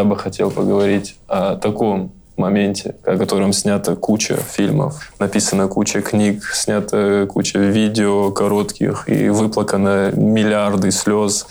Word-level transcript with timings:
Я 0.00 0.04
бы 0.04 0.16
хотел 0.16 0.50
поговорить 0.50 1.16
о 1.28 1.56
таком 1.56 2.12
моменте, 2.38 2.94
о 3.04 3.18
котором 3.18 3.52
снята 3.52 3.96
куча 3.96 4.36
фильмов, 4.36 5.12
написана 5.18 5.68
куча 5.68 6.00
книг, 6.00 6.42
снята 6.54 7.26
куча 7.26 7.58
видео 7.58 8.32
коротких 8.32 9.10
и 9.10 9.28
выплакано 9.28 10.10
миллиарды 10.12 10.90
слез 10.90 11.46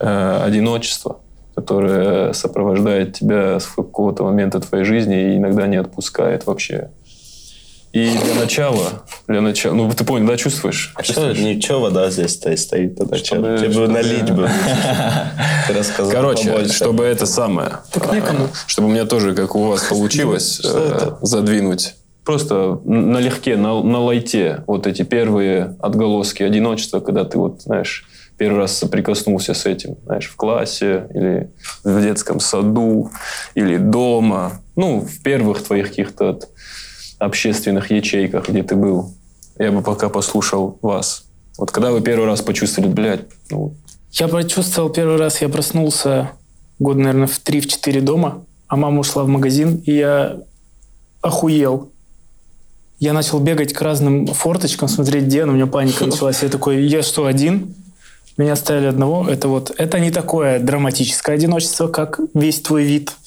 э, 0.00 0.40
одиночества, 0.44 1.20
которое 1.54 2.34
сопровождает 2.34 3.14
тебя 3.14 3.58
с 3.58 3.64
какого-то 3.64 4.22
момента 4.22 4.60
твоей 4.60 4.84
жизни 4.84 5.32
и 5.32 5.38
иногда 5.38 5.66
не 5.66 5.76
отпускает 5.76 6.44
вообще. 6.44 6.90
И 7.98 8.16
для 8.24 8.34
начала, 8.34 9.02
для 9.26 9.40
начала, 9.40 9.74
ну 9.74 9.90
ты 9.90 10.04
понял, 10.04 10.26
да, 10.28 10.36
чувствуешь? 10.36 10.92
А 10.94 11.02
что, 11.02 11.32
ничего, 11.32 11.80
вода 11.80 12.10
здесь 12.10 12.34
стоит, 12.34 12.60
стоит 12.60 12.96
тогда 12.96 13.16
чтобы, 13.16 13.58
Тебе 13.58 13.72
чтобы 13.72 13.88
налить 13.88 14.30
бы. 14.30 14.48
Ты 15.66 15.72
рассказал 15.72 16.12
Короче, 16.12 16.48
побольше. 16.48 16.74
чтобы 16.74 17.02
это 17.04 17.26
самое, 17.26 17.78
так 17.92 18.12
некому. 18.12 18.50
чтобы 18.68 18.86
у 18.86 18.90
меня 18.92 19.04
тоже, 19.04 19.34
как 19.34 19.56
у 19.56 19.64
вас 19.64 19.82
получилось, 19.82 20.60
э, 20.64 21.10
задвинуть 21.22 21.96
просто 22.24 22.78
налегке, 22.84 23.56
на, 23.56 23.82
на 23.82 24.00
лайте 24.00 24.62
вот 24.66 24.86
эти 24.86 25.02
первые 25.02 25.76
отголоски 25.80 26.42
одиночества, 26.42 27.00
когда 27.00 27.24
ты 27.24 27.38
вот, 27.38 27.62
знаешь, 27.62 28.06
первый 28.36 28.58
раз 28.58 28.76
соприкоснулся 28.76 29.54
с 29.54 29.66
этим, 29.66 29.96
знаешь, 30.04 30.26
в 30.28 30.36
классе 30.36 31.08
или 31.14 31.50
в 31.84 32.00
детском 32.02 32.38
саду 32.38 33.10
или 33.54 33.78
дома, 33.78 34.60
ну, 34.76 35.00
в 35.00 35.22
первых 35.22 35.64
твоих 35.64 35.88
каких-то 35.88 36.38
общественных 37.18 37.90
ячейках, 37.90 38.48
где 38.48 38.62
ты 38.62 38.76
был. 38.76 39.12
Я 39.58 39.72
бы 39.72 39.82
пока 39.82 40.08
послушал 40.08 40.78
вас. 40.82 41.24
Вот 41.56 41.70
когда 41.70 41.90
вы 41.90 42.00
первый 42.00 42.26
раз 42.26 42.40
почувствовали, 42.42 42.90
блядь, 42.90 43.22
ну... 43.50 43.74
Я 44.12 44.28
почувствовал 44.28 44.88
первый 44.90 45.16
раз, 45.16 45.42
я 45.42 45.48
проснулся 45.48 46.30
год, 46.78 46.96
наверное, 46.96 47.26
в 47.26 47.40
3-4 47.42 48.00
дома, 48.00 48.44
а 48.68 48.76
мама 48.76 49.00
ушла 49.00 49.24
в 49.24 49.28
магазин, 49.28 49.82
и 49.84 49.92
я 49.92 50.38
охуел. 51.20 51.90
Я 53.00 53.12
начал 53.12 53.38
бегать 53.38 53.72
к 53.72 53.82
разным 53.82 54.26
форточкам, 54.26 54.88
смотреть, 54.88 55.24
где, 55.24 55.44
но 55.44 55.52
у 55.52 55.54
меня 55.56 55.66
паника 55.66 56.06
началась. 56.06 56.42
Я 56.42 56.48
такой, 56.48 56.86
я 56.86 57.02
что, 57.02 57.26
один? 57.26 57.74
Меня 58.36 58.52
оставили 58.52 58.86
одного. 58.86 59.28
Это 59.28 59.48
вот, 59.48 59.72
это 59.76 59.98
не 59.98 60.12
такое 60.12 60.60
драматическое 60.60 61.34
одиночество, 61.34 61.88
как 61.88 62.20
весь 62.34 62.60
твой 62.60 62.84
вид– 62.84 63.12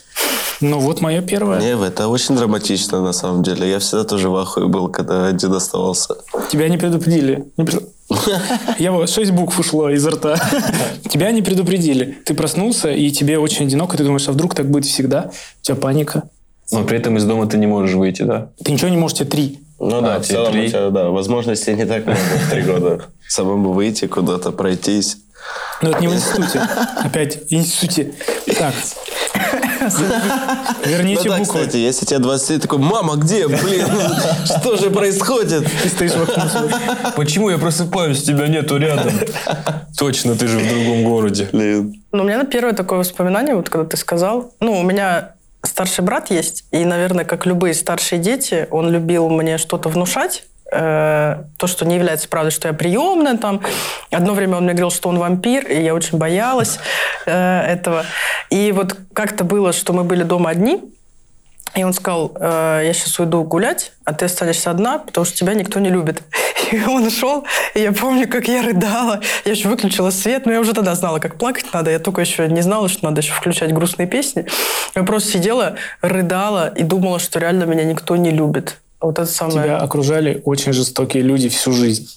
ну 0.62 0.80
вот 0.80 1.02
мое 1.02 1.22
первое. 1.22 1.60
Не, 1.60 1.86
это 1.86 2.08
очень 2.08 2.36
драматично 2.36 3.02
на 3.02 3.14
самом 3.14 3.44
деле. 3.44 3.70
Я 3.70 3.80
всегда 3.80 4.04
тоже 4.04 4.30
в 4.30 4.36
ахуе 4.36 4.68
был, 4.68 4.90
когда 4.90 5.28
один 5.28 5.54
оставался. 5.54 6.16
Тебя 6.50 6.70
не 6.70 6.78
предупредили. 6.78 7.46
Не 7.58 7.66
пред... 7.66 7.84
Я 8.80 8.92
вот 8.92 9.10
шесть 9.10 9.32
букв 9.32 9.60
ушло 9.60 9.90
изо 9.90 10.12
рта. 10.12 10.38
Тебя 11.10 11.32
не 11.32 11.42
предупредили. 11.42 12.18
Ты 12.26 12.34
проснулся, 12.34 12.92
и 12.92 13.10
тебе 13.10 13.40
очень 13.40 13.66
одиноко. 13.66 13.98
Ты 13.98 14.04
думаешь, 14.04 14.28
а 14.28 14.32
вдруг 14.32 14.54
так 14.54 14.70
будет 14.70 14.86
всегда? 14.86 15.32
У 15.62 15.64
тебя 15.64 15.76
паника. 15.76 16.24
Но 16.72 16.84
при 16.84 16.98
этом 16.98 17.18
из 17.18 17.26
дома 17.26 17.48
ты 17.48 17.58
не 17.58 17.68
можешь 17.68 17.96
выйти, 17.96 18.22
да? 18.22 18.50
Ты 18.64 18.72
ничего 18.72 18.90
не 18.90 18.98
можешь, 18.98 19.18
тебе 19.18 19.30
три. 19.30 19.60
Ну 19.80 19.98
а, 19.98 20.02
да, 20.02 20.20
в 20.20 20.26
целом 20.26 20.52
три. 20.54 20.68
у 20.68 20.70
тебя, 20.70 20.90
да, 20.90 21.10
возможностей 21.10 21.74
не 21.74 21.86
так 21.86 22.06
много 22.06 22.20
в 22.20 22.52
три 22.52 22.62
года. 22.62 23.02
Самому 23.28 23.74
выйти 23.74 24.06
куда-то, 24.06 24.52
пройтись. 24.52 25.18
Ну, 25.82 25.90
это 25.90 26.00
не 26.00 26.08
в 26.08 26.14
институте. 26.14 26.60
Опять, 27.04 27.50
в 27.50 27.54
институте. 27.54 28.14
Так, 28.58 28.74
Верните 30.86 31.30
ну, 31.30 31.38
буквы. 31.38 31.44
кстати, 31.44 31.78
если 31.78 32.06
тебе 32.06 32.20
20 32.20 32.50
лет, 32.52 32.62
такой, 32.62 32.78
мама, 32.80 33.16
где? 33.16 33.48
Блин, 33.48 33.88
что 34.46 34.78
же 34.78 34.92
происходит? 34.92 35.66
Ты 35.82 35.90
стоишь 35.90 36.12
в 36.12 36.24
окне. 36.24 36.44
Почему 37.16 37.50
я 37.50 37.58
просыпаюсь, 37.58 38.24
тебя 38.24 38.48
нету 38.48 38.78
рядом? 38.78 39.14
Точно, 39.98 40.36
ты 40.36 40.48
же 40.48 40.60
в 40.60 40.68
другом 40.68 41.04
городе. 41.04 41.50
Ну, 41.52 42.24
у 42.24 42.24
меня 42.24 42.44
первое 42.44 42.74
такое 42.74 43.00
воспоминание, 43.00 43.56
вот 43.56 43.70
когда 43.70 43.88
ты 43.88 43.98
сказал. 43.98 44.54
Ну, 44.60 44.80
у 44.80 44.84
меня 44.84 45.34
старший 45.64 46.04
брат 46.04 46.32
есть, 46.32 46.66
и, 46.72 46.84
наверное, 46.86 47.26
как 47.26 47.46
любые 47.46 47.74
старшие 47.74 48.20
дети, 48.20 48.68
он 48.72 48.90
любил 48.90 49.30
мне 49.30 49.58
что-то 49.58 49.90
внушать, 49.90 50.44
э, 50.72 51.44
то, 51.58 51.68
что 51.68 51.86
не 51.86 51.96
является 51.96 52.28
правдой, 52.28 52.52
что 52.52 52.68
я 52.68 52.74
приемная 52.74 53.38
там. 53.38 53.62
Одно 54.12 54.34
время 54.34 54.58
он 54.58 54.64
мне 54.64 54.74
говорил, 54.74 54.92
что 54.92 55.10
он 55.10 55.20
вампир, 55.20 55.68
и 55.68 55.82
я 55.82 55.94
очень 55.94 56.18
боялась 56.18 56.80
э, 57.26 57.62
этого. 57.62 58.06
И 58.50 58.72
вот 58.72 58.98
как-то 59.14 59.44
было, 59.44 59.74
что 59.74 59.94
мы 59.94 60.04
были 60.04 60.24
дома 60.24 60.50
одни, 60.50 60.82
и 61.74 61.84
он 61.84 61.94
сказал, 61.94 62.36
э, 62.38 62.82
я 62.86 62.94
сейчас 62.94 63.18
уйду 63.20 63.44
гулять, 63.44 63.94
а 64.04 64.14
ты 64.14 64.26
останешься 64.26 64.72
одна, 64.72 65.00
потому 65.00 65.24
что 65.26 65.38
тебя 65.38 65.54
никто 65.54 65.80
не 65.80 65.90
любит. 65.90 66.22
И 66.72 66.84
он 66.84 67.06
ушел, 67.06 67.46
и 67.74 67.82
я 67.82 67.92
помню, 67.92 68.30
как 68.30 68.48
я 68.48 68.62
рыдала. 68.62 69.20
Я 69.44 69.52
еще 69.52 69.68
выключила 69.68 70.10
свет, 70.10 70.46
но 70.46 70.54
я 70.54 70.62
уже 70.62 70.74
тогда 70.74 70.96
знала, 70.96 71.20
как 71.20 71.36
плакать 71.38 71.66
надо. 71.74 71.92
Я 71.92 72.00
только 72.00 72.22
еще 72.22 72.48
не 72.48 72.62
знала, 72.62 72.88
что 72.88 73.04
надо 73.04 73.20
еще 73.20 73.34
включать 73.34 73.74
грустные 73.74 74.08
песни. 74.08 74.46
Я 74.96 75.04
просто 75.04 75.32
сидела, 75.32 75.76
рыдала 76.02 76.70
и 76.70 76.84
думала, 76.84 77.20
что 77.20 77.40
реально 77.40 77.66
меня 77.66 77.84
никто 77.84 78.16
не 78.16 78.32
любит. 78.32 78.78
Вот 79.02 79.18
это 79.18 79.30
самое... 79.30 79.64
Тебя 79.64 79.78
окружали 79.78 80.42
очень 80.46 80.74
жестокие 80.74 81.24
люди 81.24 81.50
всю 81.50 81.72
жизнь. 81.74 82.08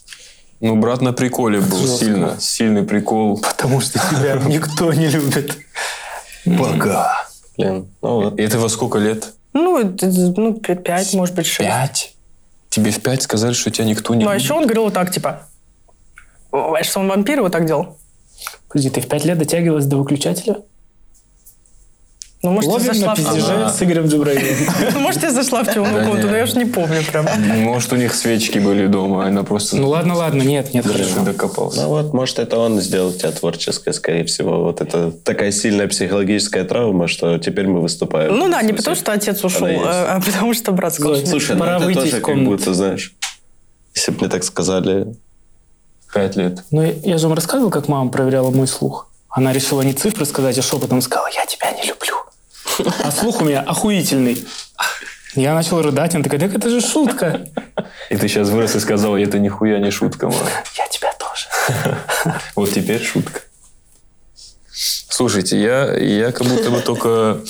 Ну, 0.60 0.76
брат 0.76 1.00
на 1.00 1.12
приколе 1.12 1.60
был 1.60 1.78
Жестко. 1.78 2.04
сильно. 2.04 2.40
Сильный 2.40 2.82
прикол. 2.84 3.40
Потому 3.40 3.80
что 3.80 3.98
тебя 3.98 4.34
никто 4.46 4.92
не 4.92 5.08
любит. 5.08 5.58
Пока. 6.44 7.26
Блин. 7.56 7.88
Ну, 8.02 8.22
вот. 8.22 8.38
И 8.38 8.42
это 8.42 8.58
во 8.58 8.68
сколько 8.68 8.98
лет? 8.98 9.32
Ну, 9.52 9.96
ну, 10.36 10.54
пять, 10.54 11.14
может 11.14 11.34
быть, 11.34 11.46
шесть. 11.46 11.68
Пять? 11.68 12.14
Тебе 12.68 12.90
в 12.90 13.00
пять 13.00 13.22
сказали, 13.22 13.52
что 13.52 13.70
тебя 13.70 13.86
никто 13.86 14.14
не 14.14 14.24
Ну, 14.24 14.30
а 14.30 14.34
еще 14.34 14.52
он 14.54 14.64
говорил 14.64 14.84
вот 14.84 14.94
так, 14.94 15.10
типа, 15.10 15.42
что 16.50 17.00
он 17.00 17.08
вампир, 17.08 17.40
вот 17.40 17.52
так 17.52 17.66
делал. 17.66 17.96
Подожди, 18.68 18.90
ты 18.90 19.00
в 19.00 19.06
пять 19.06 19.24
лет 19.24 19.38
дотягивалась 19.38 19.86
до 19.86 19.96
выключателя? 19.96 20.56
Ну, 22.44 22.50
может, 22.50 22.70
Ловим 22.70 22.88
я 22.88 22.92
зашла 22.92 23.06
на 23.08 23.16
пиздеже 23.16 23.70
с 23.70 23.82
Игорем 23.82 24.06
Джабраиловым. 24.06 24.68
Ну, 24.92 25.00
может, 25.00 25.22
я 25.22 25.30
зашла 25.30 25.64
в 25.64 25.72
темную 25.72 26.04
комнату, 26.04 26.28
но 26.28 26.36
я 26.36 26.44
уж 26.44 26.52
не 26.52 26.66
помню 26.66 27.02
прям. 27.10 27.26
Может, 27.62 27.94
у 27.94 27.96
них 27.96 28.14
свечки 28.14 28.58
были 28.58 28.86
дома, 28.86 29.24
она 29.24 29.44
просто... 29.44 29.78
Ну, 29.78 29.88
ладно, 29.88 30.14
ладно, 30.14 30.42
нет, 30.42 30.74
нет, 30.74 30.86
хорошо. 30.86 31.24
докопался. 31.24 31.84
Ну, 31.84 31.88
вот, 31.88 32.12
может, 32.12 32.38
это 32.38 32.58
он 32.58 32.82
сделал 32.82 33.14
тебя 33.14 33.30
творческой, 33.32 33.94
скорее 33.94 34.26
всего. 34.26 34.62
Вот 34.62 34.82
это 34.82 35.10
такая 35.10 35.52
сильная 35.52 35.88
психологическая 35.88 36.64
травма, 36.64 37.08
что 37.08 37.38
теперь 37.38 37.66
мы 37.66 37.80
выступаем. 37.80 38.36
Ну 38.36 38.50
да, 38.50 38.60
не 38.60 38.74
потому, 38.74 38.94
что 38.94 39.12
отец 39.12 39.42
ушел, 39.42 39.66
а, 39.66 40.16
а 40.16 40.20
потому 40.20 40.52
что 40.52 40.72
брат 40.72 40.92
сказал, 40.92 41.16
Слушай, 41.24 41.56
ну 41.56 41.64
это 41.64 41.94
тоже 41.94 42.20
как 42.20 42.44
будто, 42.44 42.74
знаешь, 42.74 43.14
если 43.94 44.12
бы 44.12 44.18
мне 44.20 44.28
так 44.28 44.44
сказали... 44.44 45.16
Пять 46.12 46.36
лет. 46.36 46.62
Ну, 46.70 46.82
я 47.02 47.16
же 47.16 47.26
вам 47.26 47.34
рассказывал, 47.34 47.70
как 47.70 47.88
мама 47.88 48.10
проверяла 48.10 48.50
мой 48.50 48.68
слух. 48.68 49.08
Она 49.30 49.52
решила 49.52 49.80
не 49.80 49.94
цифры 49.94 50.26
сказать, 50.26 50.56
а 50.58 50.62
шепотом 50.62 51.00
сказала, 51.00 51.28
я 51.34 51.44
тебя 51.46 51.72
не 51.72 51.88
люблю. 51.88 52.14
А 53.02 53.10
слух 53.10 53.40
у 53.40 53.44
меня 53.44 53.60
охуительный. 53.60 54.44
Я 55.34 55.54
начал 55.54 55.82
рыдать, 55.82 56.14
он 56.14 56.22
такой, 56.22 56.38
так 56.38 56.54
это 56.54 56.70
же 56.70 56.80
шутка. 56.80 57.48
И 58.08 58.16
ты 58.16 58.28
сейчас 58.28 58.50
вырос 58.50 58.76
и 58.76 58.80
сказал, 58.80 59.16
это 59.16 59.38
нихуя 59.38 59.78
не 59.78 59.90
шутка, 59.90 60.28
мама. 60.28 60.48
Я 60.76 60.86
тебя 60.88 61.12
тоже. 61.18 61.98
Вот 62.56 62.70
теперь 62.70 63.02
шутка. 63.02 63.40
Слушайте, 64.70 65.60
я, 65.60 65.92
я 65.96 66.32
как 66.32 66.46
будто 66.46 66.70
бы 66.70 66.80
только... 66.80 67.40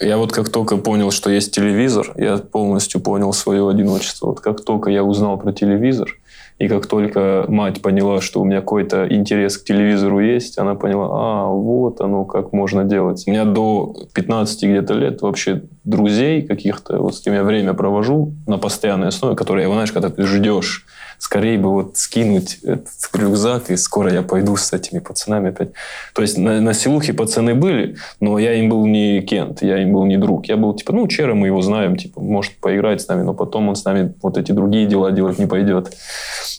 Я 0.00 0.16
вот 0.16 0.32
как 0.32 0.48
только 0.48 0.78
понял, 0.78 1.12
что 1.12 1.30
есть 1.30 1.54
телевизор, 1.54 2.12
я 2.16 2.38
полностью 2.38 3.00
понял 3.00 3.32
свое 3.32 3.68
одиночество. 3.68 4.26
Вот 4.28 4.40
как 4.40 4.64
только 4.64 4.90
я 4.90 5.04
узнал 5.04 5.38
про 5.38 5.52
телевизор, 5.52 6.16
и 6.58 6.68
как 6.68 6.86
только 6.86 7.44
мать 7.48 7.82
поняла, 7.82 8.20
что 8.20 8.40
у 8.40 8.44
меня 8.44 8.60
какой-то 8.60 9.06
интерес 9.08 9.58
к 9.58 9.64
телевизору 9.64 10.20
есть, 10.20 10.58
она 10.58 10.74
поняла, 10.74 11.08
а, 11.10 11.46
вот 11.48 12.00
оно, 12.00 12.24
как 12.24 12.52
можно 12.52 12.84
делать. 12.84 13.24
У 13.26 13.30
меня 13.30 13.44
до 13.44 13.94
15 14.14 14.62
где-то 14.64 14.94
лет 14.94 15.22
вообще 15.22 15.62
друзей 15.84 16.42
каких-то, 16.42 16.98
вот 16.98 17.16
с 17.16 17.20
кем 17.20 17.34
я 17.34 17.42
время 17.42 17.74
провожу 17.74 18.32
на 18.46 18.58
постоянной 18.58 19.08
основе, 19.08 19.34
которые, 19.34 19.66
знаешь, 19.66 19.92
когда 19.92 20.08
ты 20.08 20.22
ждешь 20.24 20.86
скорее 21.22 21.56
бы 21.56 21.70
вот 21.70 21.96
скинуть 21.96 22.58
этот 22.64 22.88
рюкзак, 23.14 23.70
и 23.70 23.76
скоро 23.76 24.12
я 24.12 24.22
пойду 24.22 24.56
с 24.56 24.72
этими 24.72 24.98
пацанами 24.98 25.50
опять. 25.50 25.68
То 26.14 26.22
есть 26.22 26.36
на, 26.36 26.60
на 26.60 26.74
селухе 26.74 27.12
пацаны 27.12 27.54
были, 27.54 27.94
но 28.18 28.40
я 28.40 28.54
им 28.54 28.68
был 28.68 28.84
не 28.86 29.22
Кент, 29.22 29.62
я 29.62 29.80
им 29.80 29.92
был 29.92 30.04
не 30.04 30.16
друг. 30.16 30.46
Я 30.46 30.56
был 30.56 30.74
типа, 30.74 30.92
ну, 30.92 31.06
Чера 31.06 31.34
мы 31.34 31.46
его 31.46 31.62
знаем, 31.62 31.96
типа, 31.96 32.20
может 32.20 32.56
поиграть 32.56 33.02
с 33.02 33.06
нами, 33.06 33.22
но 33.22 33.34
потом 33.34 33.68
он 33.68 33.76
с 33.76 33.84
нами 33.84 34.12
вот 34.20 34.36
эти 34.36 34.50
другие 34.50 34.86
дела 34.86 35.12
делать 35.12 35.38
не 35.38 35.46
пойдет. 35.46 35.96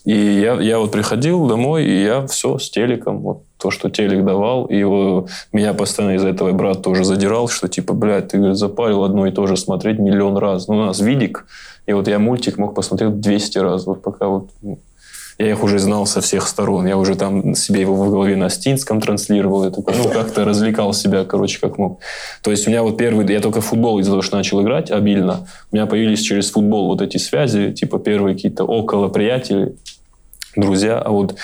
И 0.06 0.16
я, 0.16 0.54
я 0.54 0.80
вот 0.80 0.94
приходил 0.94 1.46
домой, 1.46 1.84
и 1.84 2.04
я 2.04 2.26
все 2.28 2.58
с 2.58 2.70
телеком, 2.70 3.20
вот 3.20 3.44
то, 3.58 3.70
что 3.70 3.90
телек 3.90 4.24
давал, 4.24 4.66
и 4.66 4.78
его, 4.78 5.28
меня 5.52 5.74
постоянно 5.74 6.16
из-за 6.16 6.30
этого 6.30 6.52
брат 6.54 6.82
тоже 6.82 7.04
задирал, 7.04 7.50
что 7.50 7.68
типа, 7.68 7.94
блядь, 7.94 8.30
ты 8.30 8.38
говорит, 8.38 8.58
запарил 8.58 9.04
одно 9.04 9.28
и 9.28 9.32
то 9.32 9.46
же 9.46 9.58
смотреть 9.58 10.00
миллион 10.00 10.38
раз. 10.38 10.68
Ну, 10.68 10.76
у 10.76 10.86
нас 10.86 11.02
видик, 11.02 11.46
и 11.86 11.94
вот 11.94 12.08
я 12.08 12.20
мультик 12.20 12.58
мог 12.58 12.76
посмотреть 12.76 13.20
200 13.20 13.58
раз, 13.60 13.86
вот 13.86 14.02
пока 14.02 14.28
вот 14.28 14.50
ну, 14.62 14.80
я 15.40 15.50
их 15.50 15.64
уже 15.64 15.80
знал 15.80 16.06
со 16.06 16.22
всех 16.22 16.48
сторон. 16.48 16.86
Я 16.86 16.98
уже 16.98 17.16
там 17.16 17.56
себе 17.56 17.82
его 17.82 17.96
в 17.96 18.10
голове 18.10 18.36
на 18.36 18.50
стинском 18.50 19.02
транслировал. 19.02 19.64
Я 19.64 19.72
такой, 19.72 19.96
ну, 19.98 20.10
как-то 20.10 20.46
развлекал 20.46 20.94
себя, 20.94 21.24
короче, 21.24 21.60
как 21.60 21.78
мог. 21.78 22.00
То 22.44 22.52
есть 22.52 22.68
у 22.68 22.70
меня 22.70 22.84
вот 22.84 22.98
первый... 22.98 23.28
Я 23.28 23.40
только 23.40 23.62
футбол 23.62 24.00
из-за 24.00 24.12
того, 24.12 24.22
что 24.22 24.38
начал 24.38 24.62
играть 24.62 24.92
обильно. 24.92 25.48
У 25.72 25.76
меня 25.76 25.88
появились 25.88 26.22
через 26.22 26.52
футбол 26.52 26.88
вот 26.88 27.02
эти 27.02 27.18
связи, 27.18 27.72
типа 27.72 27.98
первые 28.00 28.36
какие-то 28.36 28.64
около 28.64 29.08
приятели, 29.08 29.76
друзья. 30.56 31.00
А 31.00 31.10
вот 31.10 31.36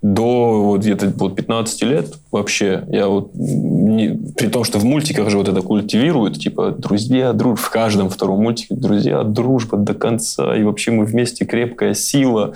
до 0.00 0.62
вот 0.62 0.80
где-то 0.80 1.12
вот 1.16 1.34
15 1.34 1.82
лет 1.82 2.14
вообще 2.30 2.84
я 2.88 3.08
вот 3.08 3.32
не- 3.34 4.16
при 4.36 4.46
том, 4.46 4.62
что 4.62 4.78
в 4.78 4.84
мультиках 4.84 5.28
же 5.28 5.38
вот 5.38 5.48
это 5.48 5.60
культивируют, 5.60 6.38
типа, 6.38 6.70
друзья, 6.70 7.32
дружба, 7.32 7.56
в 7.56 7.70
каждом 7.70 8.08
втором 8.08 8.42
мультике, 8.42 8.74
друзья, 8.74 9.24
дружба 9.24 9.76
до 9.76 9.94
конца, 9.94 10.56
и 10.56 10.62
вообще 10.62 10.92
мы 10.92 11.04
вместе 11.04 11.44
крепкая 11.44 11.94
сила. 11.94 12.52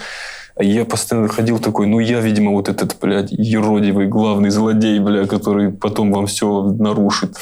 А 0.55 0.63
я 0.63 0.85
постоянно 0.85 1.29
ходил 1.29 1.59
такой, 1.59 1.87
ну 1.87 1.99
я, 1.99 2.21
видимо, 2.21 2.53
вот 2.53 2.69
этот, 2.69 2.97
блядь, 3.01 3.33
еродивый 3.33 4.07
главный 4.07 4.51
злодей, 4.51 5.01
бля, 5.01 5.27
который 5.27 5.73
потом 5.73 6.13
вам 6.13 6.27
все 6.27 6.63
нарушит. 6.63 7.37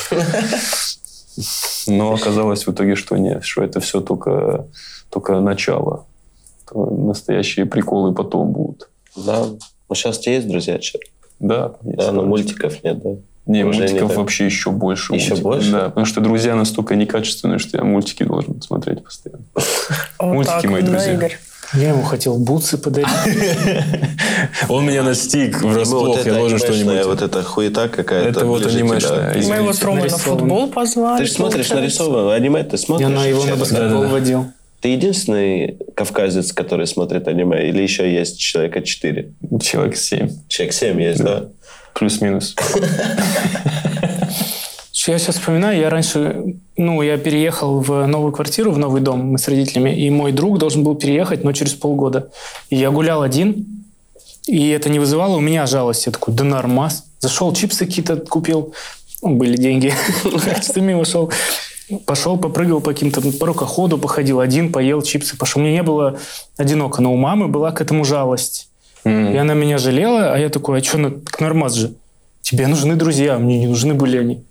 Но 1.87 2.15
оказалось 2.15 2.67
в 2.67 2.73
итоге, 2.73 2.95
что 2.95 3.17
нет, 3.17 3.45
что 3.45 3.63
это 3.63 3.81
все 3.81 4.01
только, 4.01 4.67
только 5.11 5.41
начало. 5.41 6.07
То 6.71 6.87
настоящие 6.87 7.67
приколы 7.67 8.15
потом 8.15 8.53
будут. 8.53 8.89
Да. 9.17 9.45
Ну, 9.91 9.97
сейчас 9.97 10.19
у 10.19 10.23
тебя 10.23 10.35
есть 10.37 10.49
друзья, 10.49 10.79
чё? 10.79 10.99
Да, 11.41 11.73
Да, 11.83 11.91
есть 11.91 11.97
но 11.99 12.05
парочка. 12.05 12.23
мультиков 12.27 12.85
нет, 12.85 13.03
да? 13.03 13.11
Не, 13.47 13.65
Уже 13.65 13.81
мультиков 13.81 14.03
не 14.03 14.09
так. 14.09 14.17
вообще 14.19 14.45
еще 14.47 14.71
больше. 14.71 15.15
Еще 15.15 15.31
мультиков. 15.31 15.43
больше? 15.43 15.71
Да, 15.73 15.85
потому 15.87 16.07
что 16.07 16.21
друзья 16.21 16.55
настолько 16.55 16.95
некачественные, 16.95 17.59
что 17.59 17.77
я 17.77 17.83
мультики 17.85 18.23
должен 18.23 18.63
смотреть 18.63 19.03
постоянно. 19.03 19.43
Мультики 20.21 20.67
мои 20.67 20.83
да, 20.83 20.91
друзья. 20.93 21.13
Игорь? 21.15 21.39
Я 21.75 21.89
ему 21.91 22.03
хотел 22.03 22.37
бутсы 22.37 22.79
подарить. 22.79 23.09
Он 24.69 24.87
меня 24.87 25.03
настиг 25.03 25.61
врасплох, 25.63 26.03
Ну, 26.03 26.09
вот 26.09 26.17
я 26.17 26.21
это 26.23 26.35
должен 26.35 26.59
что-нибудь. 26.59 27.05
вот 27.07 27.23
эта 27.23 27.43
хуета 27.43 27.89
какая-то. 27.89 28.29
Это 28.29 28.45
вот 28.47 28.67
анимешная, 28.67 29.35
Мы 29.35 29.57
его 29.57 29.73
с 29.73 29.83
Ромой 29.83 30.09
на 30.11 30.19
футбол 30.19 30.69
позвали. 30.69 31.19
Ты 31.21 31.27
же 31.27 31.33
смотришь 31.33 31.69
нарисованное 31.71 32.35
аниме, 32.35 32.63
ты 32.65 32.77
смотришь? 32.77 33.09
Я 33.09 33.15
на 33.15 33.25
его 33.25 33.45
на 33.45 33.51
это? 33.51 33.57
баскетбол 33.59 34.07
водил. 34.09 34.47
Ты 34.81 34.89
единственный 34.89 35.79
кавказец, 35.95 36.53
который 36.53 36.87
смотрит 36.87 37.29
аниме? 37.29 37.69
Или 37.69 37.83
еще 37.83 38.13
есть 38.13 38.39
человека 38.39 38.83
четыре? 38.83 39.33
Человек 39.63 39.97
7. 39.97 40.31
Человек 40.49 40.73
семь 40.73 41.03
есть, 41.03 41.23
да? 41.23 41.49
Плюс-минус. 41.95 42.57
Я 45.07 45.19
сейчас 45.19 45.37
вспоминаю, 45.37 45.79
я 45.79 45.91
раньше, 45.91 46.57
ну, 46.77 47.01
я 47.03 47.17
переехал 47.17 47.81
в 47.81 48.07
новую 48.07 48.33
квартиру, 48.33 48.71
в 48.71 48.79
новый 48.79 49.01
дом, 49.01 49.21
мы 49.21 49.39
с 49.39 49.49
родителями, 49.49 49.91
и 49.99 50.11
мой 50.11 50.31
друг 50.31 50.59
должен 50.59 50.85
был 50.85 50.95
переехать, 50.95 51.43
но 51.43 51.53
через 51.53 51.73
полгода. 51.73 52.31
И 52.69 52.77
я 52.77 52.91
гулял 52.91 53.23
один, 53.23 53.67
и 54.47 54.69
это 54.69 54.89
не 54.91 54.99
вызывало 54.99 55.37
у 55.37 55.41
меня 55.41 55.67
жалости. 55.67 56.09
Я 56.09 56.13
такой, 56.13 56.35
да 56.35 56.45
нормас. 56.45 57.05
Зашел, 57.19 57.53
чипсы 57.55 57.87
какие-то 57.87 58.17
купил, 58.17 58.75
ну, 59.23 59.37
были 59.37 59.57
деньги, 59.57 59.93
что 60.63 60.81
мимо 60.81 61.05
шел. 61.05 61.33
Пошел, 62.07 62.37
попрыгал 62.37 62.81
по 62.81 62.93
каким-то 62.93 63.21
по 63.33 63.47
рукоходу, 63.47 63.99
походил 63.99 64.41
один, 64.41 64.73
поел 64.73 65.03
чипсы, 65.03 65.37
пошел. 65.37 65.61
Мне 65.63 65.73
не 65.73 65.83
было 65.83 66.19
одиноко, 66.57 67.03
но 67.03 67.13
у 67.13 67.17
мамы 67.17 67.49
была 67.49 67.73
к 67.73 67.81
этому 67.81 68.05
жалость. 68.05 68.69
И 69.05 69.09
М. 69.09 69.39
она 69.39 69.55
меня 69.55 69.79
жалела, 69.79 70.33
а 70.35 70.39
я 70.39 70.49
такой, 70.51 70.81
а 70.81 70.85
что, 70.85 71.13
нормас 71.41 71.75
же? 71.75 71.95
Тебе 72.43 72.67
нужны 72.67 72.97
друзья, 72.97 73.39
мне 73.39 73.59
не 73.59 73.67
нужны 73.67 73.95
были 73.95 74.19
они. 74.19 74.45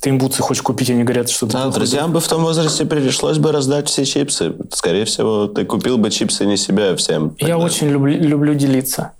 Ты 0.00 0.10
им 0.10 0.18
бутсы 0.18 0.42
хочешь 0.42 0.62
купить, 0.62 0.90
они 0.90 1.04
говорят, 1.04 1.30
что. 1.30 1.46
Да, 1.46 1.68
друзьям 1.70 2.12
бы 2.12 2.20
в 2.20 2.28
том 2.28 2.42
возрасте 2.42 2.84
пришлось 2.84 3.38
бы 3.38 3.50
раздать 3.50 3.88
все 3.88 4.04
чипсы. 4.04 4.54
Скорее 4.72 5.06
всего, 5.06 5.46
ты 5.46 5.64
купил 5.64 5.96
бы 5.96 6.10
чипсы 6.10 6.44
не 6.44 6.56
себе, 6.56 6.90
а 6.90 6.96
всем. 6.96 7.28
друг. 7.30 7.40
Я 7.40 7.54
тогда. 7.54 7.64
очень 7.64 7.88
люблю, 7.88 8.18
люблю 8.18 8.54
делиться. 8.54 9.12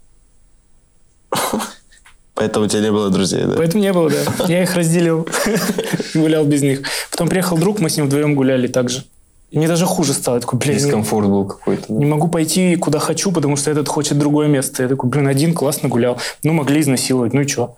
Поэтому 2.37 2.67
у 2.67 2.69
тебя 2.69 2.83
не 2.83 2.93
было 2.93 3.09
друзей, 3.09 3.45
да? 3.45 3.55
Поэтому 3.57 3.83
не 3.83 3.93
было, 3.93 4.11
да. 4.11 4.17
Я 4.49 4.63
их 4.63 4.75
разделил, 4.77 5.27
гулял 6.15 6.45
без 6.45 6.63
них. 6.63 6.83
Потом 7.11 7.29
приехал 7.29 7.57
друг, 7.57 7.81
мы 7.81 7.89
с 7.89 7.97
ним 7.97 8.07
вдвоем 8.07 8.35
гуляли 8.35 8.69
так 8.69 8.91
же. 8.91 9.05
И 9.51 9.59
мне 9.59 9.69
даже 9.69 9.87
хуже 9.87 10.13
стало. 10.13 10.37
Я 10.37 10.41
такой, 10.43 10.59
блин, 10.59 10.77
Дискомфорт 10.77 11.29
был 11.29 11.47
какой-то. 11.47 11.85
да. 11.89 11.95
не 11.95 12.05
могу 12.05 12.29
пойти 12.29 12.77
куда 12.77 12.99
хочу, 12.99 13.33
потому 13.33 13.57
что 13.57 13.71
этот 13.71 13.89
хочет 13.89 14.19
другое 14.19 14.49
место. 14.49 14.83
Я 14.83 14.89
такой, 14.89 15.09
блин, 15.09 15.29
один 15.29 15.55
классно 15.55 15.89
гулял. 15.89 16.19
Ну, 16.43 16.53
могли 16.53 16.81
изнасиловать, 16.81 17.33
ну 17.33 17.41
и 17.41 17.47
что? 17.47 17.77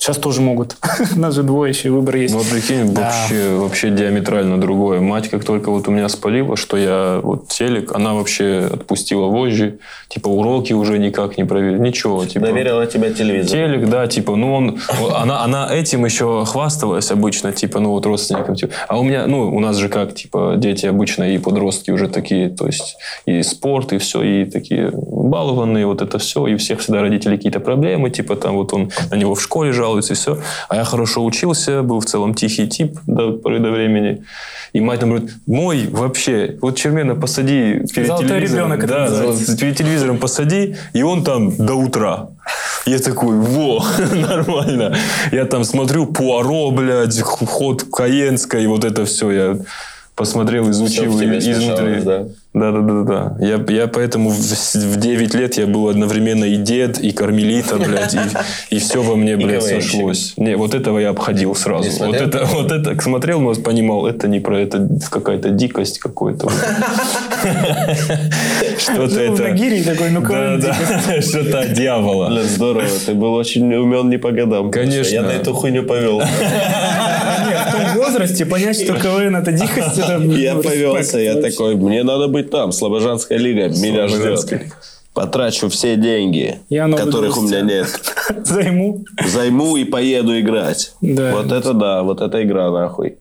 Сейчас 0.00 0.16
тоже 0.16 0.40
могут. 0.40 0.76
Нас 1.16 1.34
же 1.34 1.42
двое 1.42 1.70
еще, 1.70 1.90
выбор 1.90 2.16
есть. 2.16 2.32
Ну, 2.32 2.38
вот 2.40 2.48
прикинь, 2.48 2.94
Да. 2.94 3.02
вообще, 3.02 3.56
вообще 3.56 3.90
диаметрально 3.90 4.60
другое. 4.60 5.00
Мать, 5.00 5.28
как 5.28 5.44
только 5.44 5.70
вот 5.70 5.88
у 5.88 5.90
меня 5.90 6.08
спалила, 6.08 6.56
что 6.56 6.76
я 6.76 7.20
вот 7.20 7.48
телек, 7.48 7.92
она 7.92 8.14
вообще 8.14 8.70
отпустила 8.72 9.26
вожжи, 9.26 9.80
типа 10.08 10.28
уроки 10.28 10.72
уже 10.72 10.98
никак 10.98 11.36
не 11.36 11.44
проверила, 11.44 11.82
ничего. 11.82 12.24
Типа, 12.24 12.46
Доверила 12.46 12.86
тебе 12.86 13.12
телевизор. 13.12 13.50
Телек, 13.50 13.88
да, 13.88 14.06
типа, 14.06 14.36
ну 14.36 14.54
он, 14.54 14.78
она, 15.16 15.42
она 15.42 15.68
этим 15.74 16.04
еще 16.04 16.44
хвасталась 16.46 17.10
обычно, 17.10 17.52
типа, 17.52 17.80
ну 17.80 17.90
вот 17.90 18.06
родственникам, 18.06 18.54
типа. 18.54 18.72
А 18.86 19.00
у 19.00 19.02
меня, 19.02 19.26
ну, 19.26 19.52
у 19.54 19.58
нас 19.58 19.76
же 19.76 19.88
как, 19.88 20.14
типа, 20.14 20.54
дети 20.56 20.86
обычно 20.86 21.24
и 21.24 21.38
подростки 21.38 21.90
уже 21.90 22.06
такие, 22.08 22.50
то 22.50 22.66
есть 22.66 22.96
и 23.26 23.42
спорт, 23.42 23.92
и 23.92 23.98
все, 23.98 24.22
и 24.22 24.44
такие 24.44 24.92
балованные, 25.28 25.86
вот 25.86 26.02
это 26.02 26.18
все, 26.18 26.46
и 26.46 26.54
у 26.54 26.58
всех 26.58 26.80
всегда 26.80 27.00
родители 27.00 27.36
какие-то 27.36 27.60
проблемы, 27.60 28.10
типа, 28.10 28.36
там 28.36 28.54
вот 28.56 28.72
он 28.72 28.90
на 29.10 29.14
него 29.16 29.34
в 29.34 29.42
школе 29.42 29.72
жалуется, 29.72 30.14
и 30.14 30.16
все. 30.16 30.38
А 30.68 30.76
я 30.76 30.84
хорошо 30.84 31.24
учился, 31.24 31.82
был 31.82 32.00
в 32.00 32.04
целом 32.06 32.34
тихий 32.34 32.66
тип 32.66 32.98
до 33.06 33.32
поры 33.32 33.60
до 33.60 33.70
времени. 33.70 34.22
И 34.72 34.80
мать 34.80 35.00
нам 35.00 35.10
говорит, 35.10 35.30
мой 35.46 35.86
вообще, 35.90 36.56
вот 36.60 36.76
Чермена 36.76 37.14
посади 37.14 37.82
перед 37.94 38.08
Золотой 38.08 38.28
телевизором. 38.28 38.72
ребенок 38.72 38.86
да, 38.88 39.08
называется. 39.08 39.56
перед 39.56 39.76
телевизором 39.76 40.18
посади, 40.18 40.76
и 40.92 41.02
он 41.02 41.24
там 41.24 41.56
до 41.56 41.74
утра. 41.74 42.28
Я 42.86 42.98
такой, 42.98 43.36
во, 43.36 43.82
нормально. 44.12 44.94
Я 45.32 45.44
там 45.44 45.64
смотрю 45.64 46.06
Пуаро, 46.06 46.70
блядь, 46.70 47.20
ход 47.20 47.84
Каенской, 47.90 48.66
вот 48.66 48.84
это 48.84 49.04
все. 49.04 49.30
Я 49.30 49.58
посмотрел, 50.14 50.70
изучил 50.70 51.12
в 51.12 51.20
тебе 51.20 51.38
изнутри. 51.38 51.54
смешалось, 51.54 52.04
да? 52.04 52.26
Да, 52.58 52.72
да, 52.72 52.80
да, 52.80 53.02
да. 53.02 53.36
Я, 53.38 53.64
я 53.68 53.86
поэтому 53.86 54.30
в, 54.30 54.38
в 54.38 54.96
9 54.96 55.34
лет 55.34 55.56
я 55.56 55.66
был 55.66 55.88
одновременно 55.88 56.44
и 56.44 56.56
дед, 56.56 56.98
и 56.98 57.12
кармелита, 57.12 57.76
блядь, 57.76 58.14
и, 58.14 58.18
и 58.70 58.78
все 58.78 59.02
во 59.02 59.16
мне, 59.16 59.36
блядь, 59.36 59.62
сошлось. 59.62 60.34
Не, 60.36 60.56
вот 60.56 60.74
этого 60.74 60.98
я 60.98 61.10
обходил 61.10 61.54
сразу. 61.54 61.88
Не 61.88 62.06
Вот 62.06 62.16
это, 62.16 62.44
вот 62.44 62.72
это 62.72 63.00
смотрел, 63.00 63.40
но 63.40 63.54
понимал, 63.54 64.06
это 64.06 64.28
не 64.28 64.40
про 64.40 64.60
это 64.60 64.88
какая-то 65.10 65.50
дикость 65.50 65.98
какой-то. 65.98 66.50
Что-то 68.78 69.14
в 69.14 69.18
это... 69.18 69.42
Нагире 69.42 69.80
и 69.80 69.82
такой, 69.82 70.10
ну 70.10 70.20
да, 70.20 70.58
что-то 71.20 71.60
от 71.60 71.72
дьявола. 71.72 72.42
Здорово. 72.42 72.86
Ты 73.04 73.14
был 73.14 73.34
очень 73.34 73.72
умен 73.74 74.08
не 74.08 74.18
по 74.18 74.30
годам. 74.30 74.70
Конечно. 74.70 75.14
Я 75.14 75.22
на 75.22 75.30
эту 75.30 75.54
хуйню 75.54 75.82
повел. 75.84 76.22
Возрасте 77.98 78.46
понять, 78.46 78.82
что 78.82 78.94
КВН 78.94 79.36
это 79.36 79.52
дикость, 79.52 79.98
это... 79.98 80.18
Я 80.22 80.54
ну, 80.54 80.62
повелся, 80.62 81.18
я 81.18 81.34
вообще. 81.34 81.50
такой, 81.50 81.76
мне 81.76 82.02
надо 82.02 82.28
быть 82.28 82.50
там, 82.50 82.72
Слобожанская 82.72 83.38
лига, 83.38 83.68
меня 83.68 84.08
Слобожанская 84.08 84.58
ждет. 84.60 84.72
Потрачу 85.14 85.68
все 85.68 85.96
деньги, 85.96 86.60
Я 86.68 86.88
которых 86.88 87.36
у 87.38 87.42
меня 87.42 87.60
нет. 87.62 87.88
Займу. 88.44 89.04
Займу 89.26 89.76
и 89.76 89.84
поеду 89.84 90.38
играть. 90.38 90.92
Да. 91.00 91.34
Вот 91.34 91.50
это 91.50 91.72
да, 91.72 92.02
вот 92.02 92.20
это 92.20 92.42
игра 92.42 92.70
нахуй. 92.70 93.16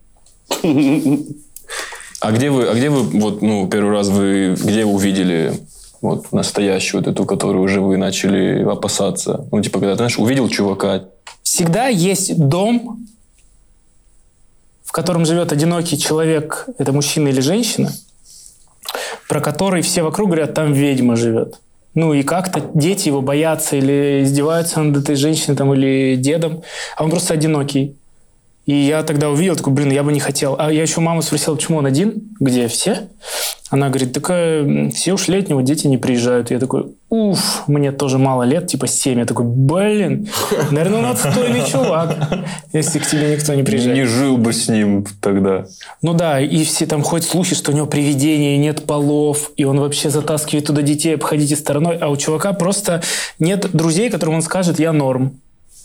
А 2.20 2.32
где 2.32 2.50
вы, 2.50 2.68
а 2.68 2.74
где 2.74 2.90
вы, 2.90 3.04
вот, 3.20 3.42
ну, 3.42 3.68
первый 3.68 3.92
раз 3.92 4.10
вы, 4.10 4.56
где 4.58 4.86
увидели 4.86 5.54
вот 6.02 6.32
настоящую 6.32 7.02
вот 7.02 7.12
эту, 7.12 7.26
которую 7.26 7.64
уже 7.64 7.80
вы 7.80 7.98
начали 7.98 8.64
опасаться? 8.64 9.48
Ну, 9.52 9.62
типа, 9.62 9.80
когда, 9.80 9.96
знаешь, 9.96 10.18
увидел 10.18 10.50
чувака, 10.50 11.04
Всегда 11.48 11.88
есть 11.88 12.38
дом, 12.38 13.08
в 14.88 14.94
котором 14.94 15.26
живет 15.26 15.52
одинокий 15.52 16.00
человек, 16.00 16.66
это 16.78 16.94
мужчина 16.94 17.28
или 17.28 17.42
женщина, 17.42 17.92
про 19.28 19.42
который 19.42 19.82
все 19.82 20.02
вокруг 20.02 20.30
говорят, 20.30 20.54
там 20.54 20.72
ведьма 20.72 21.18
живет. 21.18 21.60
Ну 21.94 22.14
и 22.14 22.24
как-то 22.24 22.64
дети 22.74 23.10
его 23.10 23.22
боятся 23.22 23.76
или 23.76 24.22
издеваются 24.24 24.82
над 24.82 25.04
этой 25.04 25.16
женщиной 25.16 25.58
там, 25.58 25.74
или 25.74 26.16
дедом, 26.16 26.64
а 26.96 27.04
он 27.04 27.10
просто 27.10 27.34
одинокий. 27.34 27.98
И 28.68 28.74
я 28.76 29.02
тогда 29.04 29.30
увидел, 29.30 29.56
такой, 29.56 29.72
блин, 29.72 29.92
я 29.92 30.04
бы 30.04 30.12
не 30.12 30.20
хотел. 30.20 30.58
А 30.60 30.72
я 30.72 30.82
еще 30.82 31.00
маму 31.00 31.22
спросил, 31.22 31.56
почему 31.56 31.78
он 31.78 31.86
один, 31.86 32.16
где 32.40 32.68
все? 32.68 33.08
Она 33.70 33.88
говорит, 33.88 34.12
такая, 34.12 34.62
м, 34.62 34.92
все 34.92 35.14
ушли 35.14 35.40
от 35.40 35.50
него, 35.50 35.62
дети 35.62 35.88
не 35.88 35.98
приезжают. 35.98 36.52
Я 36.52 36.60
такой, 36.60 36.88
уф, 37.10 37.64
мне 37.68 37.94
тоже 37.94 38.18
мало 38.18 38.44
лет, 38.44 38.68
типа 38.68 38.88
7. 38.88 39.20
Я 39.20 39.26
такой, 39.26 39.46
блин, 39.46 40.28
наверное, 40.72 41.00
он 41.00 41.06
отстойный 41.06 41.66
чувак, 41.66 42.18
если 42.74 43.00
к 43.00 43.08
тебе 43.08 43.36
никто 43.36 43.54
не 43.54 43.64
приезжает. 43.64 43.98
не 43.98 44.04
жил 44.04 44.38
бы 44.38 44.52
с 44.52 44.68
ним 44.68 45.06
тогда. 45.22 45.66
Ну 46.02 46.14
да, 46.14 46.42
и 46.42 46.64
все 46.66 46.86
там 46.86 47.04
ходят 47.04 47.26
слухи, 47.26 47.56
что 47.56 47.72
у 47.72 47.76
него 47.76 47.88
привидение, 47.88 48.58
нет 48.58 48.86
полов, 48.86 49.52
и 49.56 49.64
он 49.64 49.80
вообще 49.80 50.10
затаскивает 50.10 50.66
туда 50.66 50.82
детей, 50.82 51.16
обходите 51.16 51.56
стороной, 51.56 51.98
а 51.98 52.10
у 52.10 52.18
чувака 52.18 52.52
просто 52.52 53.02
нет 53.40 53.70
друзей, 53.72 54.10
которым 54.10 54.36
он 54.36 54.42
скажет 54.42 54.78
«я 54.80 54.92
норм». 54.92 55.40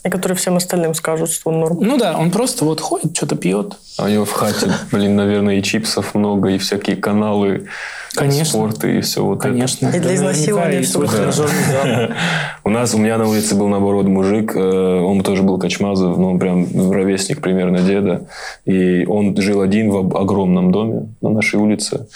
И 0.04 0.10
которые 0.10 0.36
всем 0.36 0.56
остальным 0.56 0.94
скажут, 0.94 1.30
что 1.30 1.50
он 1.50 1.60
норм. 1.60 1.78
Ну 1.80 1.96
да, 1.96 2.18
он 2.18 2.32
просто 2.32 2.64
вот 2.64 2.80
ходит, 2.80 3.16
что-то 3.16 3.36
пьет. 3.36 3.74
А 3.98 4.06
у 4.06 4.08
него 4.08 4.24
в 4.24 4.32
хате, 4.32 4.72
блин, 4.90 5.14
наверное, 5.14 5.56
и 5.56 5.62
чипсов 5.62 6.14
много, 6.14 6.48
и 6.48 6.58
всякие 6.58 6.96
каналы, 6.96 7.68
Конечно. 8.14 8.44
спорты, 8.44 8.98
и 8.98 9.00
все 9.00 9.24
вот 9.24 9.40
Конечно. 9.40 9.88
И 9.88 10.00
для 10.00 10.16
изнасилования 10.16 10.80
это. 10.80 12.14
У 12.64 12.70
нас, 12.70 12.94
у 12.94 12.98
меня 12.98 13.16
на 13.16 13.28
улице 13.28 13.54
был, 13.54 13.68
наоборот, 13.68 14.06
мужик, 14.06 14.56
э, 14.56 15.00
он 15.00 15.22
тоже 15.22 15.42
был 15.44 15.58
Качмазов, 15.58 16.18
ну, 16.18 16.32
он 16.32 16.38
прям 16.40 16.66
ровесник 16.90 17.40
примерно 17.40 17.78
деда, 17.78 18.26
и 18.64 19.06
он 19.06 19.36
жил 19.36 19.60
один 19.60 19.90
в 19.90 20.16
огромном 20.16 20.72
доме 20.72 21.14
на 21.20 21.30
нашей 21.30 21.60
улице, 21.60 22.08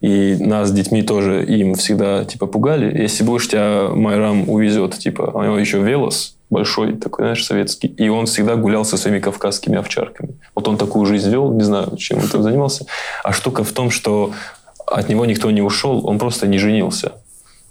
и 0.00 0.36
нас 0.38 0.68
с 0.68 0.72
детьми 0.72 1.02
тоже 1.02 1.44
им 1.44 1.74
всегда, 1.74 2.24
типа, 2.24 2.46
пугали. 2.46 3.02
Если 3.02 3.24
будешь 3.24 3.48
тебя 3.48 3.88
Майрам 3.88 4.48
увезет, 4.48 4.98
типа, 4.98 5.32
у 5.34 5.42
него 5.42 5.58
еще 5.58 5.78
велос 5.78 6.36
большой, 6.52 6.96
такой, 6.96 7.24
знаешь, 7.24 7.44
советский. 7.44 7.88
И 7.88 8.08
он 8.08 8.26
всегда 8.26 8.56
гулял 8.56 8.84
со 8.84 8.96
своими 8.96 9.18
кавказскими 9.18 9.78
овчарками. 9.78 10.34
Вот 10.54 10.68
он 10.68 10.76
такую 10.76 11.06
жизнь 11.06 11.30
вел, 11.30 11.52
не 11.52 11.64
знаю, 11.64 11.96
чем 11.96 12.18
он 12.18 12.28
там 12.28 12.42
занимался. 12.42 12.86
А 13.24 13.32
штука 13.32 13.64
в 13.64 13.72
том, 13.72 13.90
что 13.90 14.32
от 14.86 15.08
него 15.08 15.26
никто 15.26 15.50
не 15.50 15.62
ушел, 15.62 16.06
он 16.06 16.18
просто 16.18 16.46
не 16.46 16.58
женился. 16.58 17.12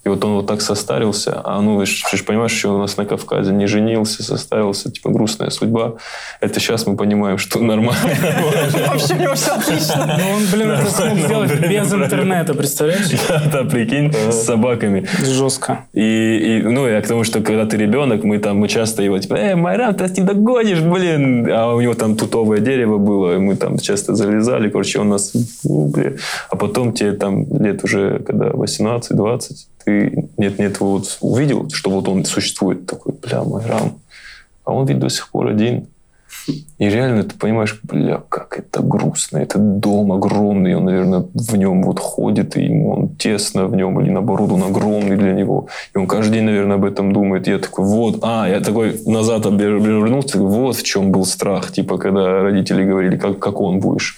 И 0.04 0.10
вот 0.10 0.26
он 0.26 0.34
вот 0.34 0.48
так 0.48 0.62
состарился, 0.62 1.42
а 1.44 1.62
ну, 1.62 1.80
ты 1.80 2.18
же 2.18 2.24
понимаешь, 2.24 2.52
что 2.52 2.76
у 2.76 2.80
нас 2.80 2.98
на 2.98 3.06
Кавказе 3.06 3.52
не 3.52 3.68
женился, 3.68 4.24
состарился, 4.24 4.92
типа 4.92 5.12
грустная 5.12 5.52
судьба. 5.52 5.94
Это 6.40 6.60
сейчас 6.60 6.88
мы 6.88 6.96
понимаем, 6.96 7.38
что 7.38 7.60
нормально. 7.60 8.02
Вообще 8.88 9.14
у 9.14 9.18
него 9.18 9.36
все 9.36 9.52
отлично. 9.52 10.18
Ну, 10.20 10.36
он, 10.38 10.44
блин, 10.52 10.72
это 10.72 10.90
смог 10.90 11.18
сделать 11.18 11.60
без 11.60 11.94
интернета, 11.94 12.56
представляешь? 12.56 13.10
Да, 13.52 13.64
прикинь, 13.64 14.12
с 14.12 14.44
собаками. 14.44 15.08
Жестко. 15.24 15.86
И, 15.94 16.62
ну, 16.64 16.88
я 16.88 17.02
к 17.02 17.08
тому, 17.08 17.24
что 17.24 17.42
когда 17.42 17.66
ты 17.66 17.78
ребенок, 17.78 18.24
мы 18.24 18.40
там, 18.40 18.58
мы 18.58 18.68
часто 18.68 19.04
его, 19.04 19.20
типа, 19.20 19.36
эй, 19.36 19.56
Майрам, 19.56 19.94
ты 19.94 20.10
не 20.20 20.26
догонишь, 20.26 20.80
блин. 20.80 21.48
А 21.52 21.76
у 21.76 21.82
него 21.82 21.94
там 21.94 22.16
тутовое 22.16 22.60
дерево 22.60 22.98
было, 22.98 23.36
и 23.36 23.38
мы 23.38 23.56
там 23.56 23.78
часто 23.78 24.16
залезали, 24.16 24.70
короче, 24.70 25.00
он 25.00 25.10
нас, 25.10 25.34
ну, 25.64 25.88
блин. 25.88 26.18
А 26.50 26.56
потом 26.56 26.94
тебе 26.94 27.12
там 27.12 27.46
лет 27.60 27.84
уже, 27.84 28.20
когда 28.20 28.48
18-20, 28.48 29.52
ты 29.84 30.30
нет-нет 30.38 30.80
вот 30.80 31.18
увидел, 31.22 31.70
что 31.70 31.90
вот 31.90 32.08
он 32.08 32.26
существует, 32.26 32.86
такой, 32.86 33.14
бля, 33.14 33.44
Майрам. 33.44 34.00
А 34.64 34.74
он 34.74 34.86
ведь 34.86 35.00
до 35.00 35.10
сих 35.10 35.30
пор 35.30 35.48
один. 35.48 35.88
И 36.48 36.90
реально 36.90 37.24
ты 37.24 37.36
понимаешь, 37.36 37.80
бля, 37.84 38.22
как 38.30 38.58
это 38.58 38.82
грустно. 38.82 39.38
Это 39.38 39.60
дом 39.60 40.12
огромный, 40.12 40.76
он, 40.76 40.86
наверное, 40.86 41.26
в 41.34 41.56
нем 41.56 41.84
вот 41.84 42.00
ходит, 42.00 42.58
и 42.58 42.64
ему 42.64 42.92
он 42.92 43.10
тесно 43.16 43.68
в 43.68 43.76
нем, 43.76 44.00
или 44.02 44.10
наоборот, 44.10 44.52
он 44.52 44.64
огромный 44.64 45.18
для 45.18 45.34
него. 45.34 45.68
И 45.94 45.98
он 45.98 46.08
каждый 46.08 46.34
день, 46.36 46.46
наверное, 46.46 46.78
об 46.78 46.86
этом 46.86 47.14
думает. 47.14 47.48
Я 47.48 47.60
такой, 47.60 47.86
вот, 47.86 48.20
а, 48.24 48.48
я 48.48 48.60
такой 48.60 49.00
назад 49.06 49.46
вернулся, 49.46 50.40
вот 50.40 50.76
в 50.76 50.84
чем 50.84 51.12
был 51.12 51.26
страх, 51.26 51.72
типа, 51.72 51.98
когда 51.98 52.42
родители 52.42 52.84
говорили, 52.84 53.18
как, 53.18 53.40
как 53.40 53.62
он 53.62 53.80
будешь. 53.80 54.18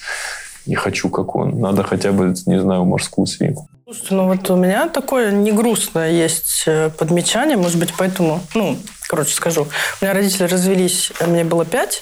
Не 0.66 0.76
хочу, 0.76 1.10
как 1.10 1.36
он. 1.36 1.60
Надо 1.60 1.84
хотя 1.84 2.14
бы, 2.14 2.34
не 2.46 2.62
знаю, 2.62 2.86
морскую 2.86 3.26
свинку. 3.26 3.68
Слушайте, 3.86 4.16
ну 4.16 4.28
вот 4.28 4.50
у 4.50 4.56
меня 4.56 4.88
такое 4.88 5.32
не 5.32 5.52
грустное 5.52 6.10
есть 6.10 6.64
э, 6.68 6.90
подмечание, 6.90 7.58
может 7.58 7.78
быть, 7.78 7.94
поэтому, 7.98 8.40
ну, 8.56 8.78
короче, 9.10 9.34
скажу. 9.34 9.68
У 10.00 10.06
меня 10.06 10.14
родители 10.14 10.46
развелись, 10.46 11.12
э, 11.20 11.28
мне 11.28 11.44
было 11.44 11.66
5, 11.66 12.02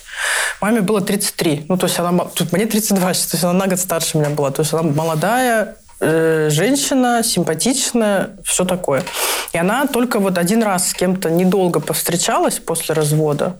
маме 0.61 0.81
было 0.81 1.01
33. 1.01 1.65
Ну, 1.69 1.77
то 1.77 1.87
есть 1.87 1.97
она, 1.97 2.25
тут 2.25 2.51
мне 2.51 2.67
32 2.67 3.15
сейчас, 3.15 3.25
то 3.25 3.35
есть 3.37 3.43
она 3.43 3.53
на 3.53 3.67
год 3.67 3.79
старше 3.79 4.19
меня 4.19 4.29
была. 4.29 4.51
То 4.51 4.61
есть 4.61 4.71
она 4.73 4.83
молодая, 4.83 5.77
э, 5.99 6.49
женщина, 6.51 7.23
симпатичная, 7.23 8.29
все 8.43 8.63
такое. 8.63 9.01
И 9.51 9.57
она 9.57 9.87
только 9.87 10.19
вот 10.19 10.37
один 10.37 10.61
раз 10.61 10.89
с 10.89 10.93
кем-то 10.93 11.31
недолго 11.31 11.79
повстречалась 11.79 12.59
после 12.59 12.93
развода. 12.93 13.59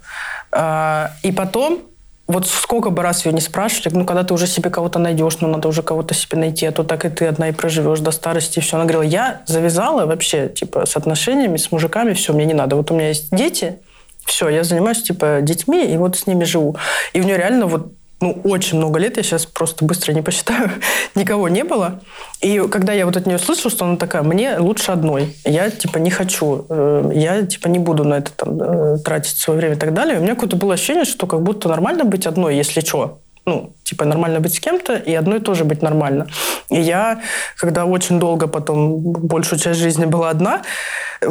Э, 0.51 1.08
и 1.24 1.32
потом 1.32 1.91
вот 2.32 2.48
сколько 2.48 2.90
бы 2.90 3.04
раз 3.04 3.26
ее 3.26 3.34
не 3.34 3.42
спрашивали, 3.42 3.94
ну, 3.96 4.06
когда 4.06 4.24
ты 4.24 4.34
уже 4.34 4.48
себе 4.48 4.70
кого-то 4.70 5.00
найдешь, 5.00 5.40
ну, 5.40 5.48
надо 5.48 5.68
уже 5.68 5.84
кого-то 5.84 6.14
себе 6.14 6.38
найти, 6.38 6.66
а 6.66 6.72
то 6.72 6.84
так 6.84 7.06
и 7.06 7.10
ты 7.10 7.26
одна 7.28 7.50
и 7.50 7.52
проживешь 7.52 8.00
до 8.00 8.12
старости, 8.12 8.60
и 8.60 8.62
все. 8.62 8.78
Она 8.78 8.86
говорила, 8.86 9.04
я 9.04 9.42
завязала 9.46 10.06
вообще, 10.06 10.50
типа, 10.50 10.86
с 10.86 10.96
отношениями, 10.96 11.58
с 11.58 11.72
мужиками, 11.72 12.14
все, 12.14 12.34
мне 12.34 12.46
не 12.46 12.54
надо. 12.54 12.76
Вот 12.76 12.92
у 12.92 12.96
меня 12.96 13.10
есть 13.10 13.36
дети, 13.36 13.80
все, 14.26 14.50
я 14.50 14.64
занимаюсь, 14.64 15.02
типа, 15.02 15.40
детьми, 15.42 15.86
и 15.86 15.98
вот 15.98 16.18
с 16.18 16.28
ними 16.28 16.44
живу. 16.44 16.76
И 17.14 17.22
у 17.22 17.24
нее 17.24 17.38
реально 17.38 17.66
вот 17.66 17.94
ну, 18.22 18.40
очень 18.44 18.78
много 18.78 19.00
лет, 19.00 19.18
я 19.18 19.24
сейчас 19.24 19.46
просто 19.46 19.84
быстро 19.84 20.13
не 20.13 20.22
посчитаю, 20.22 20.70
никого 21.16 21.50
не 21.50 21.63
было. 21.63 22.01
И 22.40 22.60
когда 22.72 22.94
я 22.94 23.06
вот 23.06 23.18
от 23.18 23.25
нее 23.25 23.40
слышала, 23.40 23.72
что 23.72 23.86
она 23.86 23.98
такая, 23.98 24.22
мне 24.22 24.58
лучше 24.58 24.92
одной, 24.92 25.36
я, 25.44 25.70
типа, 25.70 25.98
не 25.98 26.12
хочу, 26.12 26.66
э, 26.70 27.12
я, 27.16 27.46
типа, 27.46 27.68
не 27.68 27.80
буду 27.80 28.04
на 28.04 28.16
это 28.16 28.32
там 28.32 28.62
э, 28.62 28.98
тратить 29.00 29.38
свое 29.38 29.60
время 29.60 29.75
и 29.75 29.80
так 29.80 29.94
далее. 29.94 30.20
У 30.20 30.22
меня 30.22 30.36
какое-то 30.36 30.56
было 30.56 30.75
ощущение, 30.75 31.06
что 31.06 31.28
как 31.28 31.42
будто 31.42 31.68
нормально 31.68 32.06
быть 32.06 32.25
одной, 32.25 32.56
если 32.56 32.82
что 32.82 33.21
ну, 33.46 33.74
типа, 33.84 34.06
нормально 34.06 34.40
быть 34.40 34.54
с 34.54 34.60
кем-то, 34.60 34.96
и 34.96 35.14
одной 35.14 35.40
тоже 35.40 35.64
быть 35.64 35.82
нормально. 35.82 36.28
И 36.70 36.80
я, 36.80 37.22
когда 37.58 37.86
очень 37.86 38.20
долго 38.20 38.48
потом, 38.48 39.00
большую 39.00 39.60
часть 39.60 39.80
жизни 39.80 40.06
была 40.06 40.30
одна, 40.30 40.62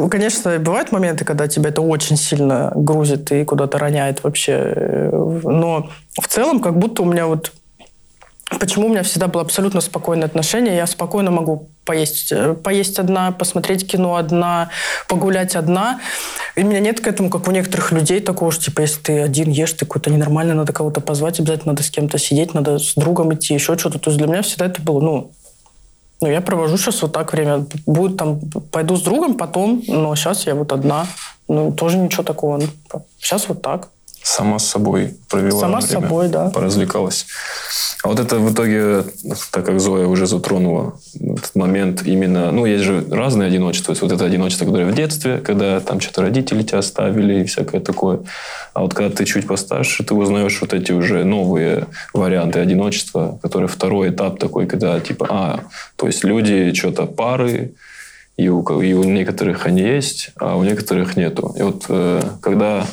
конечно, 0.09 0.59
бывают 0.59 0.91
моменты, 0.91 1.25
когда 1.25 1.47
тебя 1.47 1.69
это 1.69 1.81
очень 1.81 2.17
сильно 2.17 2.71
грузит 2.75 3.31
и 3.31 3.45
куда-то 3.45 3.77
роняет 3.77 4.23
вообще. 4.23 5.09
Но 5.43 5.89
в 6.19 6.27
целом, 6.27 6.59
как 6.59 6.77
будто 6.77 7.03
у 7.03 7.05
меня 7.05 7.27
вот 7.27 7.53
Почему 8.59 8.87
у 8.87 8.89
меня 8.89 9.03
всегда 9.03 9.27
было 9.27 9.43
абсолютно 9.43 9.79
спокойное 9.81 10.27
отношение? 10.27 10.75
Я 10.75 10.85
спокойно 10.85 11.31
могу 11.31 11.69
поесть, 11.85 12.31
э, 12.31 12.53
поесть 12.53 12.99
одна, 12.99 13.31
посмотреть 13.31 13.89
кино 13.89 14.15
одна, 14.15 14.69
погулять 15.07 15.55
одна. 15.55 16.01
И 16.55 16.63
у 16.63 16.67
меня 16.67 16.79
нет 16.79 16.99
к 16.99 17.07
этому, 17.07 17.29
как 17.29 17.47
у 17.47 17.51
некоторых 17.51 17.91
людей, 17.91 18.19
такого, 18.19 18.51
что, 18.51 18.65
типа, 18.65 18.81
если 18.81 19.01
ты 19.01 19.21
один 19.21 19.49
ешь, 19.49 19.71
ты 19.71 19.85
какой-то 19.85 20.09
ненормальный, 20.09 20.53
надо 20.53 20.73
кого-то 20.73 20.99
позвать, 20.99 21.39
обязательно 21.39 21.71
надо 21.73 21.83
с 21.83 21.89
кем-то 21.89 22.17
сидеть, 22.17 22.53
надо 22.53 22.77
с 22.77 22.93
другом 22.95 23.33
идти, 23.33 23.53
еще 23.53 23.77
что-то. 23.77 23.99
То 23.99 24.09
есть 24.09 24.17
для 24.17 24.27
меня 24.27 24.41
всегда 24.41 24.65
это 24.65 24.81
было, 24.81 24.99
ну, 24.99 25.31
ну, 26.21 26.27
я 26.27 26.41
провожу 26.41 26.77
сейчас 26.77 27.01
вот 27.01 27.13
так 27.13 27.33
время. 27.33 27.65
Будет 27.87 28.17
там, 28.17 28.39
пойду 28.71 28.95
с 28.95 29.01
другом 29.01 29.37
потом, 29.37 29.81
но 29.87 30.15
сейчас 30.15 30.45
я 30.45 30.53
вот 30.53 30.71
одна. 30.71 31.07
Ну, 31.47 31.71
тоже 31.71 31.97
ничего 31.97 32.21
такого. 32.21 32.61
Сейчас 33.19 33.49
вот 33.49 33.63
так. 33.63 33.89
Сама 34.31 34.59
с 34.59 34.67
собой 34.69 35.15
провела 35.27 35.59
Сама 35.59 35.79
время, 35.79 35.87
с 35.87 35.91
собой, 35.91 36.29
да. 36.29 36.49
Поразвлекалась. 36.51 37.25
А 38.01 38.07
вот 38.07 38.17
это 38.17 38.37
в 38.37 38.53
итоге, 38.53 39.03
так 39.51 39.65
как 39.65 39.81
Зоя 39.81 40.07
уже 40.07 40.25
затронула 40.25 40.93
этот 41.19 41.53
момент 41.53 42.03
именно... 42.03 42.49
Ну, 42.51 42.65
есть 42.65 42.85
же 42.85 43.05
разные 43.11 43.47
одиночества. 43.47 43.91
есть 43.91 44.01
вот 44.01 44.13
это 44.13 44.23
одиночество, 44.23 44.65
которое 44.65 44.85
в 44.85 44.95
детстве, 44.95 45.39
когда 45.39 45.81
там 45.81 45.99
что-то 45.99 46.21
родители 46.21 46.63
тебя 46.63 46.79
оставили 46.79 47.41
и 47.41 47.43
всякое 47.43 47.81
такое. 47.81 48.21
А 48.73 48.83
вот 48.83 48.93
когда 48.93 49.13
ты 49.13 49.25
чуть 49.25 49.45
постарше, 49.45 50.05
ты 50.05 50.13
узнаешь 50.13 50.61
вот 50.61 50.73
эти 50.73 50.93
уже 50.93 51.25
новые 51.25 51.87
варианты 52.13 52.59
одиночества, 52.59 53.37
которые 53.41 53.67
второй 53.67 54.11
этап 54.11 54.39
такой, 54.39 54.65
когда 54.65 54.97
типа, 55.01 55.27
а, 55.29 55.59
то 55.97 56.07
есть 56.07 56.23
люди 56.23 56.73
что-то 56.73 57.05
пары, 57.05 57.73
и 58.37 58.47
у, 58.47 58.61
и 58.79 58.93
у 58.93 59.03
некоторых 59.03 59.65
они 59.65 59.81
есть, 59.81 60.31
а 60.39 60.55
у 60.55 60.63
некоторых 60.63 61.17
нету. 61.17 61.53
И 61.59 61.63
вот 61.63 61.83
э, 61.89 62.21
когда 62.41 62.87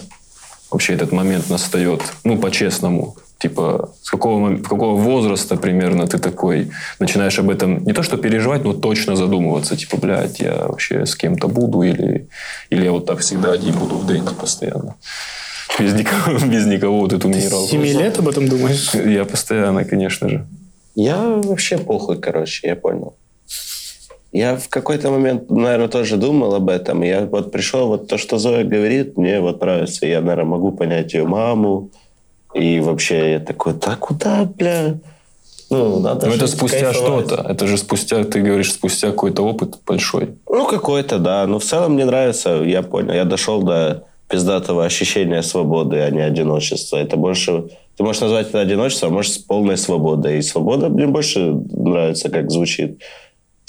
вообще 0.71 0.95
этот 0.95 1.13
момент 1.13 1.51
настает, 1.51 2.03
ну, 2.25 2.39
по-честному, 2.39 3.17
Типа, 3.39 3.91
с 4.03 4.11
какого, 4.11 4.57
с 4.57 4.63
какого 4.63 5.01
возраста 5.01 5.55
примерно 5.57 6.09
ты 6.09 6.19
такой 6.19 6.73
начинаешь 6.99 7.39
об 7.39 7.51
этом 7.51 7.85
не 7.85 7.93
то 7.93 8.03
что 8.03 8.17
переживать, 8.17 8.65
но 8.65 8.73
точно 8.73 9.15
задумываться. 9.15 9.77
Типа, 9.77 9.97
блядь, 9.97 10.41
я 10.41 10.67
вообще 10.67 11.07
с 11.07 11.15
кем-то 11.15 11.47
буду 11.47 11.83
или, 11.83 12.29
или 12.71 12.85
я 12.85 12.91
вот 12.91 13.07
так 13.07 13.21
всегда 13.21 13.53
один 13.53 13.79
буду 13.79 13.95
в 13.95 14.09
денте 14.09 14.35
постоянно. 14.35 14.97
Без 15.79 15.95
никого, 15.95 16.39
без 16.47 16.67
никого 16.67 16.99
вот 16.99 17.13
эту 17.13 17.29
минералку. 17.29 17.69
Семи 17.69 17.93
лет 17.93 18.19
об 18.19 18.27
этом 18.27 18.49
думаешь? 18.49 18.93
Я 18.95 19.25
постоянно, 19.25 19.85
конечно 19.85 20.29
же. 20.29 20.47
Я 20.97 21.17
вообще 21.19 21.79
похуй, 21.79 22.19
короче, 22.19 22.67
я 22.67 22.75
понял. 22.75 23.15
Я 24.33 24.57
в 24.57 24.69
какой-то 24.69 25.11
момент, 25.11 25.51
наверное, 25.51 25.89
тоже 25.89 26.17
думал 26.17 26.55
об 26.55 26.69
этом. 26.69 27.03
Я 27.03 27.25
вот 27.27 27.51
пришел, 27.51 27.89
вот 27.89 28.09
то, 28.09 28.19
что 28.19 28.39
Зоя 28.39 28.65
говорит, 28.65 29.17
мне 29.17 29.41
вот 29.41 29.61
нравится. 29.61 30.07
Я, 30.07 30.21
наверное, 30.21 30.45
могу 30.45 30.73
понять 30.73 31.15
ее 31.15 31.25
маму, 31.25 31.91
и 32.55 32.81
вообще 32.81 33.33
я 33.33 33.41
такой, 33.41 33.75
да 33.75 33.97
куда, 33.97 34.45
бля? 34.45 34.99
Ну, 35.71 36.01
надо 36.01 36.27
Но 36.27 36.35
это 36.35 36.47
спустя 36.47 36.93
что-то. 36.93 37.45
Это 37.49 37.67
же 37.67 37.77
спустя, 37.77 38.25
ты 38.25 38.41
говоришь, 38.41 38.73
спустя 38.73 39.11
какой-то 39.11 39.43
опыт 39.43 39.79
большой. 39.87 40.37
Ну, 40.49 40.67
какой-то, 40.67 41.19
да. 41.19 41.47
Но 41.47 41.59
в 41.59 41.65
целом 41.65 41.95
мне 41.95 42.07
нравится, 42.07 42.63
я 42.65 42.83
понял. 42.83 43.13
Я 43.13 43.25
дошел 43.25 43.63
до 43.63 44.05
пиздатого 44.29 44.85
ощущения 44.85 45.43
свободы, 45.43 46.01
а 46.01 46.11
не 46.11 46.21
одиночества. 46.21 46.97
Это 46.97 47.17
больше... 47.17 47.65
Ты 47.97 48.03
можешь 48.03 48.23
назвать 48.23 48.49
это 48.49 48.61
одиночеством, 48.61 49.11
а 49.11 49.13
можешь 49.15 49.33
с 49.33 49.39
полной 49.39 49.77
свободой. 49.77 50.39
И 50.39 50.43
свобода 50.43 50.89
мне 50.89 51.07
больше 51.07 51.53
нравится, 51.71 52.31
как 52.31 52.51
звучит. 52.51 53.03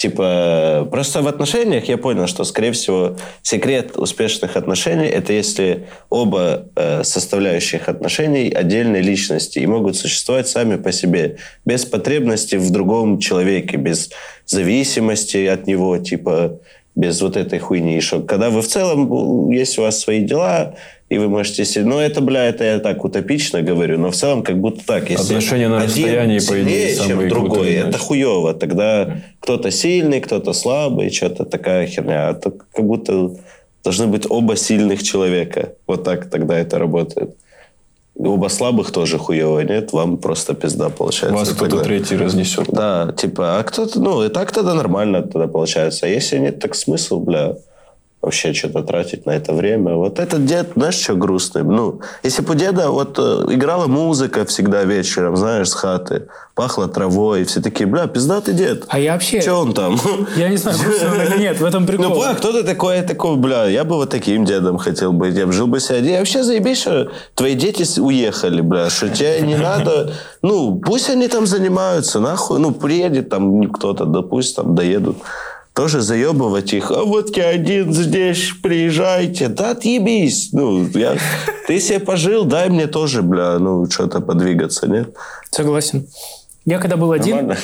Типа, 0.00 0.88
просто 0.90 1.20
в 1.20 1.28
отношениях 1.28 1.84
я 1.84 1.98
понял, 1.98 2.26
что, 2.26 2.44
скорее 2.44 2.72
всего, 2.72 3.18
секрет 3.42 3.98
успешных 3.98 4.56
отношений– 4.56 5.04
это 5.08 5.34
если 5.34 5.88
оба 6.08 6.68
э, 6.74 7.04
составляющих 7.04 7.86
отношений 7.86 8.48
отдельные 8.48 9.02
личности 9.02 9.58
и 9.58 9.66
могут 9.66 9.96
существовать 9.96 10.48
сами 10.48 10.76
по 10.76 10.90
себе, 10.90 11.36
без 11.66 11.84
потребности 11.84 12.56
в 12.56 12.70
другом 12.70 13.18
человеке, 13.18 13.76
без 13.76 14.08
зависимости 14.46 15.44
от 15.44 15.66
него, 15.66 15.98
типа, 15.98 16.60
без 16.94 17.20
вот 17.22 17.36
этой 17.36 17.58
хуйни. 17.58 18.00
Что 18.00 18.20
когда 18.20 18.50
вы 18.50 18.62
в 18.62 18.66
целом, 18.66 19.50
есть 19.50 19.78
у 19.78 19.82
вас 19.82 20.00
свои 20.00 20.24
дела, 20.24 20.74
и 21.08 21.18
вы 21.18 21.28
можете 21.28 21.64
себе... 21.64 21.84
Ну, 21.84 21.98
это, 21.98 22.20
бля, 22.20 22.44
это 22.44 22.64
я 22.64 22.78
так 22.78 23.04
утопично 23.04 23.62
говорю, 23.62 23.98
но 23.98 24.10
в 24.10 24.14
целом 24.14 24.42
как 24.42 24.58
будто 24.60 24.86
так. 24.86 25.10
Если 25.10 25.34
Отношения 25.34 25.68
на 25.68 25.82
расстоянии, 25.82 26.38
по 26.38 26.62
идее, 26.62 26.96
чем 26.96 27.28
другой, 27.28 27.72
это 27.72 27.98
хуево. 27.98 28.54
Тогда 28.54 29.16
кто-то 29.40 29.70
сильный, 29.70 30.20
кто-то 30.20 30.52
слабый, 30.52 31.10
что-то 31.10 31.44
такая 31.44 31.86
херня. 31.86 32.28
А 32.28 32.34
то 32.34 32.50
как 32.50 32.84
будто 32.84 33.32
должны 33.82 34.06
быть 34.06 34.26
оба 34.28 34.56
сильных 34.56 35.02
человека. 35.02 35.72
Вот 35.86 36.04
так 36.04 36.30
тогда 36.30 36.58
это 36.58 36.78
работает. 36.78 37.34
Оба 38.22 38.48
слабых 38.48 38.90
тоже 38.90 39.18
хуево, 39.18 39.60
нет? 39.60 39.92
Вам 39.92 40.18
просто 40.18 40.54
пизда 40.54 40.90
получается. 40.90 41.34
Вас 41.34 41.48
кто-то 41.48 41.70
тогда. 41.70 41.84
третий 41.84 42.16
разнесет. 42.16 42.66
Да, 42.68 43.12
типа, 43.16 43.58
а 43.58 43.62
кто-то... 43.62 43.98
Ну, 44.00 44.22
и 44.22 44.28
так 44.28 44.52
тогда 44.52 44.74
нормально 44.74 45.22
тогда 45.22 45.46
получается. 45.46 46.06
А 46.06 46.08
если 46.08 46.38
нет, 46.38 46.58
так 46.58 46.74
смысл, 46.74 47.20
бля... 47.20 47.54
вообще 48.22 48.52
что-то 48.52 48.82
тратить 48.82 49.24
на 49.24 49.30
это 49.30 49.54
время. 49.54 49.94
Вот 49.94 50.18
этот 50.18 50.44
дед, 50.44 50.72
знаешь, 50.76 50.94
что 50.94 51.14
грустный? 51.14 51.62
Ну, 51.62 52.00
если 52.22 52.42
бы 52.42 52.52
у 52.52 52.54
деда 52.54 52.90
вот 52.90 53.18
э, 53.18 53.46
играла 53.54 53.86
музыка 53.86 54.44
всегда 54.44 54.84
вечером, 54.84 55.36
знаешь, 55.36 55.70
с 55.70 55.72
хаты, 55.72 56.28
пахло 56.54 56.86
травой, 56.86 57.42
и 57.42 57.44
все 57.44 57.62
такие, 57.62 57.86
бля, 57.86 58.06
пиздатый 58.06 58.52
дед. 58.52 58.84
А 58.88 58.98
я 58.98 59.14
вообще... 59.14 59.40
Че 59.40 59.52
он 59.52 59.72
там? 59.72 59.98
Я 60.36 60.50
не 60.50 60.58
знаю, 60.58 60.78
грустный 60.78 61.26
или 61.26 61.38
нет, 61.38 61.60
в 61.60 61.64
этом 61.64 61.86
прикол. 61.86 62.08
Ну, 62.08 62.14
понял, 62.14 62.34
кто 62.34 62.52
ты 62.52 62.62
такой, 62.62 62.96
я 62.96 63.02
такой, 63.02 63.36
бля, 63.36 63.64
я 63.64 63.84
бы 63.84 63.96
вот 63.96 64.10
таким 64.10 64.44
дедом 64.44 64.76
хотел 64.76 65.12
быть. 65.12 65.34
Я 65.34 65.46
бы 65.46 65.52
жил 65.52 65.66
бы 65.66 65.80
себе. 65.80 66.12
Я 66.12 66.18
вообще 66.18 66.42
заебись, 66.42 66.82
что 66.82 67.10
твои 67.34 67.54
дети 67.54 67.98
уехали, 67.98 68.60
бля, 68.60 68.90
что 68.90 69.08
тебе 69.08 69.40
не 69.40 69.56
надо. 69.56 70.12
Ну, 70.42 70.78
пусть 70.78 71.08
они 71.08 71.28
там 71.28 71.46
занимаются, 71.46 72.20
нахуй. 72.20 72.58
Ну, 72.58 72.72
приедет 72.72 73.30
там 73.30 73.70
кто-то, 73.70 74.04
да 74.04 74.20
пусть 74.20 74.56
там 74.56 74.74
доедут. 74.74 75.16
Тоже 75.80 76.02
заебывать 76.02 76.74
их. 76.74 76.90
А 76.90 77.04
вот 77.04 77.34
я 77.38 77.48
один 77.48 77.94
здесь, 77.94 78.52
приезжайте. 78.62 79.48
Да 79.48 79.70
отъебись. 79.70 80.50
Ну, 80.52 80.86
я... 80.92 81.16
Ты 81.66 81.80
себе 81.80 82.00
пожил, 82.00 82.44
дай 82.44 82.68
мне 82.68 82.86
тоже, 82.86 83.22
бля, 83.22 83.58
ну, 83.58 83.90
что-то 83.90 84.20
подвигаться, 84.20 84.86
нет? 84.86 85.14
Согласен. 85.50 86.06
Я 86.66 86.78
когда 86.80 86.98
был 86.98 87.12
один, 87.12 87.46
Нормально? 87.46 87.54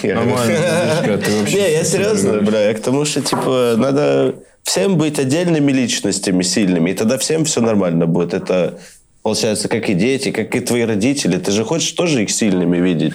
Не, 1.53 1.73
я 1.73 1.85
серьезно, 1.85 2.41
бля, 2.41 2.69
я 2.69 2.73
к 2.73 2.81
тому, 2.81 3.05
что, 3.05 3.21
типа, 3.21 3.75
надо 3.77 4.37
всем 4.63 4.97
быть 4.97 5.19
отдельными 5.19 5.71
личностями, 5.71 6.43
сильными, 6.43 6.93
и 6.93 6.95
тогда 6.95 7.19
всем 7.19 7.45
все 7.45 7.61
нормально 7.61 8.07
будет. 8.07 8.33
Это, 8.33 8.79
получается, 9.21 9.69
как 9.69 9.91
и 9.91 9.93
дети, 9.93 10.31
как 10.31 10.57
и 10.57 10.61
твои 10.61 10.85
родители. 10.87 11.37
Ты 11.37 11.51
же 11.51 11.65
хочешь 11.65 11.93
тоже 11.93 12.23
их 12.23 12.31
сильными 12.31 12.79
видеть. 12.79 13.13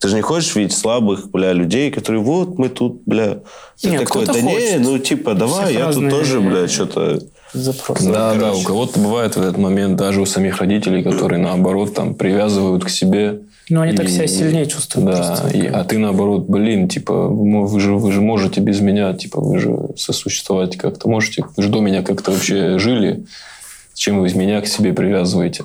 Ты 0.00 0.08
же 0.08 0.16
не 0.16 0.22
хочешь 0.22 0.56
видеть 0.56 0.76
слабых, 0.76 1.30
бля, 1.30 1.52
людей, 1.52 1.90
которые, 1.90 2.22
вот, 2.22 2.58
мы 2.58 2.70
тут, 2.70 3.02
бля. 3.04 3.40
Ты 3.82 3.90
Нет, 3.90 4.00
такой, 4.04 4.24
да 4.24 4.40
не, 4.40 4.54
хочет. 4.54 4.80
ну, 4.80 4.98
типа, 4.98 5.34
давай, 5.34 5.74
я 5.74 5.78
тут 5.80 5.86
разные 5.88 6.10
тоже, 6.10 6.40
бля, 6.40 6.68
что-то... 6.68 7.20
запрос. 7.52 8.00
Да, 8.02 8.32
да, 8.34 8.40
короче. 8.40 8.60
у 8.62 8.64
кого-то 8.64 8.98
бывает 8.98 9.36
в 9.36 9.40
этот 9.42 9.58
момент 9.58 9.96
даже 9.96 10.22
у 10.22 10.26
самих 10.26 10.56
родителей, 10.58 11.02
которые 11.02 11.38
наоборот 11.42 11.94
там 11.94 12.14
привязывают 12.14 12.82
к 12.84 12.88
себе. 12.88 13.40
Но 13.68 13.82
они 13.82 13.94
так 13.94 14.06
И- 14.06 14.08
себя 14.10 14.26
сильнее 14.26 14.66
чувствуют 14.66 15.10
Да, 15.10 15.16
просто. 15.16 15.48
и- 15.56 15.66
а 15.66 15.84
ты 15.84 15.98
наоборот, 15.98 16.46
блин, 16.48 16.88
типа, 16.88 17.28
вы 17.28 17.78
же, 17.78 17.94
вы 17.94 18.10
же 18.10 18.20
можете 18.22 18.60
без 18.62 18.80
меня, 18.80 19.12
типа, 19.12 19.40
вы 19.40 19.58
же 19.60 19.76
сосуществовать 19.96 20.76
как-то 20.78 21.08
можете, 21.10 21.44
вы 21.56 21.62
же 21.62 21.68
до 21.68 21.80
меня 21.80 22.02
как-то 22.02 22.30
вообще 22.32 22.78
жили, 22.78 23.26
чем 24.00 24.20
вы 24.20 24.28
из 24.28 24.34
меня 24.34 24.62
к 24.62 24.66
себе 24.66 24.94
привязываете. 24.94 25.64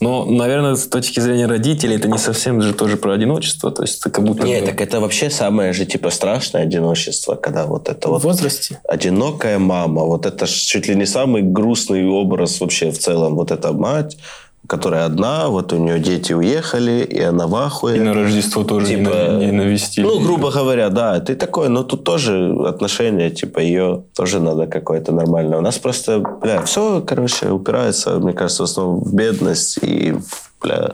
Но, 0.00 0.24
наверное, 0.24 0.74
с 0.74 0.86
точки 0.88 1.20
зрения 1.20 1.44
родителей, 1.46 1.96
это 1.96 2.08
не 2.08 2.16
совсем 2.16 2.62
же 2.62 2.72
тоже 2.72 2.96
про 2.96 3.12
одиночество, 3.12 3.70
то 3.70 3.82
есть 3.82 4.00
это 4.00 4.08
как 4.08 4.24
будто... 4.24 4.46
Не, 4.46 4.60
бы- 4.60 4.66
так 4.66 4.80
это 4.80 5.00
вообще 5.00 5.28
самое 5.28 5.74
же, 5.74 5.84
типа, 5.84 6.08
страшное 6.08 6.62
одиночество, 6.62 7.34
когда 7.34 7.66
вот 7.66 7.90
это 7.90 8.08
В 8.08 8.12
вот... 8.12 8.24
возрасте. 8.24 8.80
одинокая 8.88 9.58
мама. 9.58 10.02
Вот 10.02 10.24
это 10.24 10.46
ж 10.46 10.50
чуть 10.50 10.88
ли 10.88 10.94
не 10.94 11.04
самый 11.04 11.42
грустный 11.42 12.06
образ 12.06 12.58
вообще 12.60 12.90
в 12.90 12.98
целом. 12.98 13.34
Вот 13.34 13.50
эта 13.50 13.74
мать, 13.74 14.16
которая 14.66 15.04
одна, 15.04 15.48
вот 15.48 15.72
у 15.72 15.76
нее 15.76 15.98
дети 15.98 16.32
уехали, 16.32 17.02
и 17.04 17.20
она 17.20 17.46
в 17.46 17.54
ахуе. 17.54 17.96
И 17.96 18.00
на 18.00 18.14
Рождество 18.14 18.64
тоже 18.64 18.96
не 18.96 19.04
Типа, 19.04 19.10
на- 19.14 19.38
не 19.38 19.52
навестили. 19.52 20.04
Ну, 20.04 20.20
грубо 20.20 20.50
говоря, 20.50 20.88
да, 20.88 21.20
ты 21.20 21.34
такой, 21.34 21.68
но 21.68 21.82
тут 21.82 22.04
тоже 22.04 22.54
отношения, 22.66 23.30
типа, 23.30 23.60
ее 23.60 24.04
тоже 24.14 24.40
надо 24.40 24.66
какое-то 24.66 25.12
нормальное. 25.12 25.58
У 25.58 25.62
нас 25.62 25.78
просто, 25.78 26.20
бля, 26.20 26.62
все, 26.62 27.02
короче, 27.06 27.50
упирается, 27.50 28.18
мне 28.18 28.32
кажется, 28.32 28.62
в 28.62 28.66
основном 28.66 29.00
в 29.00 29.14
бедность 29.14 29.78
и, 29.82 30.14
бля... 30.62 30.92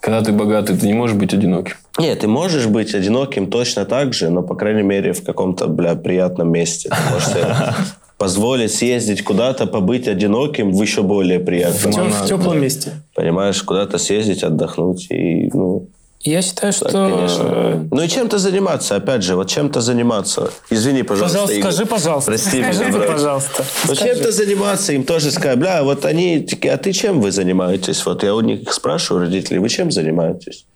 Когда 0.00 0.22
ты 0.22 0.32
богатый, 0.32 0.76
ты 0.78 0.86
не 0.86 0.94
можешь 0.94 1.16
быть 1.16 1.34
одиноким. 1.34 1.74
Нет, 1.98 2.20
ты 2.20 2.28
можешь 2.28 2.66
быть 2.66 2.94
одиноким 2.94 3.50
точно 3.50 3.84
так 3.84 4.14
же, 4.14 4.30
но, 4.30 4.42
по 4.42 4.54
крайней 4.54 4.84
мере, 4.84 5.12
в 5.12 5.24
каком-то, 5.24 5.66
бля, 5.66 5.96
приятном 5.96 6.52
месте. 6.52 6.88
Ты 6.88 7.12
можешь 7.12 7.28
позволить 8.18 8.74
съездить 8.74 9.22
куда-то, 9.22 9.66
побыть 9.66 10.08
одиноким 10.08 10.72
в 10.72 10.82
еще 10.82 11.02
более 11.02 11.38
В, 11.38 11.44
приятном. 11.44 11.92
в 11.92 11.96
Монада, 11.96 12.26
теплом 12.28 12.60
месте. 12.60 12.92
Понимаешь, 13.14 13.62
куда-то 13.62 13.96
съездить, 13.98 14.42
отдохнуть 14.42 15.06
и, 15.10 15.48
ну, 15.54 15.86
Я 16.22 16.42
считаю, 16.42 16.72
что... 16.72 16.86
так, 16.86 16.94
э, 16.94 17.14
конечно. 17.14 17.88
Ну 17.92 18.02
и 18.02 18.08
чем-то 18.08 18.38
заниматься, 18.38 18.96
опять 18.96 19.22
же, 19.22 19.36
вот 19.36 19.48
чем-то 19.48 19.80
заниматься. 19.80 20.50
Извини, 20.68 21.04
пожалуйста, 21.04 21.38
Пожалуйста, 21.38 21.54
Игорь. 21.56 21.72
скажи, 21.72 21.86
пожалуйста. 21.86 22.30
Прости 22.32 22.62
скажи 22.62 22.84
меня, 22.86 22.92
брат. 22.98 23.06
пожалуйста. 23.12 23.64
Ну, 23.86 23.94
чем-то 23.94 24.32
заниматься, 24.32 24.92
им 24.92 25.04
тоже 25.04 25.30
сказать, 25.30 25.58
бля, 25.60 25.84
вот 25.84 26.04
они 26.04 26.40
такие, 26.40 26.74
а 26.74 26.76
ты 26.76 26.92
чем 26.92 27.20
вы 27.20 27.30
занимаетесь? 27.30 28.04
Вот 28.04 28.24
я 28.24 28.34
у 28.34 28.40
них 28.40 28.72
спрашиваю, 28.72 29.26
родителей, 29.26 29.60
вы 29.60 29.68
чем 29.68 29.92
занимаетесь? 29.92 30.66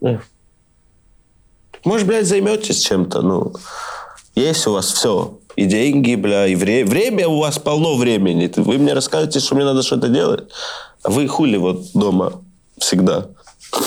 Да. 0.00 0.20
Может, 1.84 2.06
блядь, 2.06 2.26
займетесь 2.26 2.80
чем-то, 2.84 3.22
ну, 3.22 3.52
есть 4.36 4.64
у 4.68 4.72
вас 4.72 4.92
все. 4.92 5.37
И 5.58 5.64
деньги, 5.64 6.14
бля, 6.14 6.46
и 6.46 6.54
вре- 6.54 6.84
время 6.84 7.26
у 7.26 7.38
вас 7.38 7.58
полно 7.58 7.96
времени. 7.96 8.48
Вы 8.56 8.78
мне 8.78 8.92
расскажете, 8.92 9.40
что 9.40 9.56
мне 9.56 9.64
надо 9.64 9.82
что-то 9.82 10.08
делать, 10.08 10.44
а 11.02 11.10
вы 11.10 11.26
хули 11.26 11.56
вот 11.56 11.82
дома 11.94 12.32
всегда. 12.78 13.26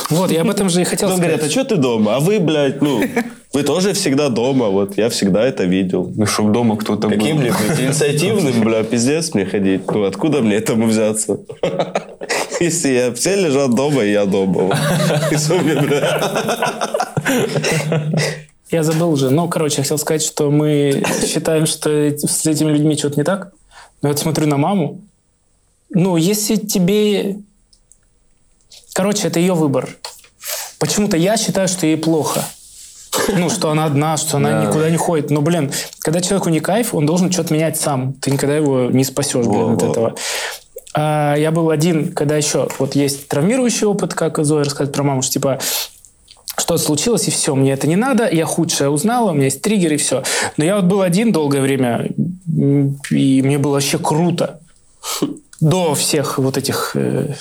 Вот, 0.10 0.32
я 0.32 0.42
об 0.42 0.50
этом 0.50 0.70
же 0.70 0.82
и 0.82 0.84
хотел 0.84 1.08
Потом 1.08 1.22
сказать. 1.24 1.38
говорят, 1.40 1.50
а 1.50 1.52
что 1.52 1.64
ты 1.64 1.82
дома? 1.82 2.16
А 2.18 2.20
вы, 2.20 2.40
блядь, 2.42 2.82
ну, 2.82 3.02
вы 3.54 3.64
тоже 3.64 3.94
всегда 3.94 4.28
дома. 4.28 4.68
Вот 4.68 4.98
я 4.98 5.08
всегда 5.10 5.44
это 5.44 5.64
видел. 5.64 6.12
Ну, 6.14 6.26
чтобы 6.26 6.52
дома 6.52 6.76
кто-то 6.76 7.08
был. 7.08 7.18
Каким 7.18 7.42
ли 7.42 7.50
быть 7.52 7.80
инициативным, 7.88 8.62
бля, 8.62 8.84
пиздец 8.84 9.34
мне 9.34 9.46
ходить. 9.46 9.90
Ну, 9.90 10.04
откуда 10.04 10.42
мне 10.42 10.58
этому 10.58 10.88
взяться? 10.88 11.40
Если 12.60 12.90
я 12.90 13.14
все 13.14 13.36
лежат 13.38 13.74
дома, 13.74 14.04
и 14.04 14.12
я 14.12 14.26
дома. 14.26 14.78
И 15.32 15.38
что 15.38 15.56
мне, 15.58 15.76
бля? 15.82 16.32
Я 18.72 18.84
забыл 18.84 19.12
уже. 19.12 19.30
Ну, 19.30 19.48
короче, 19.50 19.78
я 19.78 19.84
хотел 19.84 19.98
сказать, 19.98 20.24
что 20.24 20.50
мы 20.50 21.04
считаем, 21.26 21.66
что 21.66 21.90
с 21.90 22.46
этими 22.46 22.72
людьми 22.72 22.96
что-то 22.98 23.18
не 23.18 23.24
так. 23.24 23.52
Но 24.02 24.10
я 24.10 24.14
вот 24.14 24.20
смотрю 24.20 24.48
на 24.48 24.58
маму. 24.58 25.02
Ну, 25.90 26.16
если 26.18 26.56
тебе... 26.56 27.38
Короче, 28.94 29.28
это 29.28 29.40
ее 29.40 29.54
выбор. 29.54 29.90
Почему-то 30.80 31.18
я 31.18 31.38
считаю, 31.38 31.68
что 31.68 31.86
ей 31.86 31.98
плохо. 31.98 32.44
Ну, 33.36 33.50
что 33.50 33.70
она 33.72 33.86
одна, 33.86 34.16
что 34.18 34.38
она 34.38 34.62
Да. 34.62 34.66
никуда 34.68 34.90
не 34.90 34.98
ходит. 34.98 35.30
Но, 35.32 35.42
блин, 35.42 35.72
когда 36.00 36.22
человеку 36.22 36.50
не 36.50 36.62
кайф, 36.62 36.94
он 36.94 37.06
должен 37.06 37.32
что-то 37.32 37.54
менять 37.54 37.78
сам. 37.80 38.14
Ты 38.14 38.32
никогда 38.32 38.56
его 38.56 38.86
не 38.90 39.04
спасешь, 39.04 39.46
блин, 39.46 39.74
от 39.74 39.82
Во-во. 39.82 39.92
этого. 39.92 40.16
А, 40.94 41.36
я 41.36 41.52
был 41.52 41.70
один, 41.70 42.14
когда 42.14 42.38
еще 42.38 42.70
вот 42.80 42.96
есть 42.96 43.28
травмирующий 43.28 43.86
опыт, 43.86 44.14
как 44.14 44.44
Зоя 44.44 44.64
рассказывает 44.64 44.94
про 44.94 45.04
маму, 45.04 45.22
что 45.22 45.34
типа 45.34 45.60
что-то 46.62 46.82
случилось, 46.84 47.28
и 47.28 47.32
все, 47.32 47.56
мне 47.56 47.74
это 47.74 47.88
не 47.88 47.96
надо, 47.96 48.30
я 48.30 48.46
худшее 48.46 48.90
узнала, 48.90 49.32
у 49.32 49.34
меня 49.34 49.46
есть 49.46 49.62
триггер, 49.62 49.94
и 49.94 49.98
все. 49.98 50.24
Но 50.58 50.64
я 50.64 50.76
вот 50.76 50.86
был 50.86 51.02
один 51.02 51.32
долгое 51.32 51.62
время, 51.62 52.10
и 53.10 53.42
мне 53.42 53.58
было 53.58 53.74
вообще 53.74 53.98
круто. 53.98 54.62
До 55.60 55.94
всех 55.96 56.38
вот 56.38 56.58
этих 56.58 56.96
э, 56.96 57.34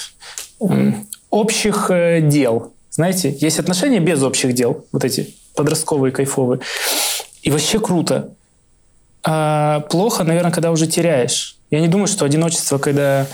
общих 1.30 1.90
э, 1.90 2.20
дел. 2.22 2.72
Знаете, 2.90 3.36
есть 3.40 3.58
отношения 3.58 4.00
без 4.00 4.22
общих 4.22 4.52
дел, 4.54 4.84
вот 4.92 5.04
эти 5.04 5.34
подростковые, 5.54 6.12
кайфовые. 6.12 6.60
И 7.42 7.50
вообще 7.50 7.78
круто. 7.78 8.30
А 9.22 9.80
плохо, 9.90 10.24
наверное, 10.24 10.52
когда 10.52 10.70
уже 10.70 10.86
теряешь. 10.86 11.58
Я 11.70 11.80
не 11.80 11.88
думаю, 11.88 12.08
что 12.08 12.24
одиночество, 12.24 12.78
когда 12.78 13.26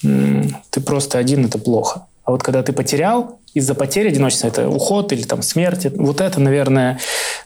ты 0.00 0.80
просто 0.84 1.18
один, 1.18 1.46
это 1.46 1.58
плохо. 1.58 2.06
А 2.24 2.30
вот 2.30 2.42
когда 2.42 2.62
ты 2.62 2.72
потерял, 2.72 3.37
из-за 3.54 3.74
потери 3.74 4.08
одиночества, 4.08 4.48
это 4.48 4.68
уход 4.68 5.12
или 5.12 5.22
там 5.22 5.42
смерть, 5.42 5.86
вот 5.96 6.20
это, 6.20 6.40
наверное, 6.40 6.98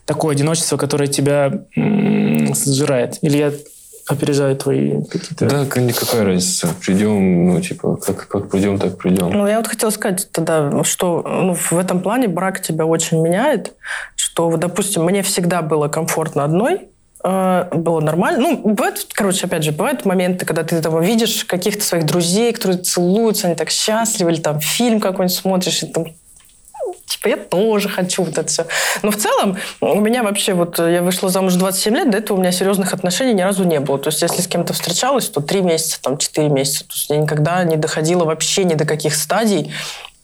такое 0.05 0.35
одиночество, 0.35 0.77
которое 0.77 1.07
тебя 1.07 1.65
м, 1.77 2.55
сжирает. 2.55 3.19
Или 3.23 3.37
я 3.37 3.53
опережаю 4.09 4.57
твои 4.57 5.03
какие-то... 5.05 5.47
Да, 5.47 5.81
никакая 5.81 6.25
разница. 6.25 6.69
Придем, 6.85 7.47
ну, 7.47 7.61
типа, 7.61 7.97
как, 7.97 8.27
как 8.27 8.51
придем, 8.51 8.79
так 8.79 8.99
придем. 8.99 9.31
Ну, 9.31 9.47
я 9.47 9.59
вот 9.59 9.69
хотела 9.69 9.91
сказать 9.91 10.29
тогда, 10.33 10.83
что 10.85 11.23
ну, 11.25 11.55
в 11.55 11.73
этом 11.79 12.01
плане 12.01 12.29
брак 12.29 12.61
тебя 12.61 12.85
очень 12.85 13.23
меняет, 13.23 13.73
что, 14.17 14.51
вот, 14.51 14.61
допустим, 14.61 15.05
мне 15.05 15.23
всегда 15.23 15.63
было 15.63 15.89
комфортно 15.89 16.45
одной, 16.45 16.89
было 17.23 18.01
нормально. 18.01 18.41
Ну, 18.41 18.57
бывает, 18.57 19.07
короче, 19.13 19.47
опять 19.47 19.63
же, 19.63 19.73
бывают 19.73 20.05
моменты, 20.05 20.45
когда 20.45 20.65
ты 20.65 20.81
там 20.83 21.01
видишь 21.01 21.45
каких-то 21.45 21.85
своих 21.85 22.05
друзей, 22.05 22.53
которые 22.53 22.79
целуются, 22.79 23.47
они 23.47 23.57
так 23.57 23.71
счастливы, 23.71 24.33
или 24.33 24.41
там 24.41 24.61
фильм 24.61 25.01
какой-нибудь 25.01 25.37
смотришь, 25.37 25.83
и 25.83 25.87
там 25.87 26.07
типа, 27.13 27.29
я 27.29 27.37
тоже 27.37 27.89
хочу 27.89 28.25
вот 28.25 28.39
это 28.39 28.49
все. 28.49 28.67
Но 29.03 29.11
в 29.11 29.17
целом 29.17 29.57
у 29.81 30.01
меня 30.01 30.23
вообще 30.23 30.55
вот, 30.55 30.79
э, 30.79 30.95
я 30.95 31.03
вышла 31.03 31.29
замуж 31.29 31.55
в 31.55 31.59
27 31.59 31.95
лет, 31.95 32.11
до 32.11 32.19
этого 32.19 32.37
у 32.37 32.41
меня 32.41 32.53
серьезных 32.53 32.93
отношений 32.93 33.35
ни 33.35 33.43
разу 33.43 33.65
не 33.65 33.81
было. 33.81 33.99
То 33.99 34.09
есть 34.09 34.23
если 34.23 34.41
с 34.43 34.47
кем-то 34.47 34.73
встречалась, 34.73 35.29
то 35.29 35.41
3 35.41 35.63
месяца, 35.63 36.01
там 36.03 36.19
4 36.19 36.49
месяца. 36.49 36.85
То 36.85 36.95
есть 36.95 37.11
я 37.11 37.17
никогда 37.17 37.63
не 37.65 37.77
доходила 37.77 38.25
вообще 38.25 38.65
ни 38.65 38.75
до 38.75 38.85
каких 38.85 39.15
стадий. 39.15 39.73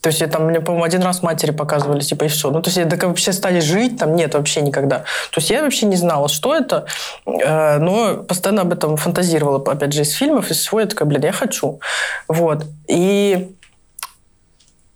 То 0.00 0.08
есть 0.08 0.20
я 0.20 0.28
там, 0.28 0.46
мне, 0.46 0.60
по-моему, 0.60 0.84
один 0.84 1.02
раз 1.02 1.22
матери 1.22 1.50
показывали, 1.50 2.00
типа, 2.00 2.24
и 2.24 2.28
все. 2.28 2.50
Ну, 2.50 2.62
то 2.62 2.68
есть 2.68 2.76
я 2.76 2.84
какой 2.84 3.08
вообще 3.08 3.32
стали 3.32 3.60
жить, 3.60 3.98
там 3.98 4.14
нет 4.14 4.34
вообще 4.34 4.60
никогда. 4.60 4.98
То 4.98 5.38
есть 5.40 5.50
я 5.50 5.62
вообще 5.62 5.86
не 5.86 5.96
знала, 5.96 6.28
что 6.28 6.54
это, 6.54 6.86
э, 7.26 7.78
но 7.78 8.18
постоянно 8.18 8.62
об 8.62 8.72
этом 8.72 8.96
фантазировала, 8.96 9.60
опять 9.72 9.92
же, 9.92 10.02
из 10.02 10.12
фильмов, 10.12 10.50
из 10.50 10.58
всего. 10.58 10.80
Я 10.80 10.86
такая, 10.86 11.08
блин, 11.08 11.22
я 11.24 11.32
хочу. 11.32 11.80
Вот. 12.28 12.64
И 12.86 13.56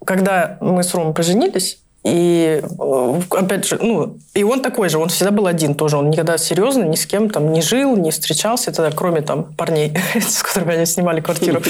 когда 0.05 0.57
мы 0.61 0.83
с 0.83 0.95
Ромой 0.95 1.15
поженились, 1.15 1.82
И 2.05 2.61
э, 2.63 3.21
опять 3.31 3.67
же, 3.67 3.79
ну, 3.81 4.17
и 4.35 4.43
он 4.43 4.61
такой 4.61 4.89
же, 4.89 4.99
он 4.99 5.09
всегда 5.09 5.31
был 5.31 5.47
один 5.47 5.75
тоже, 5.75 5.97
он 5.97 6.11
никогда 6.11 6.37
серьезно 6.37 6.83
ни 6.83 6.97
с 6.97 7.07
кем 7.07 7.31
там 7.31 7.53
не 7.53 7.63
жил, 7.63 7.97
не 7.97 8.11
встречался, 8.11 8.73
тогда, 8.73 8.91
кроме 8.91 9.21
там 9.21 9.55
парней, 9.55 9.97
с 10.15 10.43
которыми 10.43 10.75
они 10.75 10.87
снимали 10.87 11.21
квартиру. 11.21 11.63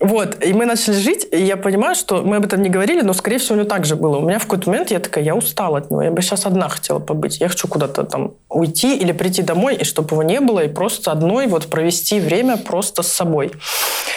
Вот, 0.00 0.44
и 0.44 0.52
мы 0.52 0.66
начали 0.66 0.94
жить, 0.94 1.26
и 1.30 1.42
я 1.42 1.56
понимаю, 1.56 1.94
что 1.94 2.22
мы 2.22 2.36
об 2.36 2.44
этом 2.44 2.62
не 2.62 2.68
говорили, 2.68 3.00
но, 3.02 3.12
скорее 3.12 3.38
всего, 3.38 3.54
у 3.54 3.58
него 3.58 3.68
так 3.68 3.86
же 3.86 3.94
было. 3.94 4.16
У 4.18 4.22
меня 4.22 4.40
в 4.40 4.42
какой-то 4.42 4.68
момент 4.68 4.90
я 4.90 4.98
такая, 4.98 5.22
я 5.22 5.36
устала 5.36 5.78
от 5.78 5.90
него, 5.90 6.02
я 6.02 6.10
бы 6.10 6.20
сейчас 6.20 6.46
одна 6.46 6.68
хотела 6.68 6.98
побыть. 6.98 7.40
Я 7.40 7.48
хочу 7.48 7.68
куда-то 7.68 8.02
там 8.04 8.32
уйти 8.48 8.96
или 8.96 9.12
прийти 9.12 9.42
домой, 9.42 9.76
и 9.76 9.84
чтобы 9.84 10.08
его 10.10 10.22
не 10.24 10.40
было, 10.40 10.64
и 10.64 10.68
просто 10.68 11.12
одной 11.12 11.46
вот 11.46 11.68
провести 11.68 12.18
время 12.18 12.56
просто 12.56 13.02
с 13.02 13.08
собой. 13.08 13.52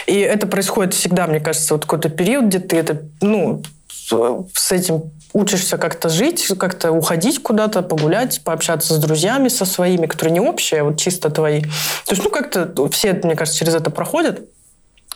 И 0.07 0.19
это 0.19 0.47
происходит 0.47 0.93
всегда, 0.93 1.27
мне 1.27 1.39
кажется, 1.39 1.75
вот 1.75 1.83
какой-то 1.83 2.09
период, 2.09 2.45
где 2.45 2.59
ты 2.59 2.75
это, 2.77 3.03
ну, 3.21 3.61
с 4.09 4.71
этим 4.71 5.11
учишься 5.33 5.77
как-то 5.77 6.09
жить, 6.09 6.47
как-то 6.57 6.91
уходить 6.91 7.41
куда-то, 7.41 7.81
погулять, 7.81 8.41
пообщаться 8.43 8.93
с 8.93 8.97
друзьями 8.97 9.49
со 9.49 9.65
своими, 9.65 10.07
которые 10.07 10.33
не 10.33 10.39
общие, 10.39 10.81
а 10.81 10.83
вот 10.85 10.97
чисто 10.99 11.29
твои. 11.29 11.61
То 11.61 12.11
есть, 12.11 12.23
ну, 12.23 12.29
как-то 12.29 12.89
все, 12.89 13.13
мне 13.13 13.35
кажется, 13.35 13.59
через 13.59 13.75
это 13.75 13.89
проходят. 13.89 14.41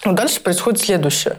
Но 0.04 0.14
дальше 0.14 0.42
происходит 0.42 0.80
следующее. 0.80 1.38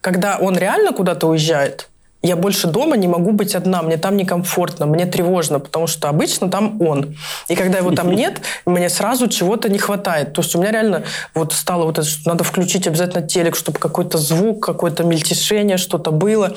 Когда 0.00 0.38
он 0.38 0.56
реально 0.56 0.92
куда-то 0.92 1.28
уезжает, 1.28 1.89
я 2.22 2.36
больше 2.36 2.66
дома 2.66 2.96
не 2.96 3.08
могу 3.08 3.32
быть 3.32 3.54
одна, 3.54 3.80
мне 3.82 3.96
там 3.96 4.16
некомфортно, 4.16 4.84
мне 4.86 5.06
тревожно, 5.06 5.58
потому 5.58 5.86
что 5.86 6.08
обычно 6.08 6.50
там 6.50 6.80
он. 6.82 7.16
И 7.48 7.56
когда 7.56 7.78
его 7.78 7.92
там 7.92 8.12
нет, 8.12 8.42
мне 8.66 8.90
сразу 8.90 9.26
чего-то 9.26 9.70
не 9.70 9.78
хватает. 9.78 10.34
То 10.34 10.42
есть 10.42 10.54
у 10.54 10.60
меня 10.60 10.70
реально 10.70 11.04
вот 11.34 11.54
стало 11.54 11.84
вот 11.84 11.98
это, 11.98 12.06
что 12.06 12.28
надо 12.28 12.44
включить 12.44 12.86
обязательно 12.86 13.26
телек, 13.26 13.56
чтобы 13.56 13.78
какой-то 13.78 14.18
звук, 14.18 14.64
какое-то 14.64 15.02
мельтешение, 15.02 15.78
что-то 15.78 16.10
было. 16.10 16.54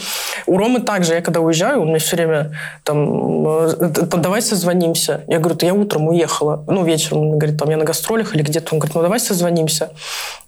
У 0.48 0.58
Ромы 0.58 0.82
также, 0.82 1.14
я 1.14 1.22
когда 1.22 1.40
уезжаю, 1.40 1.82
он 1.82 1.90
мне 1.90 2.00
все 2.00 2.18
время 2.18 2.58
там, 2.84 3.48
«Э, 3.48 3.92
давай 4.18 4.42
созвонимся. 4.42 5.24
Я 5.28 5.40
говорю, 5.40 5.58
я 5.62 5.74
утром 5.74 6.10
уехала, 6.10 6.66
ну, 6.68 6.84
вечером, 6.84 7.20
он 7.20 7.38
говорит, 7.38 7.58
там, 7.58 7.70
я 7.70 7.78
на 7.78 7.86
гастролях 7.86 8.36
или 8.36 8.42
где-то. 8.42 8.74
Он 8.74 8.80
говорит, 8.80 8.96
ну, 8.96 9.02
давай 9.02 9.20
созвонимся. 9.20 9.92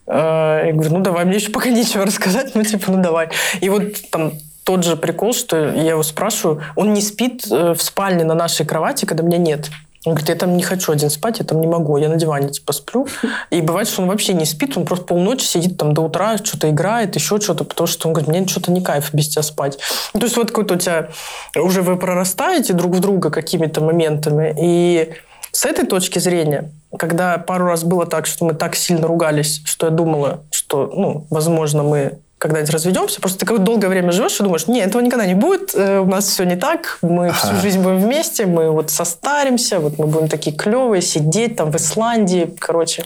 Э, 0.08 0.63
я 0.65 0.73
говорю, 0.73 0.91
ну, 0.91 0.99
давай, 0.99 1.23
мне 1.23 1.38
еще 1.38 1.51
пока 1.51 1.69
нечего 1.69 2.06
рассказать, 2.06 2.54
ну, 2.54 2.63
типа, 2.63 2.91
ну, 2.91 3.01
давай. 3.01 3.30
И 3.62 3.69
вот 3.69 3.84
там 4.12 4.34
тот 4.65 4.84
же 4.84 4.97
прикол, 4.97 5.34
что 5.34 5.58
я 5.58 5.91
его 5.91 6.04
спрашиваю, 6.04 6.63
он 6.75 6.93
не 6.93 7.01
спит 7.01 7.45
э, 7.49 7.73
в 7.73 7.82
спальне 7.82 8.23
на 8.23 8.34
нашей 8.34 8.65
кровати, 8.65 9.06
когда 9.06 9.23
меня 9.23 9.38
нет. 9.38 9.69
Он 10.06 10.13
говорит, 10.13 10.30
я 10.30 10.36
там 10.36 10.58
не 10.58 10.63
хочу 10.63 10.91
один 10.91 11.10
спать, 11.10 11.39
я 11.39 11.45
там 11.45 11.62
не 11.62 11.67
могу, 11.67 11.97
я 11.97 12.10
на 12.10 12.15
диване 12.15 12.49
типа 12.49 12.73
сплю. 12.73 13.08
И 13.49 13.62
бывает, 13.62 13.88
что 13.88 14.01
он 14.01 14.08
вообще 14.08 14.34
не 14.34 14.45
спит, 14.45 14.78
он 14.78 14.86
просто 14.86 15.06
полночи 15.06 15.45
сидит 15.45 15.78
там 15.78 15.93
до 15.93 16.01
утра, 16.01 16.38
что-то 16.38 16.69
играет, 16.69 17.15
еще 17.15 17.39
что-то, 17.39 17.63
потому 17.63 17.88
что 17.88 18.08
он 18.08 18.13
говорит, 18.13 18.30
мне 18.30 18.47
что-то 18.47 18.71
не 18.71 18.82
кайф 18.82 19.13
без 19.13 19.30
тебя 19.30 19.43
спать. 19.43 19.80
Ну, 20.13 20.19
то 20.19 20.25
есть 20.25 20.38
вот 20.38 20.49
какой-то 20.49 20.75
у 20.75 20.78
тебя, 20.78 21.10
уже 21.56 21.82
вы 21.82 21.97
прорастаете 21.97 22.73
друг 22.73 22.95
в 22.95 22.99
друга 22.99 23.30
какими-то 23.30 23.82
моментами, 23.82 24.56
и 24.60 25.13
с 25.51 25.65
этой 25.65 25.86
точки 25.86 26.19
зрения, 26.19 26.71
когда 26.97 27.38
пару 27.38 27.65
раз 27.65 27.84
было 27.84 28.06
так, 28.06 28.25
что 28.25 28.45
мы 28.45 28.54
так 28.54 28.75
сильно 28.75 29.08
ругались, 29.08 29.62
что 29.65 29.88
я 29.88 29.91
думала, 29.91 30.41
что, 30.51 30.91
ну, 30.93 31.25
возможно, 31.30 31.82
мы 31.82 32.19
когда-нибудь 32.38 32.71
разведемся. 32.71 33.21
Просто 33.21 33.39
ты 33.39 33.45
как 33.45 33.63
долгое 33.63 33.88
время 33.88 34.12
живешь 34.12 34.39
и 34.39 34.43
думаешь, 34.43 34.67
нет, 34.67 34.88
этого 34.89 35.02
никогда 35.02 35.26
не 35.26 35.36
будет, 35.36 35.74
э, 35.74 36.00
у 36.00 36.06
нас 36.06 36.28
все 36.28 36.43
не 36.43 36.56
так, 36.56 37.00
мы 37.02 37.30
ага. 37.30 37.34
всю 37.34 37.56
жизнь 37.62 37.80
будем 37.80 38.00
вместе, 38.00 38.45
мы 38.45 38.69
вот 38.71 38.91
состаримся, 38.91 39.80
вот 39.80 39.98
мы 39.98 40.08
будем 40.08 40.28
такие 40.28 40.56
клевые, 40.56 41.02
сидеть 41.02 41.56
там 41.56 41.71
в 41.71 41.76
Исландии, 41.76 42.54
короче, 42.60 43.04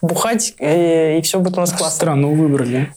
бухать, 0.00 0.54
и, 0.58 0.64
э, 0.64 1.18
и 1.18 1.22
все 1.22 1.38
будет 1.38 1.56
у 1.56 1.60
нас 1.60 1.70
классно. 1.70 1.96
Страну 1.96 2.34
выбрали. 2.34 2.94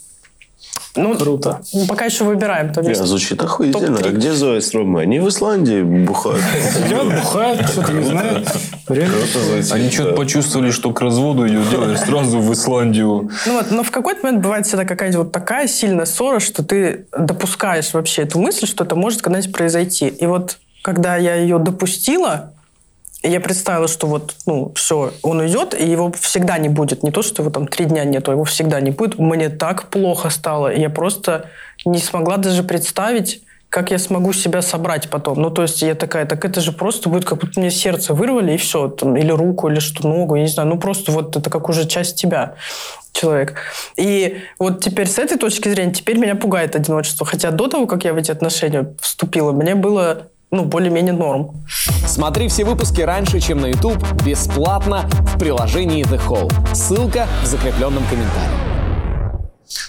Ну, 0.96 1.18
Круто. 1.18 1.62
Пока 1.88 2.06
еще 2.06 2.24
выбираем. 2.24 2.72
То 2.74 2.82
есть, 2.82 3.04
звучит 3.04 3.42
охуительно. 3.42 4.00
А 4.04 4.10
где 4.10 4.34
Зоя 4.34 4.62
с 4.62 4.74
Ромой? 4.74 5.04
Они 5.04 5.20
в 5.20 5.28
Исландии 5.28 5.82
бухают. 5.82 6.42
Сидят, 6.74 7.06
бухают, 7.06 7.68
что-то 7.70 7.94
не 7.94 8.06
знаю. 8.06 8.46
Они 8.88 9.90
что-то 9.90 10.16
почувствовали, 10.16 10.72
что 10.72 10.92
к 10.92 11.02
разводу 11.02 11.48
идет 11.48 11.70
дело, 11.70 11.96
сразу 11.96 12.40
в 12.40 12.54
Исландию. 12.54 13.30
Ну 13.46 13.54
вот, 13.54 13.72
но 13.72 13.84
в 13.84 13.92
какой-то 13.92 14.24
момент 14.24 14.44
бывает 14.44 14.66
всегда 14.66 14.86
какая-то 14.86 15.20
вот 15.20 15.32
такая 15.32 15.68
сильная 15.68 16.06
ссора, 16.06 16.40
что 16.40 16.64
ты 16.64 17.08
допускаешь 17.18 17.94
вообще 17.94 18.24
эту 18.24 18.40
мысль, 18.40 18.68
что 18.68 18.84
это 18.84 18.96
может 18.96 19.22
когда-нибудь 19.22 19.52
произойти. 19.52 20.08
И 20.08 20.26
вот 20.26 20.58
когда 20.82 21.18
я 21.18 21.36
ее 21.36 21.58
допустила, 21.58 22.54
я 23.28 23.40
представила, 23.40 23.88
что 23.88 24.08
вот, 24.08 24.36
ну, 24.46 24.72
все, 24.76 25.14
он 25.22 25.40
уйдет, 25.40 25.74
и 25.74 25.86
его 25.90 26.12
всегда 26.12 26.58
не 26.58 26.70
будет. 26.70 27.04
Не 27.04 27.12
то, 27.12 27.22
что 27.22 27.42
его 27.42 27.52
там 27.52 27.68
три 27.68 27.86
дня 27.86 28.04
нету, 28.04 28.32
его 28.32 28.44
всегда 28.44 28.80
не 28.82 28.92
будет. 28.92 29.20
Мне 29.20 29.50
так 29.50 29.90
плохо 29.90 30.30
стало. 30.30 30.74
Я 30.74 30.90
просто 30.90 31.50
не 31.86 32.00
смогла 32.00 32.38
даже 32.38 32.64
представить, 32.64 33.42
как 33.70 33.92
я 33.92 34.00
смогу 34.00 34.32
себя 34.32 34.62
собрать 34.62 35.10
потом. 35.10 35.42
Ну, 35.42 35.50
то 35.50 35.64
есть 35.64 35.82
я 35.82 35.96
такая, 35.96 36.26
так 36.26 36.46
это 36.46 36.62
же 36.62 36.72
просто 36.72 37.10
будет, 37.10 37.26
как 37.26 37.40
будто 37.40 37.60
мне 37.60 37.72
сердце 37.72 38.14
вырвали, 38.14 38.54
и 38.54 38.58
все. 38.58 38.88
Там, 38.88 39.18
или 39.18 39.32
руку, 39.32 39.70
или 39.70 39.80
что, 39.80 40.08
ногу, 40.08 40.36
я 40.36 40.44
не 40.44 40.48
знаю. 40.48 40.70
Ну, 40.70 40.78
просто 40.78 41.12
вот 41.12 41.36
это 41.36 41.50
как 41.50 41.68
уже 41.68 41.86
часть 41.86 42.16
тебя 42.16 42.56
человек. 43.12 43.56
И 43.98 44.38
вот 44.60 44.84
теперь 44.84 45.08
с 45.08 45.18
этой 45.18 45.38
точки 45.38 45.70
зрения, 45.70 45.94
теперь 45.94 46.18
меня 46.18 46.36
пугает 46.36 46.76
одиночество. 46.76 47.26
Хотя 47.26 47.52
до 47.52 47.68
того, 47.68 47.88
как 47.88 48.06
я 48.06 48.14
в 48.14 48.18
эти 48.18 48.32
отношения 48.32 48.94
вступила, 49.02 49.52
мне 49.52 49.76
было 49.76 50.28
ну, 50.56 50.66
более-менее 50.66 51.14
норм. 51.14 51.52
Смотри 52.08 52.48
все 52.48 52.64
выпуски 52.64 53.02
раньше, 53.02 53.40
чем 53.40 53.60
на 53.60 53.68
YouTube, 53.68 54.02
бесплатно 54.24 55.10
в 55.12 55.38
приложении 55.38 56.06
The 56.06 56.20
Hall. 56.28 56.52
Ссылка 56.74 57.28
в 57.44 57.46
закрепленном 57.46 58.04
комментарии. 58.10 58.76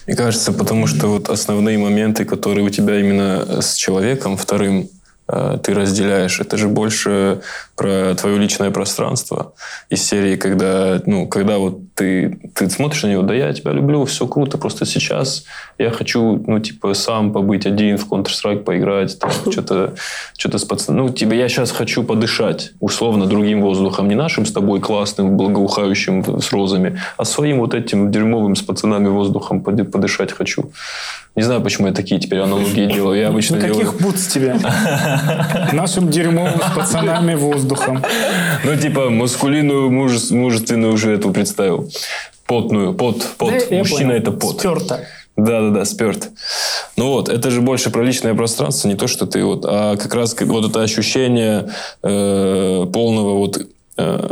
Мне 0.05 0.15
кажется, 0.15 0.51
потому 0.51 0.87
что 0.87 1.07
вот 1.07 1.29
основные 1.29 1.77
моменты, 1.77 2.25
которые 2.25 2.65
у 2.65 2.69
тебя 2.69 2.99
именно 2.99 3.61
с 3.61 3.75
человеком 3.75 4.35
вторым, 4.35 4.89
ты 5.27 5.73
разделяешь. 5.73 6.39
Это 6.39 6.57
же 6.57 6.67
больше 6.67 7.41
про 7.75 8.15
твое 8.15 8.37
личное 8.37 8.71
пространство 8.71 9.53
из 9.89 10.01
серии, 10.01 10.35
когда, 10.35 11.01
ну, 11.05 11.27
когда 11.27 11.57
вот 11.57 11.79
ты, 11.93 12.39
ты 12.55 12.69
смотришь 12.69 13.03
на 13.03 13.07
него, 13.07 13.23
да 13.23 13.33
я 13.33 13.53
тебя 13.53 13.71
люблю, 13.71 14.05
все 14.05 14.25
круто, 14.27 14.57
просто 14.57 14.85
сейчас 14.85 15.43
я 15.77 15.91
хочу, 15.91 16.43
ну, 16.47 16.59
типа, 16.59 16.93
сам 16.93 17.33
побыть 17.33 17.65
один 17.65 17.97
в 17.97 18.07
Counter-Strike 18.09 18.63
поиграть, 18.63 19.19
там, 19.19 19.31
что-то, 19.51 19.93
что-то 20.37 20.57
с 20.57 20.63
пацаном. 20.63 21.07
Ну, 21.07 21.13
типа, 21.13 21.33
я 21.33 21.49
сейчас 21.49 21.71
хочу 21.71 22.03
подышать, 22.03 22.71
условно, 22.79 23.25
другим 23.25 23.61
воздухом, 23.61 24.07
не 24.07 24.15
нашим 24.15 24.45
с 24.45 24.51
тобой 24.51 24.79
классным, 24.79 25.37
благоухающим 25.37 26.41
с 26.41 26.51
розами, 26.51 26.99
а 27.17 27.25
своим 27.25 27.59
вот 27.59 27.73
этим 27.73 28.11
дерьмовым 28.11 28.55
с 28.55 28.61
пацанами 28.61 29.09
воздухом 29.09 29.61
подышать 29.61 30.31
хочу. 30.31 30.71
Не 31.37 31.43
знаю, 31.43 31.61
почему 31.61 31.87
я 31.87 31.93
такие 31.93 32.19
теперь 32.19 32.39
аналогии 32.39 32.91
делаю. 32.91 33.19
Я 33.19 33.27
обычно 33.27 33.59
Каких 33.59 33.77
делаю... 33.77 33.99
бутс 33.99 34.25
тебе? 34.25 34.55
Нашим 35.71 36.09
дерьмовым 36.09 36.59
с 36.59 36.75
пацанами 36.75 37.35
воздухом. 37.35 38.03
Ну, 38.63 38.75
типа, 38.75 39.11
маскулинную, 39.11 39.91
мужественную 39.91 40.93
уже 40.93 41.13
эту 41.13 41.31
представил. 41.31 41.91
Потную, 42.47 42.95
пот, 42.95 43.23
пот. 43.37 43.69
Мужчина 43.69 44.13
это 44.13 44.31
пот. 44.31 44.59
Сперто. 44.59 45.05
Да, 45.35 45.61
да, 45.61 45.69
да, 45.69 45.85
сперт. 45.85 46.29
Ну 46.95 47.11
вот, 47.11 47.29
это 47.29 47.51
же 47.51 47.61
больше 47.61 47.91
про 47.91 48.01
личное 48.01 48.33
пространство, 48.33 48.87
не 48.87 48.95
то, 48.95 49.05
что 49.05 49.27
ты 49.27 49.43
вот, 49.43 49.63
а 49.67 49.95
как 49.95 50.15
раз 50.15 50.35
вот 50.39 50.67
это 50.67 50.81
ощущение 50.81 51.69
э, 52.01 52.85
полного 52.91 53.37
вот, 53.37 53.61
э, 53.97 54.29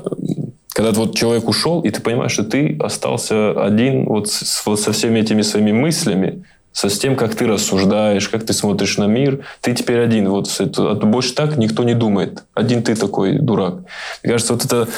когда 0.69 0.91
вот 0.93 1.15
человек 1.15 1.47
ушел, 1.47 1.81
и 1.81 1.91
ты 1.91 2.01
понимаешь, 2.01 2.31
что 2.31 2.43
ты 2.43 2.75
остался 2.79 3.51
один 3.51 4.05
вот, 4.05 4.31
с, 4.31 4.65
вот 4.65 4.79
со 4.79 4.93
всеми 4.93 5.19
этими 5.19 5.43
своими 5.43 5.71
мыслями, 5.71 6.43
со 6.75 6.89
с 6.89 6.99
тем, 6.99 7.15
как 7.15 7.35
ты 7.35 7.47
рассуждаешь, 7.47 8.27
как 8.27 8.45
ты 8.45 8.51
смотришь 8.51 8.97
на 8.97 9.05
мир. 9.05 9.45
Ты 9.61 9.73
теперь 9.73 10.01
один. 10.01 10.29
Вот 10.29 10.53
это, 10.59 10.91
а 10.91 10.95
больше 10.95 11.33
так 11.33 11.55
никто 11.55 11.85
не 11.85 11.93
думает. 11.93 12.43
Один 12.53 12.83
ты 12.83 12.95
такой 12.95 13.39
дурак. 13.39 13.75
Мне 14.21 14.33
кажется, 14.33 14.53
вот 14.53 14.65
это 14.65 14.89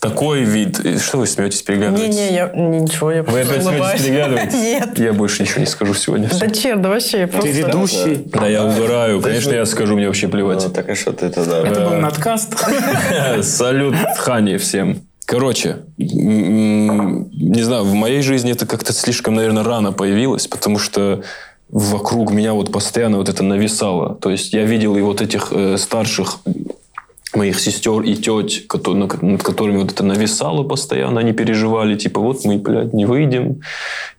такой 0.00 0.44
вид. 0.44 0.80
Что 1.02 1.18
вы 1.18 1.26
смеетесь, 1.26 1.60
переглядываетесь? 1.60 2.16
Не-не, 2.16 2.34
я 2.34 2.50
ничего, 2.54 3.12
я 3.12 3.22
Вы 3.22 3.42
опять 3.42 3.62
смеетесь, 3.62 4.02
переглядываетесь? 4.02 4.54
Нет. 4.54 4.98
Я 4.98 5.12
больше 5.12 5.42
ничего 5.42 5.60
не 5.60 5.66
скажу 5.66 5.92
сегодня. 5.92 6.30
Да 6.40 6.48
черт, 6.48 6.80
да 6.80 6.88
вообще, 6.88 7.20
я 7.20 7.28
просто... 7.28 7.52
Ты 7.52 7.58
ведущий. 7.58 8.22
Да, 8.24 8.46
я 8.46 8.64
угораю. 8.64 9.20
Конечно, 9.20 9.52
я 9.52 9.66
скажу, 9.66 9.96
мне 9.96 10.06
вообще 10.06 10.28
плевать. 10.28 10.64
Ну, 10.64 10.70
так 10.70 10.88
а 10.88 10.94
что 10.94 11.12
ты 11.12 11.28
тогда? 11.28 11.60
Это 11.68 11.80
был 11.80 11.96
надкаст. 11.98 12.54
Салют 13.42 13.94
Хане 14.16 14.56
всем. 14.56 15.02
Короче, 15.26 15.78
не 15.96 17.62
знаю, 17.62 17.84
в 17.84 17.94
моей 17.94 18.20
жизни 18.22 18.52
это 18.52 18.66
как-то 18.66 18.92
слишком, 18.92 19.34
наверное, 19.34 19.64
рано 19.64 19.92
появилось, 19.92 20.46
потому 20.46 20.78
что 20.78 21.22
вокруг 21.70 22.30
меня 22.30 22.52
вот 22.52 22.70
постоянно 22.70 23.16
вот 23.16 23.28
это 23.28 23.42
нависало. 23.42 24.14
То 24.16 24.30
есть 24.30 24.52
я 24.52 24.64
видел 24.64 24.96
и 24.96 25.00
вот 25.00 25.22
этих 25.22 25.48
э, 25.50 25.76
старших 25.78 26.40
моих 27.36 27.60
сестер 27.60 28.00
и 28.02 28.14
теть, 28.14 28.66
над 28.86 29.42
которыми 29.42 29.78
вот 29.78 29.92
это 29.92 30.04
нависало 30.04 30.62
постоянно, 30.62 31.20
они 31.20 31.32
переживали, 31.32 31.96
типа, 31.96 32.20
вот 32.20 32.44
мы, 32.44 32.58
блядь, 32.58 32.92
не 32.92 33.06
выйдем. 33.06 33.60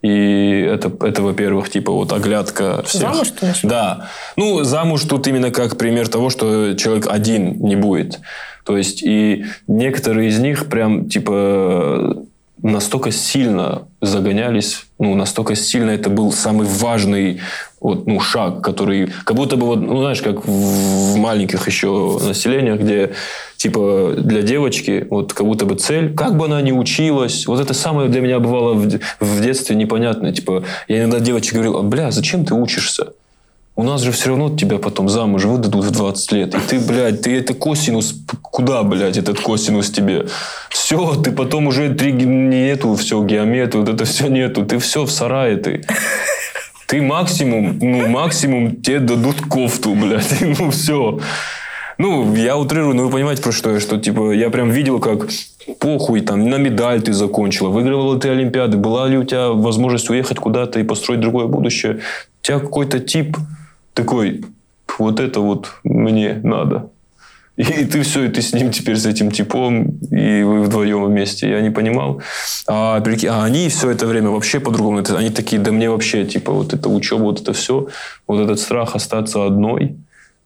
И 0.02 0.68
это, 0.70 0.92
это 1.02 1.22
во-первых, 1.22 1.70
типа, 1.70 1.92
вот 1.92 2.12
оглядка 2.12 2.84
всех. 2.84 3.02
Замуж 3.02 3.28
ты 3.40 3.54
Да. 3.64 4.10
Ну, 4.36 4.64
замуж 4.64 5.04
тут 5.04 5.28
именно 5.28 5.52
как 5.52 5.78
пример 5.78 6.08
того, 6.08 6.30
что 6.30 6.76
человек 6.76 7.08
один 7.10 7.60
не 7.60 7.76
будет. 7.76 8.20
То 8.66 8.78
есть, 8.78 9.04
и 9.04 9.46
некоторые 9.68 10.30
из 10.30 10.40
них 10.40 10.66
прям, 10.66 11.08
типа, 11.08 12.26
настолько 12.62 13.12
сильно 13.12 13.84
загонялись, 14.02 14.86
ну, 14.98 15.14
настолько 15.14 15.56
сильно 15.56 15.92
это 15.92 16.10
был 16.10 16.32
самый 16.32 16.66
важный 16.66 17.42
вот, 17.80 18.08
ну, 18.08 18.20
шаг, 18.20 18.62
который 18.64 19.12
как 19.24 19.38
будто 19.38 19.56
бы, 19.56 19.68
вот, 19.68 19.82
ну, 19.82 20.00
знаешь, 20.00 20.22
как 20.22 20.48
в 20.48 21.16
маленьких 21.18 21.68
еще 21.68 22.20
населениях, 22.24 22.80
где, 22.80 23.12
типа, 23.58 24.16
для 24.18 24.42
девочки, 24.42 25.06
вот, 25.12 25.34
как 25.34 25.46
будто 25.46 25.68
бы 25.68 25.76
цель, 25.76 26.16
как 26.16 26.36
бы 26.36 26.46
она 26.46 26.60
ни 26.62 26.72
училась, 26.72 27.46
вот 27.46 27.60
это 27.60 27.76
самое 27.76 28.10
для 28.10 28.22
меня 28.22 28.40
бывало 28.40 28.74
в, 28.74 29.00
в 29.20 29.42
детстве 29.42 29.76
непонятно, 29.76 30.34
типа, 30.34 30.64
я 30.88 31.02
иногда 31.02 31.20
девочке 31.20 31.54
говорил, 31.54 31.78
«А, 31.78 31.84
бля, 31.84 32.10
зачем 32.10 32.46
ты 32.46 32.56
учишься? 32.56 33.14
У 33.78 33.84
нас 33.84 34.02
же 34.02 34.14
все 34.14 34.30
равно 34.30 34.56
тебя 34.56 34.78
потом 34.78 35.10
замуж 35.10 35.44
выдадут 35.44 35.84
в 35.84 35.92
20 35.92 36.32
лет. 36.32 36.56
И 36.56 36.60
ты, 36.60 36.80
блядь, 36.80 37.22
ты 37.22 37.38
это 37.38 37.54
косинус... 37.54 38.16
Куда, 38.42 38.84
блядь, 38.84 39.18
этот 39.18 39.42
косинус 39.42 39.92
тебе? 39.92 40.28
Все, 40.70 41.16
ты 41.16 41.34
потом 41.34 41.68
уже 41.68 41.94
три 41.94 42.14
нету, 42.14 42.96
все, 42.96 43.22
геометрию, 43.22 43.84
вот 43.84 43.94
это 43.94 44.06
все 44.06 44.28
нету. 44.28 44.66
Ты 44.66 44.80
все 44.80 45.04
в 45.04 45.12
сарае 45.12 45.58
ты. 45.58 45.86
Ты 46.88 47.02
максимум, 47.02 47.78
ну, 47.82 48.08
максимум 48.08 48.78
тебе 48.78 49.00
дадут 49.00 49.42
кофту, 49.42 49.94
блядь. 49.94 50.42
Ну, 50.60 50.72
все. 50.72 51.20
Ну, 51.98 52.34
я 52.36 52.58
утрирую, 52.58 52.96
но 52.96 53.04
вы 53.04 53.10
понимаете, 53.10 53.42
про 53.42 53.52
что 53.52 53.72
я, 53.74 53.82
что, 53.82 53.98
типа, 53.98 54.32
я 54.32 54.50
прям 54.50 54.70
видел, 54.70 55.00
как 55.00 55.28
похуй, 55.80 56.22
там, 56.22 56.50
на 56.50 56.58
медаль 56.58 57.02
ты 57.02 57.12
закончила, 57.12 57.70
выигрывала 57.70 58.18
ты 58.20 58.30
Олимпиады, 58.30 58.78
была 58.78 59.08
ли 59.08 59.18
у 59.18 59.24
тебя 59.24 59.50
возможность 59.50 60.10
уехать 60.10 60.38
куда-то 60.38 60.80
и 60.80 60.84
построить 60.84 61.20
другое 61.20 61.48
будущее. 61.48 62.00
У 62.42 62.46
тебя 62.46 62.60
какой-то 62.60 63.00
тип 63.00 63.38
такой, 63.96 64.46
вот 65.00 65.20
это 65.20 65.40
вот 65.40 65.72
мне 65.84 66.40
надо. 66.44 66.92
И, 67.58 67.64
ты 67.64 68.02
все, 68.02 68.26
и 68.26 68.28
ты 68.28 68.42
с 68.42 68.54
ним 68.54 68.72
теперь, 68.72 68.98
с 68.98 69.06
этим 69.06 69.32
типом, 69.32 69.98
и 70.12 70.44
вы 70.44 70.64
вдвоем 70.64 71.06
вместе. 71.06 71.50
Я 71.50 71.62
не 71.62 71.70
понимал. 71.70 72.22
А, 72.68 72.98
а 72.98 73.44
они 73.46 73.70
все 73.70 73.92
это 73.92 74.08
время 74.08 74.30
вообще 74.30 74.60
по-другому. 74.60 75.02
Они 75.18 75.30
такие, 75.30 75.62
да 75.62 75.72
мне 75.72 75.90
вообще, 75.90 76.26
типа, 76.26 76.52
вот 76.52 76.74
это 76.74 76.90
учеба, 76.90 77.22
вот 77.22 77.42
это 77.42 77.54
все. 77.54 77.88
Вот 78.28 78.42
этот 78.42 78.60
страх 78.60 78.96
остаться 78.96 79.46
одной, 79.46 79.96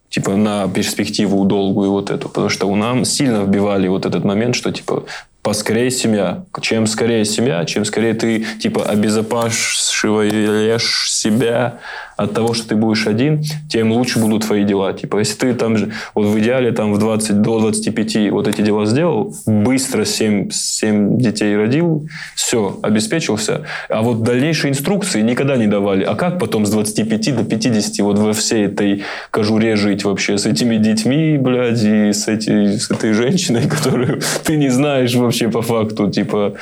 типа, 0.10 0.36
на 0.36 0.68
перспективу 0.68 1.44
долгую 1.46 1.90
вот 1.90 2.12
эту. 2.12 2.30
Потому 2.30 2.50
что 2.50 2.68
у 2.68 2.76
нам 2.76 3.06
сильно 3.06 3.44
вбивали 3.44 3.88
вот 3.88 4.06
этот 4.06 4.24
момент, 4.24 4.56
что, 4.56 4.72
типа, 4.72 5.06
поскорее 5.42 5.90
семья. 5.90 6.44
Чем 6.62 6.86
скорее 6.86 7.26
семья, 7.26 7.66
чем 7.66 7.86
скорее 7.86 8.14
ты, 8.14 8.46
типа, 8.62 8.84
обезопасиваешь 8.84 11.12
себя 11.12 11.80
от 12.20 12.34
того, 12.34 12.54
что 12.54 12.68
ты 12.68 12.76
будешь 12.76 13.08
один, 13.08 13.44
тем 13.70 13.94
лучше 13.94 14.20
будут 14.20 14.46
твои 14.46 14.66
дела. 14.66 14.92
Типа, 14.92 15.20
если 15.20 15.38
ты 15.38 15.54
там 15.54 15.78
же, 15.78 15.92
вот 16.14 16.26
в 16.26 16.40
идеале 16.40 16.72
там 16.72 16.94
в 16.94 17.00
20 17.00 17.42
до 17.42 17.60
25 17.60 18.32
вот 18.32 18.48
эти 18.48 18.62
дела 18.62 18.86
сделал, 18.86 19.34
быстро 19.46 20.04
7, 20.04 20.50
7 20.52 21.18
детей 21.18 21.56
родил, 21.56 22.08
все, 22.36 22.78
обеспечился. 22.82 23.62
А 23.88 24.02
вот 24.02 24.24
дальнейшие 24.24 24.72
инструкции 24.72 25.22
никогда 25.22 25.56
не 25.56 25.68
давали. 25.68 26.04
А 26.04 26.16
как 26.16 26.40
потом 26.40 26.66
с 26.66 26.72
25 26.72 27.38
до 27.38 27.44
50 27.46 28.00
вот 28.00 28.20
во 28.20 28.34
всей 28.34 28.66
этой 28.66 29.04
кожуре 29.32 29.78
жить 29.78 30.04
вообще 30.04 30.38
с 30.38 30.46
этими 30.46 30.76
детьми, 30.76 31.38
блядь, 31.38 31.82
и 31.84 32.12
с, 32.12 32.28
этой, 32.28 32.80
с 32.80 32.92
этой 32.92 33.14
женщиной, 33.14 33.70
которую 33.70 34.20
ты 34.44 34.58
не 34.58 34.70
знаешь 34.70 35.16
вообще 35.16 35.48
по 35.48 35.62
факту, 35.62 36.10
типа, 36.10 36.56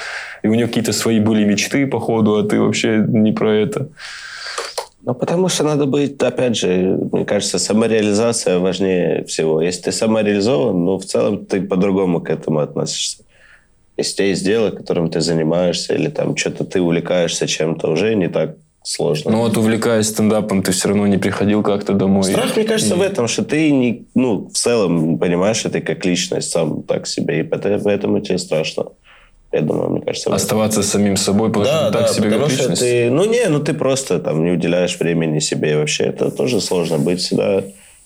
и 0.43 0.47
у 0.47 0.53
нее 0.53 0.67
какие-то 0.67 0.93
свои 0.93 1.19
были 1.19 1.45
мечты, 1.45 1.87
походу, 1.87 2.35
а 2.35 2.43
ты 2.43 2.59
вообще 2.59 3.03
не 3.07 3.31
про 3.31 3.55
это. 3.55 3.87
Ну, 5.07 5.13
потому 5.13 5.47
что 5.47 5.63
надо 5.63 5.85
быть, 5.85 6.21
опять 6.21 6.57
же, 6.57 6.99
мне 7.13 7.23
кажется, 7.23 7.59
самореализация 7.59 8.59
важнее 8.59 9.23
всего. 9.23 9.61
Если 9.61 9.83
ты 9.83 9.91
самореализован, 9.93 10.83
ну, 10.83 10.97
в 10.97 11.05
целом 11.05 11.45
ты 11.45 11.61
по-другому 11.61 12.19
к 12.19 12.29
этому 12.29 12.59
относишься. 12.59 13.23
Если 13.95 14.23
есть 14.23 14.43
дело, 14.43 14.69
которым 14.69 15.09
ты 15.09 15.21
занимаешься, 15.21 15.93
или 15.95 16.09
там 16.09 16.35
что-то 16.35 16.65
ты 16.65 16.81
увлекаешься 16.81 17.47
чем-то, 17.47 17.89
уже 17.89 18.15
не 18.15 18.27
так 18.27 18.57
сложно. 18.83 19.31
Но 19.31 19.43
вот 19.43 19.55
увлекаясь 19.55 20.09
стендапом, 20.09 20.61
ты 20.61 20.73
все 20.73 20.89
равно 20.89 21.07
не 21.07 21.17
приходил 21.17 21.63
как-то 21.63 21.93
домой. 21.93 22.25
Страх, 22.25 22.57
мне 22.57 22.65
кажется, 22.65 22.97
в 22.97 23.01
этом, 23.01 23.29
что 23.29 23.45
ты 23.45 23.71
не, 23.71 24.07
ну, 24.13 24.49
в 24.49 24.57
целом 24.57 25.17
понимаешь, 25.19 25.55
что 25.55 25.69
ты 25.69 25.79
как 25.79 26.03
личность 26.03 26.51
сам 26.51 26.83
так 26.83 27.07
себе, 27.07 27.39
и 27.39 27.43
поэтому 27.43 28.19
тебе 28.19 28.37
страшно. 28.37 28.87
Я 29.57 29.63
думаю, 29.63 29.89
мне 29.89 30.01
кажется. 30.01 30.33
Оставаться 30.33 30.83
самим 30.83 31.17
собой, 31.17 31.49
потому 31.49 31.65
что 31.65 31.73
Да, 31.73 31.91
так 31.91 32.01
да, 32.01 32.07
себе 32.13 32.25
потому 32.25 32.43
как 32.43 32.51
личность. 32.51 32.81
ты, 32.81 33.09
ну 33.09 33.25
не, 33.25 33.49
ну 33.49 33.59
ты 33.59 33.73
просто 33.73 34.19
там 34.19 34.43
не 34.45 34.51
уделяешь 34.51 34.99
времени 34.99 35.39
себе 35.39 35.71
и 35.71 35.75
вообще. 35.75 36.03
Это 36.03 36.29
тоже 36.29 36.61
сложно 36.61 36.99
быть 36.99 37.21
всегда 37.21 37.63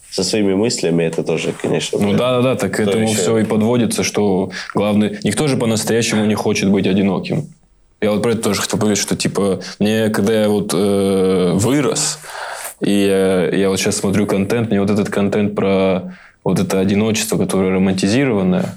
со 0.09 0.23
своими 0.23 0.53
мыслями. 0.53 1.03
Это 1.03 1.23
тоже, 1.23 1.53
конечно. 1.61 1.99
Ну 1.99 2.05
блин, 2.05 2.17
да, 2.17 2.37
да, 2.37 2.41
да, 2.41 2.55
так 2.55 2.71
к 2.71 2.77
то 2.77 2.83
этому 2.83 3.09
еще. 3.09 3.17
все 3.21 3.37
и 3.39 3.43
подводится, 3.43 4.03
что 4.03 4.51
главное, 4.73 5.19
никто 5.25 5.47
же 5.47 5.57
по-настоящему 5.57 6.25
не 6.25 6.35
хочет 6.35 6.69
быть 6.69 6.87
одиноким. 6.87 7.49
Я 7.99 8.11
вот 8.11 8.23
про 8.23 8.31
это 8.31 8.43
тоже 8.43 8.61
хотел 8.61 8.79
powiedziать, 8.79 8.97
что 9.03 9.17
типа 9.17 9.59
мне, 9.79 10.09
когда 10.09 10.41
я 10.43 10.47
вот 10.47 10.73
э, 10.73 11.51
вырос, 11.53 12.19
и 12.79 12.91
я, 12.91 13.49
я 13.49 13.69
вот 13.69 13.77
сейчас 13.77 13.97
смотрю 13.97 14.25
контент, 14.25 14.69
мне 14.69 14.79
вот 14.79 14.89
этот 14.89 15.09
контент 15.09 15.53
про 15.53 16.13
вот 16.45 16.59
это 16.59 16.79
одиночество, 16.79 17.37
которое 17.37 17.73
романтизированное, 17.75 18.75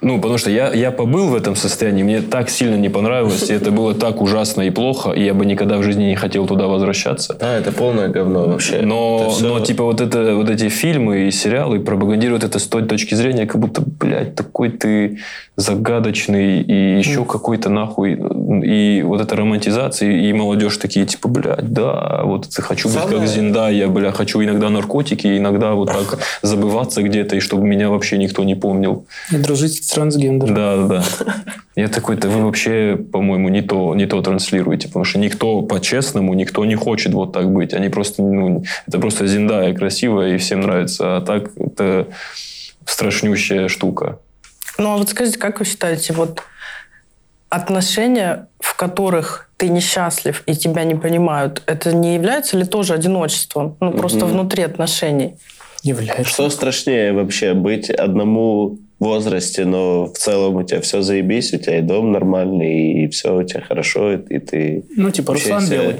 ну, 0.00 0.16
потому 0.20 0.38
что 0.38 0.50
я, 0.50 0.72
я 0.72 0.90
побыл 0.90 1.28
в 1.28 1.34
этом 1.34 1.56
состоянии, 1.56 2.02
мне 2.02 2.20
так 2.20 2.50
сильно 2.50 2.76
не 2.76 2.88
понравилось, 2.88 3.50
и 3.50 3.52
это 3.54 3.70
было 3.70 3.94
так 3.94 4.20
ужасно 4.22 4.62
и 4.62 4.70
плохо, 4.70 5.10
и 5.12 5.22
я 5.24 5.34
бы 5.34 5.44
никогда 5.46 5.78
в 5.78 5.82
жизни 5.82 6.04
не 6.04 6.16
хотел 6.16 6.46
туда 6.46 6.66
возвращаться. 6.66 7.34
Да, 7.40 7.56
это 7.58 7.72
полное 7.72 8.08
говно 8.08 8.46
вообще. 8.46 8.82
Но, 8.82 9.30
всё- 9.30 9.48
но 9.48 9.60
типа 9.60 9.84
вот, 9.84 10.00
это, 10.00 10.34
вот 10.36 10.50
эти 10.50 10.68
фильмы 10.68 11.28
и 11.28 11.30
сериалы 11.30 11.80
пропагандируют 11.80 12.44
это 12.44 12.58
с 12.58 12.64
той 12.66 12.82
точки 12.84 13.14
зрения, 13.14 13.46
как 13.46 13.60
будто, 13.60 13.82
блядь, 14.00 14.34
такой 14.34 14.70
ты 14.70 15.18
загадочный 15.56 16.60
и 16.62 16.98
еще 16.98 17.24
какой-то 17.24 17.68
нахуй. 17.70 18.12
И 18.64 19.02
вот 19.02 19.20
эта 19.20 19.36
романтизация, 19.36 20.10
и 20.10 20.32
молодежь 20.32 20.76
такие, 20.76 21.06
типа, 21.06 21.28
блядь, 21.28 21.72
да, 21.72 22.22
вот 22.24 22.48
хочу 22.54 22.88
быть 22.88 22.98
Самое- 22.98 23.18
как 23.20 23.28
Зинда, 23.28 23.68
я, 23.70 23.88
бля, 23.88 24.12
хочу 24.12 24.42
иногда 24.42 24.70
наркотики, 24.70 25.36
иногда 25.38 25.72
вот 25.74 25.88
так 25.88 26.18
забываться 26.42 27.02
где-то, 27.02 27.36
и 27.36 27.40
чтобы 27.40 27.66
меня 27.66 27.88
вообще 27.90 28.18
никто 28.18 28.44
не 28.44 28.54
помнил. 28.54 29.06
И 29.32 29.36
дружить 29.36 29.85
с 29.86 29.90
трансгендером. 29.90 30.54
Да, 30.54 30.76
да, 30.76 30.86
да. 30.86 31.34
Я 31.76 31.86
такой, 31.86 32.16
да 32.16 32.28
вы 32.28 32.44
вообще, 32.44 32.96
по-моему, 32.96 33.48
не 33.48 33.62
то, 33.62 33.94
не 33.94 34.06
то 34.06 34.20
транслируете, 34.20 34.88
потому 34.88 35.04
что 35.04 35.20
никто 35.20 35.62
по-честному, 35.62 36.34
никто 36.34 36.64
не 36.64 36.74
хочет 36.74 37.14
вот 37.14 37.32
так 37.32 37.52
быть. 37.52 37.72
Они 37.72 37.88
просто, 37.88 38.22
ну, 38.22 38.64
это 38.88 38.98
просто 38.98 39.28
зиндая 39.28 39.72
красивая 39.74 40.34
и 40.34 40.38
всем 40.38 40.62
нравится, 40.62 41.18
а 41.18 41.20
так 41.20 41.52
это 41.56 42.08
страшнющая 42.84 43.68
штука. 43.68 44.18
Ну, 44.76 44.92
а 44.92 44.96
вот 44.96 45.08
скажите, 45.08 45.38
как 45.38 45.60
вы 45.60 45.64
считаете, 45.64 46.14
вот 46.14 46.42
отношения, 47.48 48.48
в 48.58 48.74
которых 48.74 49.48
ты 49.56 49.68
несчастлив 49.68 50.42
и 50.46 50.56
тебя 50.56 50.82
не 50.82 50.96
понимают, 50.96 51.62
это 51.66 51.94
не 51.94 52.16
является 52.16 52.58
ли 52.58 52.64
тоже 52.64 52.92
одиночеством? 52.92 53.76
Ну, 53.78 53.92
просто 53.92 54.26
внутри 54.26 54.64
отношений. 54.64 55.36
Является. 55.84 56.24
Что 56.24 56.50
страшнее 56.50 57.12
вообще, 57.12 57.54
быть 57.54 57.88
одному 57.88 58.78
возрасте, 58.98 59.64
но 59.64 60.06
в 60.06 60.16
целом 60.18 60.56
у 60.56 60.62
тебя 60.62 60.80
все 60.80 61.02
заебись, 61.02 61.52
у 61.52 61.58
тебя 61.58 61.78
и 61.78 61.82
дом 61.82 62.12
нормальный, 62.12 63.04
и 63.04 63.08
все 63.08 63.36
у 63.36 63.42
тебя 63.42 63.60
хорошо, 63.60 64.12
и, 64.14 64.16
и 64.34 64.38
ты... 64.38 64.84
Ну, 64.96 65.10
типа 65.10 65.34
Руслан 65.34 65.66
себя- 65.66 65.76
Белый. 65.82 65.96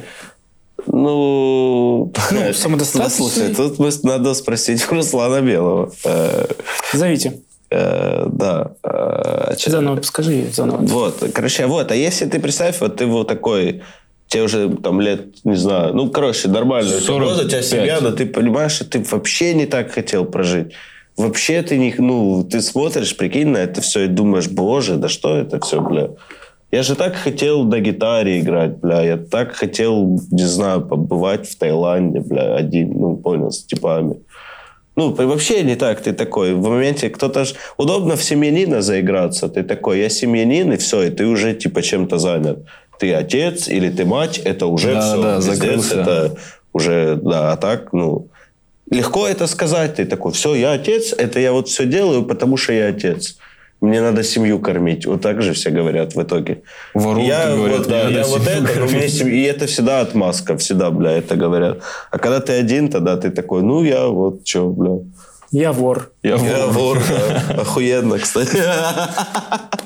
Ну, 0.87 2.13
Ну, 2.31 2.53
самодостаточный. 2.53 3.11
Слушай, 3.31 3.55
тут 3.55 3.79
мы- 3.79 3.91
надо 4.03 4.35
спросить 4.35 4.87
Руслана 4.91 5.41
Белого. 5.41 5.93
Э, 6.05 6.47
Зовите. 6.93 7.41
э, 7.71 8.27
Да. 8.31 8.73
э, 8.83 9.55
чё- 9.57 9.71
Заново 9.71 10.01
скажи 10.03 10.47
заново. 10.53 10.79
Вот, 10.87 11.23
короче, 11.35 11.67
вот, 11.67 11.91
а 11.91 11.95
если 11.95 12.27
ты 12.27 12.39
представь, 12.41 12.81
вот 12.81 12.97
ты 12.97 13.07
вот 13.07 13.29
такой, 13.29 13.83
тебе 14.29 14.43
уже 14.45 14.69
там 14.83 15.01
лет, 15.01 15.45
не 15.45 15.57
знаю, 15.57 15.95
ну, 15.95 16.11
короче, 16.11 16.49
нормально, 16.49 16.89
у 16.89 16.93
тебя 16.99 17.07
45. 17.07 17.29
возраст, 17.29 17.47
у 17.47 17.49
тебя 17.51 17.63
семья, 17.63 17.99
но 18.01 18.11
ты 18.13 18.27
понимаешь, 18.27 18.73
что 18.73 18.85
ты 18.85 19.03
вообще 19.11 19.55
не 19.55 19.67
так 19.67 19.91
хотел 19.93 20.25
прожить. 20.25 20.73
Вообще 21.17 21.63
ты 21.63 21.79
не, 21.79 21.95
ну, 21.99 22.45
ты 22.45 22.61
смотришь, 22.61 23.17
прикинь 23.17 23.49
на 23.49 23.59
это 23.59 23.81
все 23.81 24.05
и 24.05 24.09
думаешь, 24.09 24.49
боже, 24.49 24.97
да 24.97 25.09
что 25.09 25.37
это 25.37 25.59
все, 25.61 25.81
бля. 25.81 26.11
Я 26.71 26.83
же 26.83 26.95
так 26.95 27.15
хотел 27.15 27.65
на 27.65 27.81
гитаре 27.81 28.41
играть, 28.41 28.79
бля. 28.79 29.01
Я 29.01 29.17
так 29.17 29.53
хотел, 29.53 30.21
не 30.31 30.45
знаю, 30.45 30.83
побывать 30.83 31.49
в 31.49 31.57
Таиланде, 31.57 32.21
бля, 32.21 32.57
один, 32.57 32.93
ну, 32.93 33.17
понял, 33.17 33.51
с 33.51 33.65
типами. 33.65 34.17
Ну, 34.97 35.13
вообще 35.13 35.63
не 35.63 35.77
так. 35.77 36.01
Ты 36.01 36.13
такой, 36.13 36.55
в 36.55 36.63
моменте 36.63 37.09
кто-то 37.11 37.45
ж... 37.45 37.55
Удобно 37.77 38.17
в 38.17 38.23
семьянина 38.23 38.83
заиграться. 38.83 39.49
Ты 39.49 39.63
такой, 39.63 40.01
я 40.01 40.09
семьянин, 40.09 40.73
и 40.73 40.77
все, 40.77 41.03
и 41.03 41.11
ты 41.11 41.27
уже 41.27 41.55
типа 41.55 41.83
чем-то 41.83 42.19
занят. 42.19 42.59
Ты 42.99 43.13
отец 43.15 43.69
или 43.69 43.91
ты 43.91 44.07
мать, 44.07 44.39
это 44.39 44.67
уже 44.67 44.95
Да, 44.95 45.01
все. 45.01 45.23
да, 45.23 45.37
пиздец, 45.37 45.55
закрылся. 45.55 46.01
Это 46.01 46.37
уже, 46.73 47.21
да, 47.23 47.53
а 47.53 47.57
так, 47.57 47.93
ну... 47.93 48.29
Легко 48.91 49.27
это 49.27 49.47
сказать. 49.47 49.97
Ты 49.97 50.05
такой, 50.05 50.33
все, 50.33 50.55
я 50.55 50.73
отец, 50.73 51.13
это 51.13 51.41
я 51.41 51.53
вот 51.53 51.69
все 51.69 51.87
делаю, 51.87 52.23
потому 52.25 52.57
что 52.57 52.73
я 52.73 52.89
отец. 52.89 53.37
Мне 53.81 54.01
надо 54.01 54.23
семью 54.23 54.59
кормить. 54.59 55.05
Вот 55.07 55.21
так 55.21 55.43
же 55.43 55.53
все 55.53 55.71
говорят 55.71 56.15
в 56.15 56.23
итоге. 56.23 56.63
Воруют, 56.95 57.29
я 57.29 57.55
говорят, 57.55 57.79
вот, 57.79 57.89
да, 57.89 58.05
мне 58.05 58.17
я 58.17 58.25
вот 58.27 58.47
это, 58.47 58.79
но 58.81 58.87
у 58.87 58.89
меня 58.89 59.09
семья- 59.09 59.35
и 59.35 59.43
это 59.43 59.67
всегда 59.67 60.01
отмазка, 60.01 60.57
всегда, 60.57 60.91
бля, 60.91 61.11
это 61.13 61.37
говорят. 61.37 61.79
А 62.11 62.19
когда 62.19 62.41
ты 62.41 62.55
один, 62.55 62.89
тогда 62.89 63.17
ты 63.17 63.31
такой, 63.31 63.63
ну, 63.63 63.85
я 63.85 64.07
вот 64.07 64.47
что, 64.49 64.67
бля. 64.71 64.93
Я 65.51 65.73
вор. 65.73 66.11
Я 66.23 66.37
Я 66.37 66.67
вор. 66.67 66.99
вор, 66.99 67.03
да. 67.09 67.61
Охуенно, 67.63 68.19
кстати. 68.19 68.57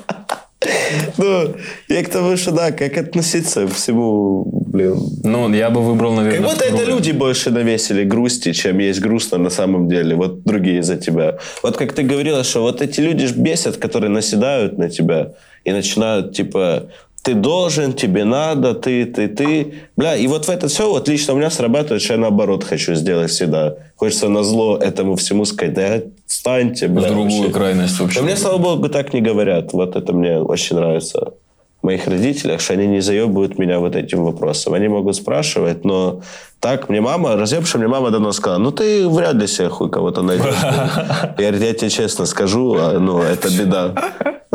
Ну, 1.17 1.55
я 1.89 2.03
к 2.03 2.09
тому, 2.09 2.37
что 2.37 2.51
да, 2.51 2.71
как 2.71 2.97
относиться 2.97 3.67
к 3.67 3.73
всему, 3.73 4.45
блин. 4.67 4.99
Ну, 5.23 5.53
я 5.53 5.69
бы 5.69 5.81
выбрал, 5.81 6.13
наверное... 6.13 6.41
Как 6.41 6.49
будто 6.51 6.65
это 6.65 6.83
люди 6.83 7.11
больше 7.11 7.51
навесили 7.51 8.03
грусти, 8.03 8.53
чем 8.53 8.79
есть 8.79 9.01
грустно 9.01 9.37
на 9.37 9.49
самом 9.49 9.87
деле. 9.87 10.15
Вот 10.15 10.43
другие 10.43 10.83
за 10.83 10.97
тебя. 10.97 11.37
Вот 11.63 11.77
как 11.77 11.93
ты 11.93 12.03
говорила, 12.03 12.43
что 12.43 12.61
вот 12.61 12.81
эти 12.81 13.01
люди 13.01 13.27
ж 13.27 13.31
бесят, 13.31 13.77
которые 13.77 14.09
наседают 14.09 14.77
на 14.77 14.89
тебя 14.89 15.31
и 15.63 15.71
начинают, 15.71 16.35
типа, 16.35 16.87
ты 17.23 17.35
должен, 17.35 17.93
тебе 17.93 18.23
надо, 18.23 18.73
ты, 18.73 19.05
ты, 19.05 19.27
ты. 19.27 19.73
Бля, 19.95 20.15
и 20.15 20.25
вот 20.27 20.45
в 20.45 20.49
это 20.49 20.67
все 20.67 20.89
вот 20.89 21.07
лично 21.07 21.33
у 21.33 21.37
меня 21.37 21.51
срабатывает, 21.51 22.01
что 22.01 22.13
я 22.13 22.19
наоборот 22.19 22.63
хочу 22.63 22.95
сделать 22.95 23.29
всегда. 23.29 23.75
Хочется 23.95 24.27
на 24.27 24.43
зло 24.43 24.77
этому 24.77 25.15
всему 25.15 25.45
сказать, 25.45 25.73
да 25.75 26.01
станьте, 26.25 26.87
В 26.87 26.91
бля. 26.91 27.09
другую 27.09 27.41
вообще». 27.43 27.53
крайность 27.53 27.99
вообще. 27.99 28.19
Но 28.19 28.25
мне, 28.25 28.35
слава 28.35 28.57
богу, 28.57 28.89
так 28.89 29.13
не 29.13 29.21
говорят. 29.21 29.73
Вот 29.73 29.95
это 29.95 30.13
мне 30.13 30.39
очень 30.39 30.75
нравится 30.77 31.33
в 31.81 31.85
моих 31.85 32.07
родителях, 32.07 32.61
что 32.61 32.73
они 32.73 32.87
не 32.87 33.01
заебывают 33.01 33.57
меня 33.57 33.79
вот 33.79 33.95
этим 33.95 34.23
вопросом. 34.23 34.73
Они 34.73 34.87
могут 34.87 35.15
спрашивать, 35.15 35.83
но 35.83 36.21
так 36.59 36.89
мне 36.89 37.01
мама, 37.01 37.35
разъебша 37.35 37.77
мне 37.77 37.87
мама 37.87 38.11
давно 38.11 38.31
сказала, 38.31 38.59
ну 38.59 38.71
ты 38.71 39.07
вряд 39.07 39.33
ли 39.35 39.47
себе 39.47 39.69
хуй 39.69 39.89
кого-то 39.89 40.21
найдешь. 40.21 40.53
Я 41.37 41.51
тебе 41.73 41.89
честно 41.89 42.25
скажу, 42.25 42.75
а, 42.79 42.99
ну 42.99 43.21
это 43.21 43.49
беда. 43.49 43.95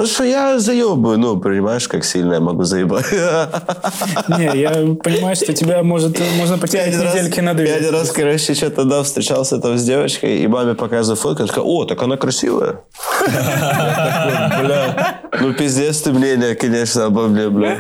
Что 0.07 0.25
я 0.25 0.59
заебываю, 0.59 1.19
ну 1.19 1.37
понимаешь, 1.41 1.89
как 1.89 2.05
сильно 2.05 2.35
я 2.35 2.41
могу 2.41 2.63
заебать. 2.65 3.07
Не, 3.13 4.57
я 4.61 4.71
понимаю, 5.03 5.37
что 5.37 5.53
тебя 5.53 5.83
может, 5.83 6.19
можно 6.39 6.59
потерять 6.59 6.93
Пять 6.93 7.03
раз- 7.03 7.15
недельки 7.15 7.41
на 7.41 7.55
две. 7.55 7.69
Я 7.69 7.77
один 7.77 7.93
раз, 7.93 8.11
короче, 8.13 8.55
что-то 8.55 8.85
да, 8.85 9.03
встречался 9.03 9.59
там 9.59 9.77
с 9.77 9.85
девочкой, 9.85 10.39
и 10.39 10.47
маме 10.47 10.75
показываю 10.75 11.17
фотку, 11.17 11.43
она 11.43 11.49
такая, 11.49 11.65
о, 11.65 11.85
так 11.85 12.03
она 12.03 12.17
красивая. 12.17 12.81
Такой, 13.27 14.65
бля, 14.65 15.21
ну 15.41 15.53
пиздец 15.55 16.03
ты 16.03 16.13
мнение, 16.13 16.55
конечно, 16.55 17.07
обо 17.07 17.23
мне, 17.29 17.49
бля. 17.49 17.79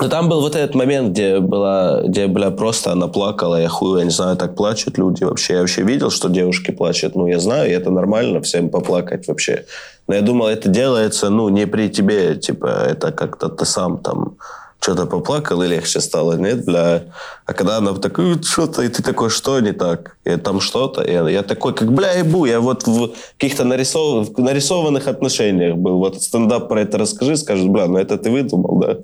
Но 0.00 0.08
там 0.08 0.28
был 0.28 0.40
вот 0.40 0.56
этот 0.56 0.74
момент, 0.74 1.10
где 1.10 1.38
была, 1.38 2.02
где, 2.02 2.26
бля, 2.26 2.50
просто 2.50 2.92
она 2.92 3.06
плакала, 3.06 3.60
я 3.60 3.68
хуй, 3.68 4.00
я 4.00 4.04
не 4.04 4.10
знаю, 4.10 4.36
так 4.36 4.56
плачут 4.56 4.98
люди 4.98 5.22
вообще. 5.22 5.54
Я 5.54 5.60
вообще 5.60 5.82
видел, 5.82 6.10
что 6.10 6.28
девушки 6.28 6.72
плачут, 6.72 7.14
ну, 7.14 7.28
я 7.28 7.38
знаю, 7.38 7.70
и 7.70 7.72
это 7.72 7.90
нормально, 7.90 8.40
всем 8.40 8.70
поплакать 8.70 9.28
вообще. 9.28 9.66
Но 10.08 10.14
я 10.14 10.22
думал, 10.22 10.48
это 10.48 10.68
делается, 10.68 11.30
ну, 11.30 11.48
не 11.48 11.66
при 11.66 11.88
тебе, 11.88 12.34
типа, 12.34 12.66
это 12.66 13.12
как-то 13.12 13.48
ты 13.48 13.64
сам 13.64 13.98
там 13.98 14.36
что-то 14.80 15.06
поплакал 15.06 15.62
и 15.62 15.68
легче 15.68 16.00
стало, 16.00 16.34
нет, 16.34 16.66
бля. 16.66 17.04
А 17.46 17.54
когда 17.54 17.78
она 17.78 17.94
такая, 17.94 18.36
что-то, 18.42 18.82
и 18.82 18.88
ты 18.88 19.02
такой, 19.02 19.30
что 19.30 19.60
не 19.60 19.72
так? 19.72 20.18
И 20.24 20.36
там 20.36 20.60
что-то, 20.60 21.02
и 21.02 21.12
я, 21.12 21.42
такой, 21.42 21.72
как, 21.72 21.90
бля, 21.90 22.12
ебу, 22.12 22.44
я 22.44 22.60
вот 22.60 22.86
в 22.86 23.12
каких-то 23.38 23.64
нарисов... 23.64 24.36
нарисованных 24.36 25.08
отношениях 25.08 25.76
был. 25.76 25.98
Вот 25.98 26.20
стендап 26.20 26.68
про 26.68 26.82
это 26.82 26.98
расскажи, 26.98 27.36
скажут, 27.36 27.68
бля, 27.68 27.86
ну 27.86 27.96
это 27.96 28.18
ты 28.18 28.30
выдумал, 28.30 28.78
да? 28.80 28.96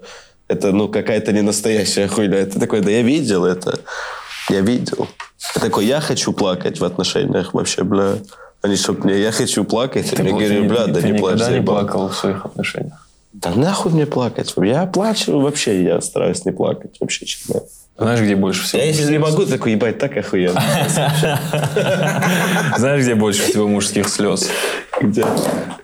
Это, 0.51 0.73
ну, 0.73 0.89
какая-то 0.89 1.33
не 1.33 1.43
настоящая 1.43 2.09
хуйня. 2.09 2.39
Это 2.39 2.59
такой, 2.59 2.81
да 2.81 2.91
я 2.91 3.03
видел 3.03 3.45
это. 3.45 3.79
Я 4.49 4.63
видел. 4.63 5.07
Я 5.55 5.61
такой, 5.61 5.87
я 5.87 6.01
хочу 6.01 6.33
плакать 6.33 6.81
в 6.81 6.85
отношениях 6.85 7.55
вообще, 7.55 7.85
бля. 7.85 8.15
Они 8.61 8.75
чтоб 8.75 9.05
мне, 9.05 9.21
я 9.21 9.31
хочу 9.31 9.65
плакать. 9.65 10.11
Ты, 10.11 10.25
я 10.25 10.31
говорю, 10.31 10.65
бля, 10.65 10.89
да 10.89 11.01
ты 11.01 11.07
не 11.07 11.19
плачь, 11.19 11.35
никогда 11.35 11.51
не 11.51 11.59
заебал». 11.59 11.77
плакал 11.77 12.09
в 12.09 12.17
своих 12.17 12.45
отношениях? 12.45 13.07
Да 13.33 13.53
нахуй 13.55 13.93
мне 13.93 14.07
плакать? 14.07 14.53
Я 14.57 14.87
плачу 14.87 15.39
вообще, 15.39 15.85
я 15.85 16.01
стараюсь 16.01 16.45
не 16.45 16.51
плакать 16.51 16.97
вообще, 16.99 17.27
честно. 17.27 17.61
Знаешь, 17.97 18.21
где 18.21 18.35
больше 18.35 18.65
всего? 18.65 18.83
Я 18.83 18.89
если 18.89 19.13
не 19.13 19.19
могу, 19.19 19.47
такой, 19.47 19.73
ебать, 19.73 19.99
так 19.99 20.17
охуенно. 20.17 20.61
Знаешь, 22.77 23.03
где 23.03 23.15
больше 23.15 23.43
всего 23.43 23.69
мужских 23.69 24.09
слез? 24.09 24.51
Где? 25.01 25.25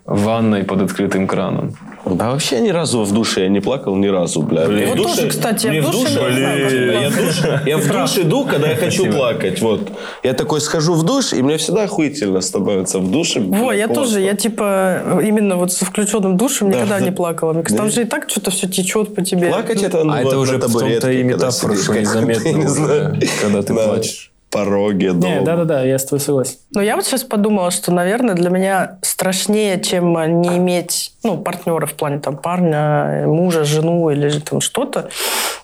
В 0.04 0.22
ванной 0.22 0.64
под 0.64 0.82
открытым 0.82 1.26
краном. 1.26 1.74
Да 2.04 2.30
вообще 2.30 2.60
ни 2.60 2.68
разу 2.68 3.02
в 3.02 3.12
душе 3.12 3.42
я 3.42 3.48
не 3.48 3.60
плакал, 3.60 3.96
ни 3.96 4.06
разу, 4.06 4.42
бля. 4.42 4.66
Вот 4.68 4.98
в 4.98 5.02
тоже, 5.02 5.28
кстати, 5.28 5.66
я 5.66 5.72
мне 5.72 5.80
в 5.80 5.90
душе 5.90 6.20
как 6.20 6.32
я, 6.32 7.10
в 7.10 7.18
душ- 7.18 7.68
я 7.68 7.78
в 7.78 7.88
душ 7.88 8.18
иду, 8.18 8.44
когда 8.44 8.68
я 8.68 8.76
хочу 8.76 9.10
плакать, 9.10 9.60
вот. 9.60 9.90
Я 10.22 10.34
такой 10.34 10.60
схожу 10.60 10.94
в 10.94 11.02
душ, 11.02 11.32
и 11.32 11.42
мне 11.42 11.56
всегда 11.56 11.84
охуительно 11.84 12.40
становится 12.40 13.00
в 13.00 13.10
душе. 13.10 13.40
Во, 13.40 13.72
я 13.72 13.88
тоже, 13.88 14.20
я 14.20 14.34
типа 14.34 15.20
именно 15.22 15.56
вот 15.56 15.72
с 15.72 15.78
включенным 15.78 16.36
душем 16.36 16.70
Да, 16.70 16.76
никогда 16.76 16.98
да. 17.00 17.04
не 17.04 17.10
плакала. 17.10 17.52
Мне 17.52 17.62
кажется, 17.62 17.82
там 17.82 17.90
же 17.90 18.02
и 18.02 18.04
так 18.04 18.30
что-то 18.30 18.52
все 18.52 18.68
течет 18.68 19.14
по 19.14 19.22
тебе. 19.22 19.48
Плакать 19.48 19.82
это, 19.82 20.04
ну, 20.04 20.12
а 20.12 20.22
вот 20.22 20.28
это 20.28 20.38
уже 20.38 20.58
в 20.58 20.72
том-то 20.72 21.10
и 21.10 21.22
когда 21.22 21.34
метафора, 21.34 21.74
что 21.76 21.98
незаметно 21.98 23.18
когда 23.42 23.62
ты 23.62 23.74
плачешь. 23.74 24.30
Пороге 24.50 25.08
Не, 25.08 25.12
дома. 25.12 25.42
да-да-да, 25.42 25.82
я 25.82 25.98
с 25.98 26.04
тобой 26.04 26.20
согласен. 26.20 26.56
Но 26.72 26.80
я 26.80 26.96
вот 26.96 27.04
сейчас 27.04 27.24
подумала, 27.24 27.70
что, 27.70 27.92
наверное, 27.92 28.34
для 28.34 28.48
меня 28.48 28.98
страшнее, 29.02 29.80
чем 29.80 30.16
э, 30.16 30.28
не 30.28 30.56
иметь 30.56 31.12
ну, 31.24 31.36
партнера 31.38 31.86
в 31.86 31.94
плане 31.94 32.20
там, 32.20 32.36
парня, 32.36 33.24
мужа, 33.26 33.64
жену 33.64 34.08
или 34.10 34.28
же 34.28 34.40
там 34.40 34.60
что-то. 34.60 35.10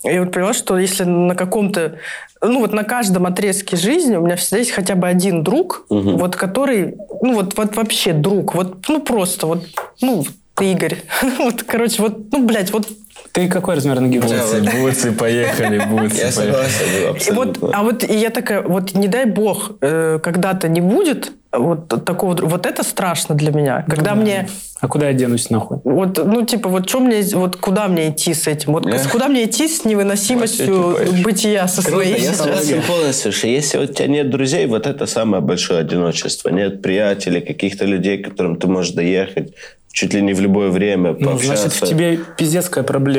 И 0.03 0.19
вот 0.19 0.33
поняла, 0.33 0.53
что 0.53 0.79
если 0.79 1.05
на 1.05 1.35
каком-то, 1.37 1.99
ну 2.41 2.61
вот 2.61 2.73
на 2.73 2.83
каждом 2.83 3.27
отрезке 3.27 3.77
жизни 3.77 4.17
у 4.17 4.23
меня 4.23 4.37
всегда 4.37 4.59
есть 4.59 4.73
хотя 4.73 4.97
бы 4.97 5.07
один 5.07 5.43
друг, 5.43 5.87
вот 5.89 6.37
который, 6.37 6.97
ну 7.21 7.35
вот, 7.35 7.57
вот 7.57 7.77
вообще 7.77 8.13
друг, 8.13 8.55
вот 8.55 8.89
ну 8.89 9.01
просто 9.01 9.47
вот, 9.47 9.65
ну 10.01 10.25
ты, 10.55 10.73
Игорь, 10.73 10.97
вот, 11.39 11.63
короче, 11.63 12.03
вот, 12.03 12.33
ну, 12.33 12.45
блядь, 12.45 12.73
вот 12.73 12.89
Ты 13.31 13.49
какой 13.49 13.77
размер 13.77 14.01
ноги? 14.01 14.19
Буцы, 14.19 14.63
буцы, 14.63 15.13
поехали, 15.13 15.79
буцы, 15.91 16.17
Я 16.17 16.31
поехали. 16.31 16.31
согласен, 16.31 17.35
вот, 17.35 17.59
а 17.73 17.83
вот 17.83 18.03
я 18.03 18.31
такая, 18.31 18.63
вот 18.63 18.95
не 18.95 19.09
дай 19.09 19.25
бог, 19.27 19.73
э, 19.81 20.19
когда-то 20.23 20.69
не 20.69 20.81
будет 20.81 21.33
вот 21.53 21.89
такого, 22.05 22.35
вот 22.35 22.67
это 22.67 22.83
страшно 22.83 23.35
для 23.35 23.53
меня, 23.53 23.85
когда 23.89 24.15
мне 24.15 24.49
А 24.81 24.89
куда 24.89 25.09
я 25.09 25.13
денусь 25.13 25.51
нахуй? 25.51 25.79
вот, 25.85 26.19
ну 26.25 26.45
типа 26.47 26.69
вот 26.71 26.89
что 26.89 27.01
мне, 27.01 27.23
вот 27.35 27.57
куда 27.57 27.89
мне 27.89 28.09
идти 28.11 28.33
с 28.35 28.47
этим, 28.47 28.73
вот 28.73 28.85
Да. 28.85 28.99
куда 29.11 29.29
мне 29.29 29.45
идти 29.45 29.69
с 29.69 29.85
невыносимостью 29.85 30.97
типа, 30.99 31.23
бытия 31.23 31.69
со 31.69 31.83
Круто, 31.83 31.91
своей 32.05 32.23
я 32.23 32.33
согласен 32.33 32.83
полностью, 32.83 33.33
что 33.33 33.49
если 33.49 33.79
у 33.79 33.87
тебя 33.87 34.07
нет 34.09 34.31
друзей, 34.31 34.67
вот 34.67 34.87
это 34.87 35.07
самое 35.07 35.43
большое 35.43 35.81
одиночество. 35.81 36.49
Нет 36.49 36.81
приятелей, 36.83 37.41
каких-то 37.41 37.85
людей, 37.85 38.19
к 38.19 38.31
которым 38.31 38.57
ты 38.57 38.67
можешь 38.67 38.93
доехать 38.93 39.53
чуть 39.95 40.15
ли 40.15 40.23
не 40.23 40.33
в 40.33 40.41
любое 40.41 40.71
время, 40.71 41.15
Ну, 41.21 41.37
значит, 41.39 41.71
в 41.75 41.87
тебе 41.87 42.19
пиздецкая 42.39 42.83
проблема. 42.83 43.12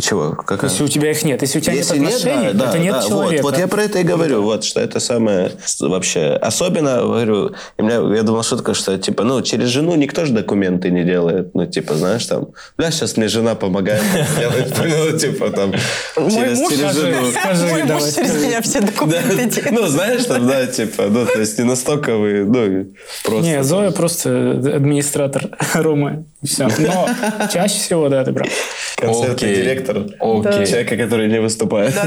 Чего? 0.00 0.30
Какая? 0.30 0.70
Если 0.70 0.84
у 0.84 0.88
тебя 0.88 1.10
их 1.10 1.22
нет. 1.22 1.42
Если 1.42 1.58
у 1.58 1.60
тебя 1.60 1.74
Если 1.74 1.98
нет 1.98 2.08
нет, 2.08 2.20
отношений, 2.20 2.52
да, 2.54 2.64
это 2.64 2.72
да, 2.72 2.78
нет 2.78 2.94
да, 2.94 3.02
человека. 3.02 3.42
Вот, 3.42 3.52
вот 3.52 3.58
я 3.58 3.68
про 3.68 3.82
это 3.82 3.98
и 3.98 4.02
говорю, 4.02 4.42
вот, 4.42 4.64
что 4.64 4.80
это 4.80 5.00
самое 5.00 5.52
вообще. 5.80 6.28
Особенно, 6.40 7.02
говорю, 7.02 7.52
у 7.76 7.82
меня, 7.82 8.16
я 8.16 8.22
думал, 8.22 8.42
что 8.42 8.56
такое, 8.56 8.74
что, 8.74 8.96
типа, 8.96 9.22
ну, 9.22 9.42
через 9.42 9.68
жену 9.68 9.94
никто 9.94 10.24
же 10.24 10.32
документы 10.32 10.90
не 10.90 11.04
делает. 11.04 11.54
Ну, 11.54 11.66
типа, 11.66 11.94
знаешь, 11.94 12.24
там, 12.24 12.48
бля, 12.78 12.90
сейчас 12.90 13.18
мне 13.18 13.28
жена 13.28 13.54
помогает 13.54 14.02
ну, 15.12 15.18
типа, 15.18 15.50
там, 15.50 15.72
через, 16.14 16.58
муж, 16.58 16.72
через 16.72 16.90
скажи, 17.34 17.58
жену. 17.58 17.70
мой 17.70 17.84
муж 17.84 18.02
через 18.14 18.42
меня 18.42 18.62
все 18.62 18.80
Да, 18.80 18.86
документы 18.86 19.60
делает. 19.60 19.72
ну, 19.72 19.86
знаешь, 19.88 20.24
там, 20.24 20.46
да, 20.48 20.66
типа, 20.66 21.02
ну, 21.10 21.26
то 21.26 21.38
есть 21.38 21.58
не 21.58 21.64
настолько 21.64 22.16
вы, 22.16 22.44
ну, 22.46 22.94
просто... 23.22 23.46
Не, 23.46 23.62
Зоя 23.62 23.90
просто 23.90 24.52
администратор 24.52 25.50
Ромы. 25.74 26.24
Все. 26.44 26.68
Но 26.78 27.08
чаще 27.52 27.74
всего, 27.78 28.08
да, 28.08 28.24
ты 28.24 28.32
прав. 28.32 28.48
Концертный 28.96 29.34
Окей. 29.34 29.54
директор. 29.56 29.96
Окей. 30.18 30.66
Человека, 30.66 30.96
который 30.96 31.28
не 31.28 31.40
выступает. 31.40 31.94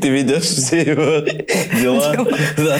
Ты 0.00 0.08
ведешь 0.08 0.44
все 0.44 0.82
его 0.82 1.20
дела. 1.80 2.16
Да. 2.56 2.78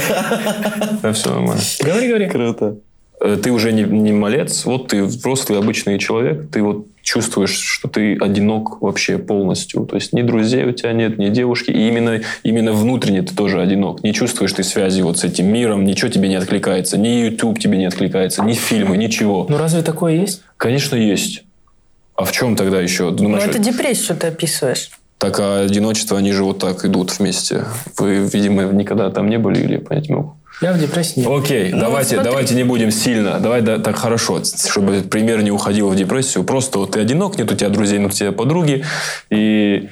Да, 1.02 1.12
все 1.12 1.30
нормально. 1.30 1.61
Говори, 1.80 2.09
говори. 2.09 2.28
Круто. 2.28 2.76
Э, 3.20 3.37
Ты 3.42 3.50
уже 3.50 3.72
не, 3.72 3.83
не 3.83 4.12
малец, 4.12 4.64
вот 4.64 4.88
ты 4.88 5.02
взрослый 5.02 5.59
обычный 5.59 5.98
человек, 5.98 6.50
ты 6.50 6.62
вот 6.62 6.87
чувствуешь, 7.05 7.57
что 7.61 7.87
ты 7.87 8.17
одинок 8.17 8.81
вообще 8.81 9.19
полностью. 9.19 9.85
То 9.85 9.95
есть 9.95 10.12
ни 10.12 10.23
друзей 10.23 10.64
у 10.64 10.73
тебя 10.73 10.93
нет, 10.93 11.19
ни 11.19 11.29
девушки. 11.29 11.71
И 11.71 11.88
именно, 11.88 12.23
именно 12.43 12.73
внутренне 12.73 13.23
ты 13.23 13.35
тоже 13.35 13.61
одинок. 13.61 14.03
Не 14.03 14.12
чувствуешь 14.12 14.53
ты 14.55 14.64
связи 14.64 15.03
вот 15.03 15.19
с 15.19 15.25
этим 15.25 15.47
миром, 15.53 15.85
ничего 15.85 16.11
тебе 16.11 16.29
не 16.29 16.35
откликается. 16.35 16.99
Ни 16.99 17.09
YouTube 17.09 17.61
тебе 17.61 17.79
не 17.79 17.85
откликается, 17.85 18.43
ни 18.43 18.55
фильмы, 18.55 18.97
ничего. 18.97 19.47
Ну, 19.49 19.59
разве 19.59 19.83
такое 19.83 20.15
есть? 20.15 20.42
Конечно, 20.57 20.96
есть. 20.96 21.44
А 22.17 22.25
в 22.25 22.33
чем 22.33 22.57
тогда 22.57 22.81
еще? 22.81 23.11
Ну, 23.11 23.17
Думаешь, 23.17 23.44
это 23.44 23.59
депрессию 23.59 24.17
ты 24.17 24.29
описываешь. 24.29 24.90
Так, 25.25 25.40
а 25.40 25.60
одиночество, 25.60 26.18
они 26.18 26.33
же 26.33 26.44
вот 26.44 26.58
так 26.58 26.85
идут 26.85 27.18
вместе. 27.18 27.64
Вы, 27.96 28.29
видимо, 28.31 28.64
никогда 28.64 29.08
там 29.08 29.31
не 29.31 29.38
были 29.38 29.58
или 29.58 29.79
понять 29.79 30.10
не 30.10 30.16
могу. 30.16 30.37
Я 30.60 30.75
в 30.75 30.79
депрессии 30.79 31.20
не 31.20 31.27
Окей, 31.27 31.72
давайте, 31.72 32.16
смотри. 32.16 32.31
давайте 32.31 32.54
не 32.54 32.64
будем 32.64 32.90
сильно. 32.90 33.40
Давай 33.40 33.62
да, 33.62 33.79
так 33.79 33.96
хорошо, 33.96 34.42
чтобы 34.44 35.00
пример 35.00 35.42
не 35.42 35.50
уходил 35.50 35.88
в 35.88 35.96
депрессию. 35.96 36.44
Просто 36.44 36.79
вот 36.79 36.90
ты 36.90 37.00
одинок, 37.00 37.38
нет 37.38 37.50
у 37.50 37.56
тебя 37.56 37.70
друзей, 37.70 38.00
нет 38.00 38.10
у 38.10 38.14
тебя 38.14 38.33
подруги. 38.33 38.85
И 39.31 39.88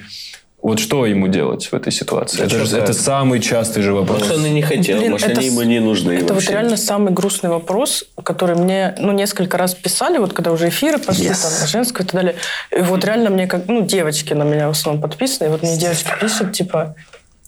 вот 0.63 0.79
что 0.79 1.05
ему 1.05 1.27
делать 1.27 1.67
в 1.67 1.73
этой 1.73 1.91
ситуации? 1.91 2.37
Да 2.39 2.45
это, 2.45 2.65
же- 2.65 2.77
это 2.77 2.93
самый 2.93 3.39
частый 3.41 3.83
же 3.83 3.93
вопрос. 3.93 4.19
Может, 4.21 4.37
он 4.37 4.45
и 4.45 4.49
не 4.49 4.61
хотел, 4.61 4.97
Блин, 4.97 5.11
может, 5.11 5.27
это 5.29 5.39
они 5.41 5.49
ему 5.49 5.61
не 5.63 5.79
нужны 5.79 6.13
Это 6.13 6.23
вот 6.23 6.33
вообще. 6.35 6.51
реально 6.51 6.77
самый 6.77 7.11
грустный 7.13 7.49
вопрос, 7.49 8.05
который 8.23 8.55
мне 8.55 8.95
ну, 8.97 9.11
несколько 9.11 9.57
раз 9.57 9.75
писали, 9.75 10.17
вот 10.17 10.31
когда 10.33 10.51
уже 10.51 10.69
эфиры 10.69 10.97
пошли, 10.99 11.27
Yes. 11.27 11.41
там, 11.59 11.67
женское 11.67 12.03
и 12.03 12.05
так 12.07 12.15
далее. 12.15 12.35
И 12.71 12.79
вот 12.81 13.03
реально 13.05 13.29
мне 13.29 13.45
как, 13.45 13.67
ну, 13.67 13.81
девочки 13.85 14.33
на 14.33 14.43
меня 14.43 14.67
в 14.67 14.71
основном 14.71 15.01
подписаны, 15.01 15.47
и 15.47 15.51
вот 15.51 15.61
мне 15.63 15.77
девочки 15.77 16.09
пишут, 16.21 16.53
типа, 16.53 16.95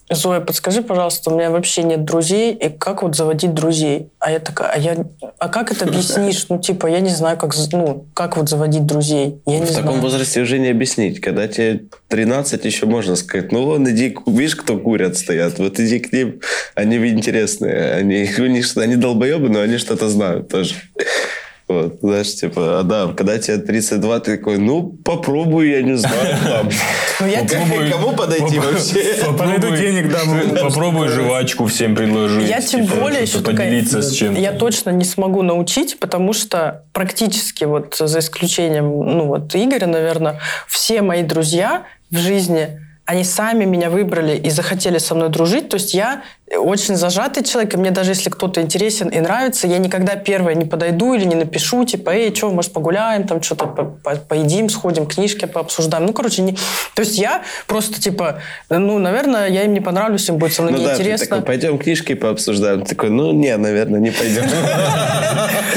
Зоя, 0.09 0.39
подскажи, 0.39 0.83
пожалуйста, 0.83 1.31
у 1.31 1.37
меня 1.37 1.49
вообще 1.49 1.81
нет 1.81 2.05
друзей, 2.05 2.53
и 2.53 2.69
как 2.69 3.01
вот 3.01 3.15
заводить 3.15 3.55
друзей? 3.55 4.09
А 4.19 4.31
я 4.31 4.39
такая, 4.39 4.69
а, 4.69 4.77
я, 4.77 4.97
а 5.39 5.49
как 5.49 5.71
это 5.71 5.85
объяснишь? 5.85 6.45
Ну, 6.47 6.59
типа, 6.59 6.85
я 6.85 6.99
не 6.99 7.09
знаю, 7.09 7.37
как, 7.37 7.55
ну, 7.71 8.05
как 8.13 8.37
вот 8.37 8.47
заводить 8.47 8.85
друзей. 8.85 9.41
Я 9.47 9.59
не 9.59 9.65
В 9.65 9.69
таком 9.69 9.93
знаю. 9.93 10.01
возрасте 10.01 10.41
уже 10.41 10.59
не 10.59 10.67
объяснить. 10.69 11.21
Когда 11.21 11.47
тебе 11.47 11.85
13, 12.09 12.63
еще 12.65 12.85
можно 12.85 13.15
сказать, 13.15 13.51
ну 13.51 13.65
вон, 13.65 13.89
иди, 13.89 14.15
видишь, 14.27 14.55
кто 14.55 14.77
курят 14.77 15.17
стоят, 15.17 15.57
вот 15.57 15.79
иди 15.79 15.99
к 15.99 16.13
ним, 16.13 16.39
они 16.75 16.97
интересные, 16.97 17.93
они, 17.93 18.29
у 18.37 18.45
них 18.45 18.77
они 18.77 18.97
долбоебы, 18.97 19.49
но 19.49 19.61
они 19.61 19.79
что-то 19.79 20.07
знают 20.09 20.49
тоже. 20.49 20.75
Вот, 21.67 21.97
знаешь, 22.01 22.35
типа, 22.35 22.79
а 22.79 22.83
да, 22.83 23.11
когда 23.17 23.39
тебе 23.39 23.57
32, 23.57 24.19
ты 24.19 24.37
такой, 24.37 24.59
ну, 24.59 24.95
попробуй, 25.03 25.71
я 25.71 25.81
не 25.81 25.95
знаю, 25.95 26.37
там. 26.43 26.69
Ну, 27.19 27.27
я 27.27 27.43
Кому 27.91 28.13
подойти 28.15 28.59
вообще? 28.59 29.15
Подойду 29.37 29.75
денег 29.75 30.11
дам. 30.11 30.69
Попробуй 30.69 31.07
жвачку 31.07 31.65
всем 31.65 31.95
предложить. 31.95 32.47
Я 32.47 32.61
тем 32.61 32.85
типа, 32.85 32.97
более 32.97 33.23
еще 33.23 33.39
поделиться 33.39 34.03
с 34.03 34.13
чем-то. 34.13 34.39
я 34.39 34.51
точно 34.51 34.91
не 34.91 35.05
смогу 35.05 35.41
научить, 35.41 35.99
потому 35.99 36.33
что 36.33 36.83
практически 36.93 37.63
вот 37.63 37.95
за 37.97 38.19
исключением, 38.19 38.85
ну 38.85 39.25
вот 39.25 39.55
Игоря, 39.55 39.87
наверное, 39.87 40.39
все 40.67 41.01
мои 41.01 41.23
друзья 41.23 41.85
в 42.11 42.17
жизни, 42.17 42.79
они 43.05 43.23
сами 43.23 43.65
меня 43.65 43.89
выбрали 43.91 44.35
и 44.35 44.49
захотели 44.49 44.97
со 44.97 45.13
мной 45.13 45.29
дружить. 45.29 45.69
То 45.69 45.75
есть 45.75 45.93
я 45.93 46.23
очень 46.57 46.95
зажатый 46.95 47.43
человек, 47.43 47.73
и 47.73 47.77
мне 47.77 47.91
даже 47.91 48.11
если 48.11 48.29
кто-то 48.29 48.61
интересен 48.61 49.09
и 49.09 49.19
нравится, 49.19 49.67
я 49.67 49.77
никогда 49.79 50.15
первая 50.15 50.55
не 50.55 50.65
подойду 50.65 51.13
или 51.13 51.23
не 51.25 51.35
напишу, 51.35 51.85
типа, 51.85 52.11
эй, 52.11 52.33
что, 52.35 52.51
может, 52.51 52.71
погуляем, 52.73 53.27
там 53.27 53.41
что-то 53.41 53.65
по- 53.67 53.83
по- 53.85 54.15
поедим, 54.15 54.69
сходим, 54.69 55.05
книжки 55.07 55.45
пообсуждаем. 55.45 56.05
Ну, 56.05 56.13
короче, 56.13 56.41
не... 56.43 56.53
То 56.95 57.01
есть 57.01 57.17
я 57.17 57.41
просто, 57.67 57.99
типа, 57.99 58.41
ну, 58.69 58.99
наверное, 58.99 59.47
я 59.49 59.63
им 59.63 59.73
не 59.73 59.81
понравлюсь, 59.81 60.27
им 60.29 60.37
будет 60.37 60.53
со 60.53 60.61
мной 60.61 60.73
Ну 60.73 60.83
да, 60.83 60.89
неинтересно. 60.93 61.27
такой, 61.27 61.41
пойдем 61.43 61.77
книжки 61.77 62.13
пообсуждаем. 62.13 62.81
Ты 62.83 62.95
такой, 62.95 63.09
ну, 63.09 63.31
не, 63.31 63.55
наверное, 63.57 63.99
не 63.99 64.11
пойдем. 64.11 64.43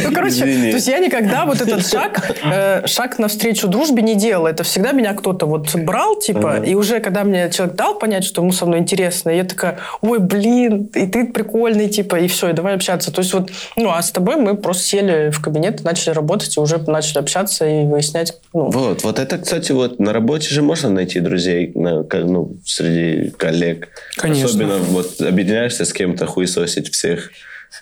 Ну, 0.05 0.13
короче, 0.15 0.41
то 0.43 0.47
есть 0.47 0.87
я 0.87 0.99
никогда 0.99 1.45
вот 1.45 1.61
этот 1.61 1.87
шаг, 1.87 2.31
э, 2.45 2.87
шаг 2.87 3.19
навстречу 3.19 3.67
дружбе 3.67 4.03
не 4.03 4.15
делала. 4.15 4.49
Это 4.49 4.63
всегда 4.63 4.93
меня 4.93 5.13
кто-то 5.15 5.47
вот 5.47 5.75
брал, 5.75 6.17
типа, 6.17 6.63
и 6.65 6.75
уже 6.75 7.01
когда 7.01 7.18
мне 7.25 7.51
человек 7.51 7.77
дал 7.77 7.99
понять, 7.99 8.25
что 8.25 8.43
ему 8.43 8.53
со 8.53 8.67
мной 8.67 8.81
интересно, 8.81 9.31
я 9.31 9.45
такая, 9.45 9.79
ой, 10.01 10.19
блин, 10.19 10.91
и 10.95 11.07
ты 11.07 11.27
прикольный, 11.27 11.89
типа, 11.89 12.17
и 12.17 12.29
все, 12.29 12.51
и 12.51 12.53
давай 12.53 12.75
общаться. 12.75 13.13
То 13.13 13.21
есть 13.21 13.33
вот, 13.35 13.51
ну, 13.77 13.91
а 13.91 14.01
с 14.03 14.11
тобой 14.11 14.37
мы 14.37 14.57
просто 14.57 14.83
сели 14.85 15.31
в 15.31 15.41
кабинет, 15.41 15.85
начали 15.85 16.15
работать, 16.15 16.57
и 16.57 16.61
уже 16.61 16.79
начали 16.87 17.19
общаться 17.19 17.67
и 17.67 17.85
выяснять, 17.85 18.35
ну, 18.53 18.71
Вот, 18.71 19.03
вот 19.05 19.19
это, 19.19 19.39
кстати, 19.39 19.73
вот 19.73 19.99
на 19.99 20.13
работе 20.13 20.49
же 20.49 20.63
можно 20.63 20.91
найти 20.91 21.21
друзей, 21.21 21.73
на- 21.75 22.05
как, 22.05 22.25
ну, 22.25 22.57
среди 22.65 23.31
коллег. 23.31 23.89
Конечно. 24.17 24.47
Особенно 24.47 24.79
вот 24.79 25.21
объединяешься 25.21 25.85
с 25.85 25.93
кем-то, 25.93 26.27
хуесосить 26.27 26.91
всех. 26.93 27.31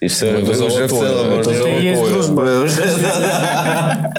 И 0.01 0.09
все, 0.09 0.30
Ну, 0.32 0.39
это 0.41 0.53
вы 0.53 0.66
уже 0.66 0.87
в 0.87 0.91
целом 0.91 1.41
это 1.41 1.51
уже- 1.51 1.59
золотое. 1.59 1.80
есть 1.80 2.03
дружба. 2.12 2.43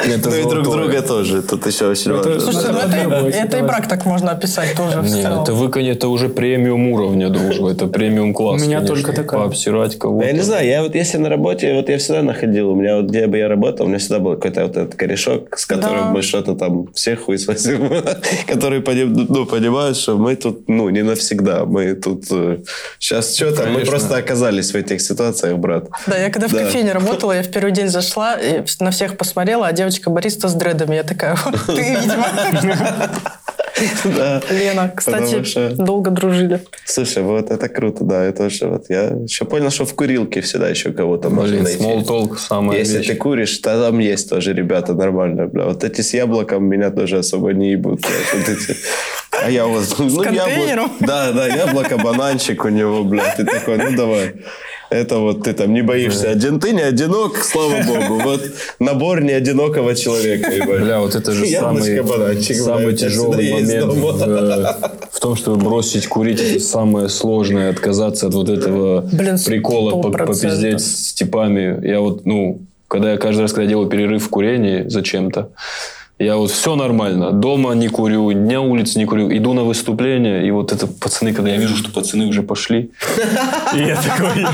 Это 0.06 0.30
Ну 0.30 0.36
и 0.36 0.44
друг 0.50 0.64
друга 0.64 1.02
тоже. 1.02 1.42
Тут 1.42 1.68
еще 1.68 1.86
очень 1.88 2.12
важно. 2.14 2.40
Слушайте, 2.40 2.72
ну 2.72 2.80
это 2.80 2.96
это, 2.98 3.28
это 3.38 3.58
и 3.58 3.62
брак 3.62 3.88
так 3.88 4.06
можно 4.06 4.32
описать 4.32 4.74
тоже 4.76 5.02
в 5.02 5.08
целом. 5.08 5.44
это 5.44 5.54
вы, 5.54 5.70
конечно, 5.70 5.98
это 5.98 6.08
уже 6.08 6.30
премиум 6.30 6.88
уровня 6.90 7.30
дружбы, 7.30 7.72
это 7.72 7.88
премиум 7.88 8.34
класс. 8.34 8.62
У 8.62 8.66
меня 8.66 8.82
только 8.82 9.14
такая. 9.14 9.42
Пообсирать 9.42 9.98
кого-то. 10.00 10.26
Я 10.26 10.34
не 10.34 10.40
знаю, 10.42 10.68
я 10.68 10.82
вот 10.84 10.96
если 10.96 11.18
на 11.20 11.30
работе, 11.30 11.74
вот 11.74 11.90
я 11.90 11.98
всегда 11.98 12.22
находил, 12.24 12.70
у 12.72 12.76
меня 12.76 12.98
вот 12.98 13.06
где 13.06 13.28
бы 13.28 13.38
я 13.38 13.48
работал, 13.48 13.86
у 13.86 13.90
меня 13.90 14.00
всегда 14.00 14.20
был 14.20 14.36
какой-то 14.36 14.62
вот 14.64 14.78
этот 14.78 14.96
корешок, 14.96 15.58
с 15.58 15.66
которым 15.66 16.12
мы 16.12 16.22
что-то 16.24 16.56
там 16.56 16.88
всех 16.94 17.22
хуесосим, 17.26 17.90
которые 18.48 18.82
поним- 18.82 19.26
ну, 19.30 19.46
понимают, 19.46 19.98
что 19.98 20.18
мы 20.18 20.36
тут, 20.36 20.68
ну, 20.68 20.90
не 20.90 21.04
навсегда, 21.04 21.66
мы 21.66 21.94
тут 21.94 22.26
сейчас 23.00 23.36
что-то, 23.36 23.68
мы 23.68 23.82
просто 23.86 24.18
оказались 24.18 24.72
в 24.72 24.76
этих 24.76 25.02
ситуациях, 25.02 25.57
брат. 25.58 25.90
Да, 26.08 26.18
я 26.18 26.30
когда 26.30 26.48
в 26.48 26.52
Да. 26.54 26.60
кофейне 26.64 26.92
работала, 26.94 27.34
я 27.34 27.44
в 27.44 27.50
первый 27.52 27.72
день 27.72 27.88
зашла, 27.90 28.36
и 28.36 28.64
на 28.80 28.92
всех 28.92 29.18
посмотрела, 29.18 29.68
а 29.68 29.72
девочка 29.74 30.10
бариста 30.10 30.48
с 30.48 30.54
дредами. 30.54 30.96
Я 30.96 31.04
такая, 31.04 31.36
«Вот 31.46 31.56
ты, 31.66 31.82
видимо. 31.82 32.26
Да. 34.06 34.42
Лена, 34.50 34.92
кстати, 34.96 35.44
что- 35.44 35.70
долго 35.76 36.10
дружили. 36.10 36.62
Слушай, 36.86 37.22
вот 37.22 37.52
это 37.52 37.70
круто, 37.70 38.04
да, 38.04 38.24
это 38.24 38.44
тоже 38.50 38.68
вот 38.68 38.86
я 38.90 39.04
еще 39.24 39.46
понял, 39.46 39.70
что 39.70 39.86
в 39.86 39.94
курилке 39.94 40.42
всегда 40.42 40.68
еще 40.70 40.92
кого-то 40.92 41.30
можно 41.30 41.62
найти. 41.62 41.84
small 41.84 42.04
talk 42.04 42.38
самая 42.38 42.80
Если 42.80 42.98
вещь. 42.98 43.08
ты 43.08 43.16
куришь, 43.16 43.58
то 43.60 43.80
там 43.80 44.00
есть 44.00 44.30
тоже 44.32 44.54
ребята 44.54 44.94
нормально, 44.96 45.46
бля. 45.46 45.66
Вот 45.66 45.84
эти 45.84 46.02
с 46.02 46.14
яблоком 46.16 46.66
меня 46.66 46.90
тоже 46.90 47.20
особо 47.20 47.54
не 47.54 47.72
ебут. 47.74 48.02
блядь. 48.02 48.78
А 49.46 49.52
я 49.52 49.68
вот... 49.68 49.84
ну, 50.00 50.06
яблоко- 50.08 50.24
контейнером? 50.24 50.92
Да, 51.00 51.32
да, 51.32 51.46
яблоко, 51.48 51.98
бананчик 52.00 52.66
у 52.66 52.70
него, 52.70 53.04
бля. 53.04 53.32
Ты 53.38 53.46
такой, 53.46 53.78
ну 53.78 53.96
давай. 53.96 54.34
Это 54.90 55.20
вот 55.20 55.44
ты 55.44 55.54
там 55.54 55.74
не 55.74 55.82
боишься. 55.82 56.30
Один 56.30 56.60
ты 56.60 56.72
не 56.72 56.82
одинок, 56.82 57.38
слава 57.38 57.84
богу. 57.88 58.22
Вот 58.24 58.42
набор 58.80 59.22
не 59.22 59.32
одинокого 59.32 59.96
человека. 59.96 60.50
Бля, 60.66 61.00
вот 61.00 61.16
это 61.16 61.34
же 61.34 61.46
самый, 61.48 62.04
самый 62.42 62.96
тяжелый 62.96 63.54
момент 63.54 63.94
в, 63.94 64.22
э, 64.22 64.74
в 65.12 65.20
том, 65.20 65.36
чтобы 65.36 65.58
бросить 65.58 66.08
курить. 66.08 66.42
Это 66.42 66.60
самое 66.60 67.10
сложное, 67.10 67.70
отказаться 67.72 68.28
от 68.28 68.34
вот 68.34 68.50
этого 68.50 69.02
Блин, 69.02 69.38
прикола 69.46 70.02
попиздеть 70.02 70.82
с 70.82 71.14
типами. 71.14 71.86
Я 71.86 72.00
вот, 72.00 72.26
ну, 72.26 72.62
когда 72.88 73.12
я 73.12 73.18
каждый 73.18 73.42
раз, 73.42 73.54
когда 73.54 73.68
делаю 73.68 73.90
перерыв 73.90 74.24
в 74.24 74.30
курении 74.30 74.88
зачем-то, 74.88 75.50
я 76.20 76.36
вот 76.38 76.50
все 76.50 76.76
нормально. 76.76 77.32
Дома 77.32 77.76
не 77.76 77.90
курю, 77.90 78.32
дня 78.34 78.60
улицы 78.60 78.98
не 78.98 79.06
курю. 79.06 79.32
Иду 79.32 79.54
на 79.54 79.64
выступление, 79.64 80.48
и 80.48 80.52
вот 80.52 80.72
это 80.72 80.88
пацаны, 80.88 81.32
когда 81.34 81.52
я 81.52 81.58
вижу, 81.58 81.78
что 81.78 81.92
пацаны 81.92 82.26
уже 82.26 82.42
пошли, 82.42 82.90
и 83.76 83.80
я 83.80 83.96
такой, 83.96 84.46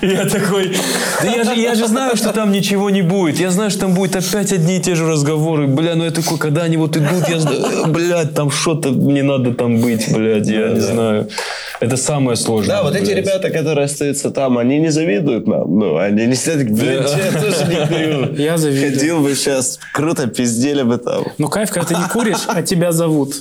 я 0.00 0.24
такой, 0.26 0.76
да 1.22 1.28
я 1.28 1.44
же, 1.44 1.54
я 1.56 1.74
же 1.74 1.88
знаю, 1.88 2.16
что 2.16 2.32
там 2.32 2.52
ничего 2.52 2.90
не 2.90 3.02
будет. 3.02 3.40
Я 3.40 3.50
знаю, 3.50 3.70
что 3.70 3.80
там 3.80 3.94
будет 3.94 4.14
опять 4.14 4.52
одни 4.52 4.76
и 4.76 4.80
те 4.80 4.94
же 4.94 5.08
разговоры. 5.08 5.66
Бля, 5.66 5.96
ну 5.96 6.04
я 6.04 6.10
такой, 6.12 6.38
когда 6.38 6.62
они 6.62 6.76
вот 6.76 6.96
идут, 6.96 7.28
я 7.28 7.40
знаю, 7.40 7.88
блядь, 7.88 8.34
там 8.34 8.50
что-то 8.50 8.90
не 8.90 9.22
надо 9.22 9.54
там 9.54 9.80
быть, 9.80 10.12
блядь, 10.12 10.46
я 10.46 10.68
не 10.68 10.80
знаю. 10.80 11.28
Это 11.80 11.96
самое 11.96 12.36
сложное. 12.36 12.76
Да, 12.76 12.82
вот 12.82 12.96
эти 12.96 13.12
ребята, 13.12 13.50
которые 13.50 13.84
остаются 13.84 14.30
там, 14.30 14.58
они 14.58 14.78
не 14.78 14.88
завидуют 14.90 15.46
нам. 15.46 15.78
Ну, 15.78 15.96
они 15.96 16.26
не 16.26 16.34
сидят, 16.34 16.68
блин, 16.70 17.02
Да. 17.04 17.18
я 17.18 17.40
тоже 17.40 17.64
не 17.68 17.86
курю. 17.86 18.34
Я 18.42 18.58
завидую. 18.58 18.92
Ходил 18.94 19.20
бы 19.20 19.34
сейчас, 19.34 19.78
круто 19.94 20.26
пиздели 20.26 20.82
бы 20.82 20.98
там. 20.98 21.24
Ну, 21.38 21.48
кайф, 21.48 21.70
когда 21.70 21.86
ты 21.88 21.94
не 21.94 22.08
куришь, 22.08 22.44
а 22.48 22.62
тебя 22.62 22.90
зовут. 22.92 23.34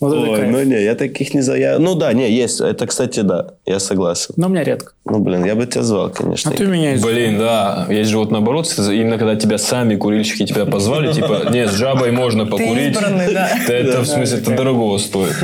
Вот 0.00 0.12
это 0.14 0.30
Ой, 0.30 0.38
кайф. 0.38 0.52
ну 0.52 0.62
не, 0.62 0.80
я 0.82 0.94
таких 0.94 1.34
не 1.34 1.40
за... 1.40 1.56
я- 1.56 1.78
Ну 1.80 1.94
да, 1.96 2.12
не, 2.12 2.30
есть. 2.30 2.60
Это, 2.60 2.86
кстати, 2.86 3.18
да, 3.20 3.48
я 3.66 3.80
согласен. 3.80 4.32
Но 4.36 4.46
у 4.46 4.50
меня 4.50 4.62
редко. 4.62 4.92
Ну, 5.04 5.18
блин, 5.18 5.44
я 5.44 5.56
бы 5.56 5.66
тебя 5.66 5.82
звал, 5.82 6.08
конечно. 6.10 6.52
А 6.52 6.54
ты 6.54 6.66
меня 6.66 6.94
из- 6.94 7.02
Блин, 7.02 7.36
да. 7.38 7.84
Есть 7.90 8.10
же 8.10 8.18
вот 8.18 8.30
наоборот, 8.30 8.72
именно 8.78 9.18
когда 9.18 9.34
тебя 9.34 9.58
сами 9.58 9.96
курильщики 9.96 10.46
тебя 10.46 10.66
позвали, 10.66 11.12
типа, 11.12 11.48
не, 11.50 11.66
с 11.66 11.72
жабой 11.72 12.12
можно 12.12 12.46
покурить. 12.46 12.92
избранный, 12.92 13.34
да. 13.34 13.50
Это, 13.68 14.00
в 14.02 14.06
смысле, 14.06 14.38
это 14.38 14.56
дорогого 14.56 14.98
стоит. 14.98 15.34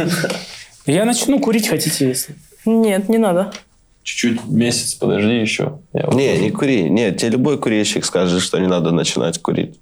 Я 0.86 1.04
начну 1.04 1.40
курить, 1.40 1.68
хотите, 1.68 2.08
если. 2.08 2.34
Нет, 2.66 3.08
не 3.08 3.18
надо. 3.18 3.52
Чуть-чуть, 4.02 4.44
месяц, 4.46 4.94
подожди 4.94 5.34
еще. 5.40 5.78
Я 5.94 6.06
вот- 6.06 6.14
Не, 6.14 6.38
не 6.38 6.50
кури. 6.50 6.90
Нет, 6.90 7.16
тебе 7.18 7.30
любой 7.30 7.58
курильщик 7.58 8.04
скажет, 8.04 8.42
что 8.42 8.58
не 8.58 8.66
надо 8.66 8.90
начинать 8.90 9.40
курить. 9.40 9.78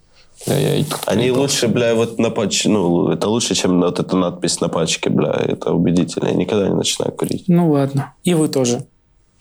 я- 0.47 0.59
я 0.77 0.85
тут 0.85 1.01
Они 1.07 1.25
не 1.25 1.31
лучше, 1.33 1.69
бля, 1.69 1.95
вот 1.95 2.19
на 2.19 2.31
пачке, 2.31 2.69
ну, 2.69 3.09
это 3.11 3.29
лучше, 3.29 3.55
чем 3.55 3.81
вот 3.81 3.99
эта 4.01 4.17
надпись 4.17 4.61
на 4.61 4.69
пачке, 4.69 5.11
бля, 5.11 5.33
это 5.33 5.73
убедительно. 5.73 6.29
Я 6.29 6.35
никогда 6.35 6.69
не 6.69 6.75
начинаю 6.75 7.13
курить. 7.13 7.45
Ну, 7.49 7.71
ладно. 7.71 8.15
И 8.25 8.35
вы 8.35 8.49
тоже. 8.49 8.85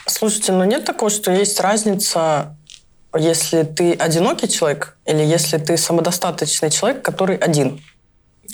Слушайте, 0.07 0.51
ну 0.51 0.63
нет 0.63 0.83
такого, 0.85 1.09
что 1.11 1.31
есть 1.31 1.59
разница, 1.59 2.55
если 3.17 3.63
ты 3.63 3.93
одинокий 3.93 4.47
человек 4.47 4.97
или 5.05 5.23
если 5.23 5.57
ты 5.57 5.77
самодостаточный 5.77 6.69
человек, 6.71 7.01
который 7.03 7.35
один. 7.37 7.79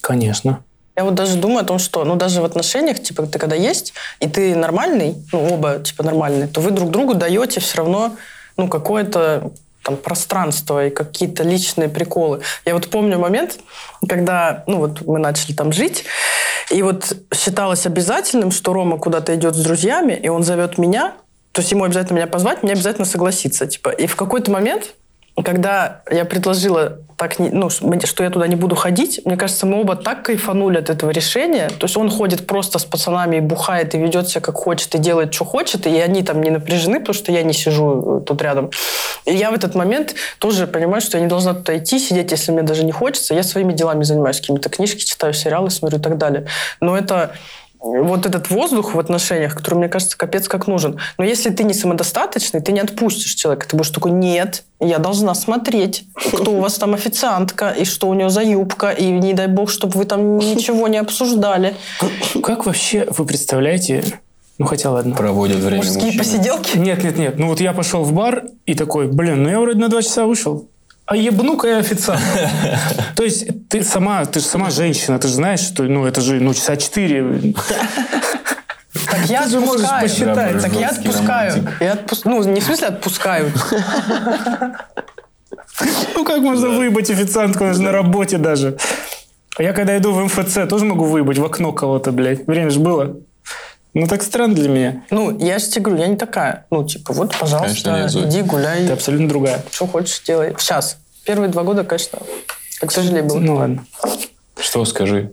Конечно. 0.01 0.63
Я 0.97 1.03
вот 1.03 1.13
даже 1.13 1.37
думаю 1.37 1.59
о 1.59 1.63
том, 1.63 1.77
что, 1.77 2.03
ну, 2.03 2.15
даже 2.15 2.41
в 2.41 2.45
отношениях, 2.45 2.99
типа, 2.99 3.27
ты 3.27 3.37
когда 3.37 3.55
есть, 3.55 3.93
и 4.19 4.27
ты 4.27 4.55
нормальный, 4.55 5.15
ну, 5.31 5.53
оба, 5.53 5.77
типа, 5.77 6.01
нормальные, 6.01 6.47
то 6.47 6.59
вы 6.59 6.71
друг 6.71 6.89
другу 6.89 7.13
даете 7.13 7.59
все 7.59 7.77
равно, 7.77 8.15
ну, 8.57 8.67
какое-то 8.67 9.51
там 9.83 9.95
пространство 9.95 10.87
и 10.87 10.89
какие-то 10.89 11.43
личные 11.43 11.87
приколы. 11.87 12.41
Я 12.65 12.73
вот 12.73 12.89
помню 12.89 13.19
момент, 13.19 13.59
когда, 14.09 14.63
ну, 14.65 14.79
вот 14.79 15.05
мы 15.05 15.19
начали 15.19 15.53
там 15.53 15.71
жить, 15.71 16.03
и 16.71 16.81
вот 16.81 17.15
считалось 17.31 17.85
обязательным, 17.85 18.49
что 18.49 18.73
Рома 18.73 18.97
куда-то 18.97 19.35
идет 19.35 19.55
с 19.55 19.63
друзьями, 19.63 20.13
и 20.13 20.29
он 20.29 20.41
зовет 20.41 20.79
меня, 20.79 21.13
то 21.51 21.61
есть 21.61 21.71
ему 21.71 21.83
обязательно 21.83 22.17
меня 22.17 22.27
позвать, 22.27 22.63
мне 22.63 22.73
обязательно 22.73 23.05
согласиться, 23.05 23.67
типа. 23.67 23.89
И 23.89 24.07
в 24.07 24.15
какой-то 24.15 24.49
момент, 24.49 24.95
когда 25.43 26.01
я 26.09 26.25
предложила 26.25 26.99
так, 27.17 27.39
ну, 27.39 27.69
что 27.69 28.23
я 28.23 28.29
туда 28.29 28.47
не 28.47 28.55
буду 28.55 28.75
ходить, 28.75 29.21
мне 29.25 29.37
кажется, 29.37 29.65
мы 29.65 29.81
оба 29.81 29.95
так 29.95 30.23
кайфанули 30.23 30.77
от 30.77 30.89
этого 30.89 31.09
решения. 31.09 31.69
То 31.69 31.85
есть 31.85 31.97
он 31.97 32.11
ходит 32.11 32.45
просто 32.45 32.77
с 32.77 32.85
пацанами 32.85 33.37
и 33.37 33.39
бухает, 33.39 33.95
и 33.95 33.97
ведет 33.97 34.29
себя 34.29 34.41
как 34.41 34.55
хочет, 34.55 34.93
и 34.93 34.99
делает, 34.99 35.33
что 35.33 35.43
хочет, 35.43 35.87
и 35.87 35.99
они 35.99 36.21
там 36.21 36.41
не 36.41 36.51
напряжены, 36.51 36.99
потому 36.99 37.15
что 37.15 37.31
я 37.31 37.41
не 37.41 37.53
сижу 37.53 38.19
э, 38.19 38.25
тут 38.25 38.41
рядом. 38.41 38.69
И 39.25 39.33
я 39.33 39.49
в 39.49 39.55
этот 39.55 39.73
момент 39.73 40.13
тоже 40.37 40.67
понимаю, 40.67 41.01
что 41.01 41.17
я 41.17 41.23
не 41.23 41.29
должна 41.29 41.55
туда 41.55 41.77
идти, 41.77 41.97
сидеть, 41.97 42.31
если 42.31 42.51
мне 42.51 42.61
даже 42.61 42.83
не 42.83 42.91
хочется. 42.91 43.33
Я 43.33 43.41
своими 43.41 43.73
делами 43.73 44.03
занимаюсь, 44.03 44.39
какими-то 44.39 44.69
книжки 44.69 45.03
читаю, 45.03 45.33
сериалы 45.33 45.71
смотрю 45.71 45.97
и 45.97 46.01
так 46.01 46.17
далее. 46.19 46.45
Но 46.81 46.95
это 46.95 47.33
вот 47.79 48.25
этот 48.25 48.49
воздух 48.49 48.95
в 48.95 48.99
отношениях, 48.99 49.55
который, 49.55 49.75
мне 49.75 49.89
кажется, 49.89 50.17
капец 50.17 50.47
как 50.47 50.67
нужен. 50.67 50.99
Но 51.17 51.23
если 51.23 51.49
ты 51.49 51.63
не 51.63 51.73
самодостаточный, 51.73 52.61
ты 52.61 52.71
не 52.71 52.79
отпустишь 52.79 53.35
человека. 53.35 53.67
Ты 53.67 53.77
будешь 53.77 53.91
такой, 53.91 54.11
нет, 54.11 54.63
я 54.79 54.97
должна 54.97 55.35
смотреть, 55.35 56.05
кто 56.15 56.51
у 56.51 56.59
вас 56.59 56.75
там 56.75 56.93
официантка, 56.93 57.69
и 57.69 57.85
что 57.85 58.09
у 58.09 58.13
нее 58.13 58.29
за 58.29 58.41
юбка, 58.41 58.91
и 58.91 59.05
не 59.05 59.33
дай 59.33 59.47
бог, 59.47 59.69
чтобы 59.69 59.97
вы 59.97 60.05
там 60.05 60.37
ничего 60.37 60.87
не 60.87 60.97
обсуждали. 60.97 61.75
Как 62.43 62.65
вообще 62.65 63.07
вы 63.09 63.25
представляете... 63.25 64.03
Ну, 64.59 64.65
хотя 64.65 64.89
ладно. 64.89 65.15
Проводят 65.15 65.57
время 65.57 65.83
Мужские 65.83 66.05
мужчины. 66.05 66.23
посиделки. 66.23 66.77
Нет, 66.79 67.03
нет, 67.03 67.17
нет. 67.19 67.37
Ну 67.37 67.47
вот 67.47 67.61
я 67.61 67.73
пошел 67.73 68.03
в 68.03 68.11
бар 68.11 68.45
и 68.65 68.73
такой, 68.73 69.07
блин, 69.07 69.43
ну 69.43 69.49
я 69.49 69.59
вроде 69.59 69.77
на 69.79 69.87
два 69.87 70.01
часа 70.01 70.25
вышел. 70.25 70.67
А 71.07 71.15
ебну-ка 71.15 71.67
я 71.67 71.77
официант. 71.77 72.21
То 73.15 73.23
есть 73.23 73.47
ты 73.69 73.81
сама, 73.83 74.25
ты 74.25 74.39
же 74.41 74.45
сама 74.45 74.69
женщина, 74.69 75.17
ты 75.19 75.29
же 75.29 75.35
знаешь, 75.35 75.61
что 75.61 75.83
ну 75.83 76.05
это 76.05 76.19
же 76.21 76.39
ну 76.39 76.53
часа 76.53 76.75
четыре. 76.75 77.53
Так 79.11 79.25
я 79.29 79.43
Ты 79.43 79.51
же 79.51 79.59
можешь 79.59 79.85
отпускаю. 79.85 80.01
посчитать. 80.01 80.61
Так 80.61 80.73
я 80.73 80.89
отпускаю. 80.89 81.67
Я 81.79 81.93
отпус- 81.93 82.21
Ну, 82.25 82.43
не 82.43 82.59
в 82.59 82.63
смысле 82.63 82.87
отпускаю. 82.87 83.51
Ну 86.15 86.25
как 86.25 86.39
можно 86.41 86.69
выебать 86.69 87.09
официантку, 87.11 87.63
она 87.63 87.73
же 87.73 87.81
на 87.83 87.91
работе 87.91 88.37
даже. 88.37 88.77
А 89.57 89.63
я 89.63 89.73
когда 89.73 89.95
иду 89.97 90.11
в 90.11 90.23
МФЦ, 90.25 90.67
тоже 90.67 90.85
могу 90.85 91.05
выебать 91.05 91.37
в 91.37 91.45
окно 91.45 91.71
кого-то, 91.71 92.11
блядь. 92.11 92.47
Время 92.47 92.69
же 92.71 92.79
было. 92.79 93.17
Ну 93.93 94.07
так 94.07 94.21
странно 94.21 94.53
для 94.53 94.69
меня. 94.69 95.03
Ну, 95.09 95.37
я 95.39 95.57
же 95.59 95.67
тебе 95.69 95.85
говорю, 95.85 96.01
я 96.01 96.07
не 96.07 96.17
такая. 96.17 96.65
Ну, 96.69 96.83
типа, 96.83 97.13
вот, 97.13 97.33
Конечно, 97.35 97.59
пожалуйста, 97.59 98.07
Зоя. 98.09 98.27
иди 98.29 98.41
гуляй. 98.43 98.85
Ты 98.85 98.93
абсолютно 98.93 99.27
другая. 99.27 99.63
Что 99.71 99.87
хочешь, 99.87 100.21
делай. 100.25 100.53
Сейчас. 100.59 100.97
Первые 101.25 101.49
два 101.49 101.63
года, 101.63 101.83
конечно, 101.83 102.19
так 102.79 102.91
тяжелее 102.93 103.23
было. 103.23 103.39
Ну 103.39 103.55
ладно. 103.55 103.85
Что 104.59 104.85
скажи? 104.85 105.31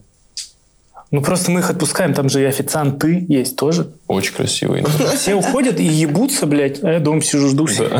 Ну 1.10 1.22
просто 1.22 1.50
мы 1.52 1.60
их 1.60 1.70
отпускаем, 1.70 2.12
там 2.14 2.28
же 2.28 2.40
и 2.42 2.44
официанты 2.44 3.24
есть 3.28 3.54
тоже. 3.56 3.92
Очень 4.08 4.34
красивый. 4.34 4.84
Все 5.16 5.34
уходят 5.34 5.78
и 5.78 5.84
ебутся, 5.84 6.46
блядь, 6.46 6.82
а 6.82 6.90
я 6.92 6.98
дома 7.00 7.20
сижу, 7.22 7.48
жду 7.50 7.66
всех. 7.66 7.92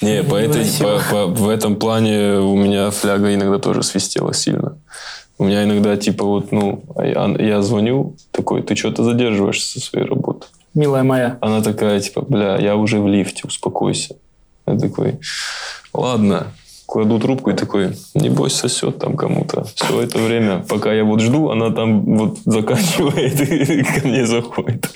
Не, 0.00 0.24
по 0.24 0.34
этой, 0.34 0.64
по- 0.80 1.00
по- 1.10 1.26
в 1.26 1.48
этом 1.48 1.76
плане 1.76 2.38
у 2.38 2.56
меня 2.56 2.90
фляга 2.90 3.32
иногда 3.32 3.58
тоже 3.58 3.82
свистела 3.84 4.34
сильно. 4.34 4.76
У 5.38 5.44
меня 5.44 5.64
иногда 5.64 5.96
типа 5.96 6.24
вот, 6.24 6.52
ну, 6.52 6.84
я, 6.96 7.34
я 7.38 7.62
звоню, 7.62 8.14
такой, 8.30 8.62
ты 8.62 8.76
что-то 8.76 9.02
задерживаешься 9.02 9.80
со 9.80 9.84
своей 9.84 10.06
работы. 10.06 10.46
Милая 10.74 11.02
моя. 11.02 11.38
Она 11.40 11.62
такая, 11.62 12.00
типа, 12.00 12.22
бля, 12.22 12.56
я 12.58 12.76
уже 12.76 13.00
в 13.00 13.08
лифте, 13.08 13.42
успокойся. 13.44 14.16
Я 14.66 14.78
такой, 14.78 15.18
ладно, 15.92 16.46
кладу 16.86 17.18
трубку 17.18 17.50
и 17.50 17.54
такой, 17.54 17.96
небось 18.14 18.54
сосет 18.54 18.98
там 18.98 19.16
кому-то. 19.16 19.64
Все 19.74 20.02
это 20.02 20.18
время, 20.18 20.64
пока 20.68 20.92
я 20.92 21.04
вот 21.04 21.20
жду, 21.20 21.50
она 21.50 21.70
там 21.70 22.16
вот 22.16 22.38
заканчивает 22.44 23.40
и 23.70 23.82
ко 23.82 24.06
мне 24.06 24.26
заходит. 24.26 24.88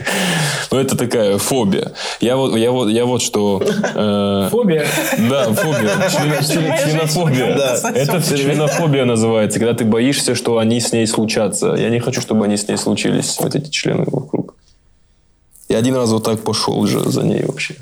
Ну, 0.71 0.79
это 0.79 0.97
такая 0.97 1.39
фобия. 1.39 1.93
Я 2.21 2.37
вот, 2.37 2.57
я 2.57 2.71
вот, 2.71 2.89
я 2.91 3.05
вот 3.05 3.23
что... 3.23 3.61
э, 3.63 4.49
Фобия. 4.51 4.87
да, 5.31 5.53
фобия. 5.53 5.91
Член- 6.11 6.79
Членофобия. 6.89 7.57
Да. 7.59 7.91
Это 7.95 8.23
членофобия 8.23 9.05
называется, 9.05 9.59
когда 9.59 9.75
ты 9.75 9.85
боишься, 9.85 10.35
что 10.35 10.59
они 10.59 10.81
с 10.81 10.93
ней 10.93 11.07
случатся. 11.07 11.75
Я 11.75 11.89
не 11.89 12.01
хочу, 12.01 12.21
чтобы 12.21 12.45
они 12.45 12.57
с 12.57 12.69
ней 12.69 12.77
случились, 12.77 13.39
вот 13.41 13.55
эти 13.55 13.71
члены 13.71 14.05
вокруг. 14.07 14.55
Я 15.69 15.79
один 15.79 15.97
раз 15.97 16.11
вот 16.11 16.25
так 16.25 16.41
пошел 16.41 16.87
же 16.87 17.01
за 17.01 17.23
ней 17.23 17.45
вообще. 17.45 17.75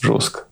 Жестко. 0.00 0.44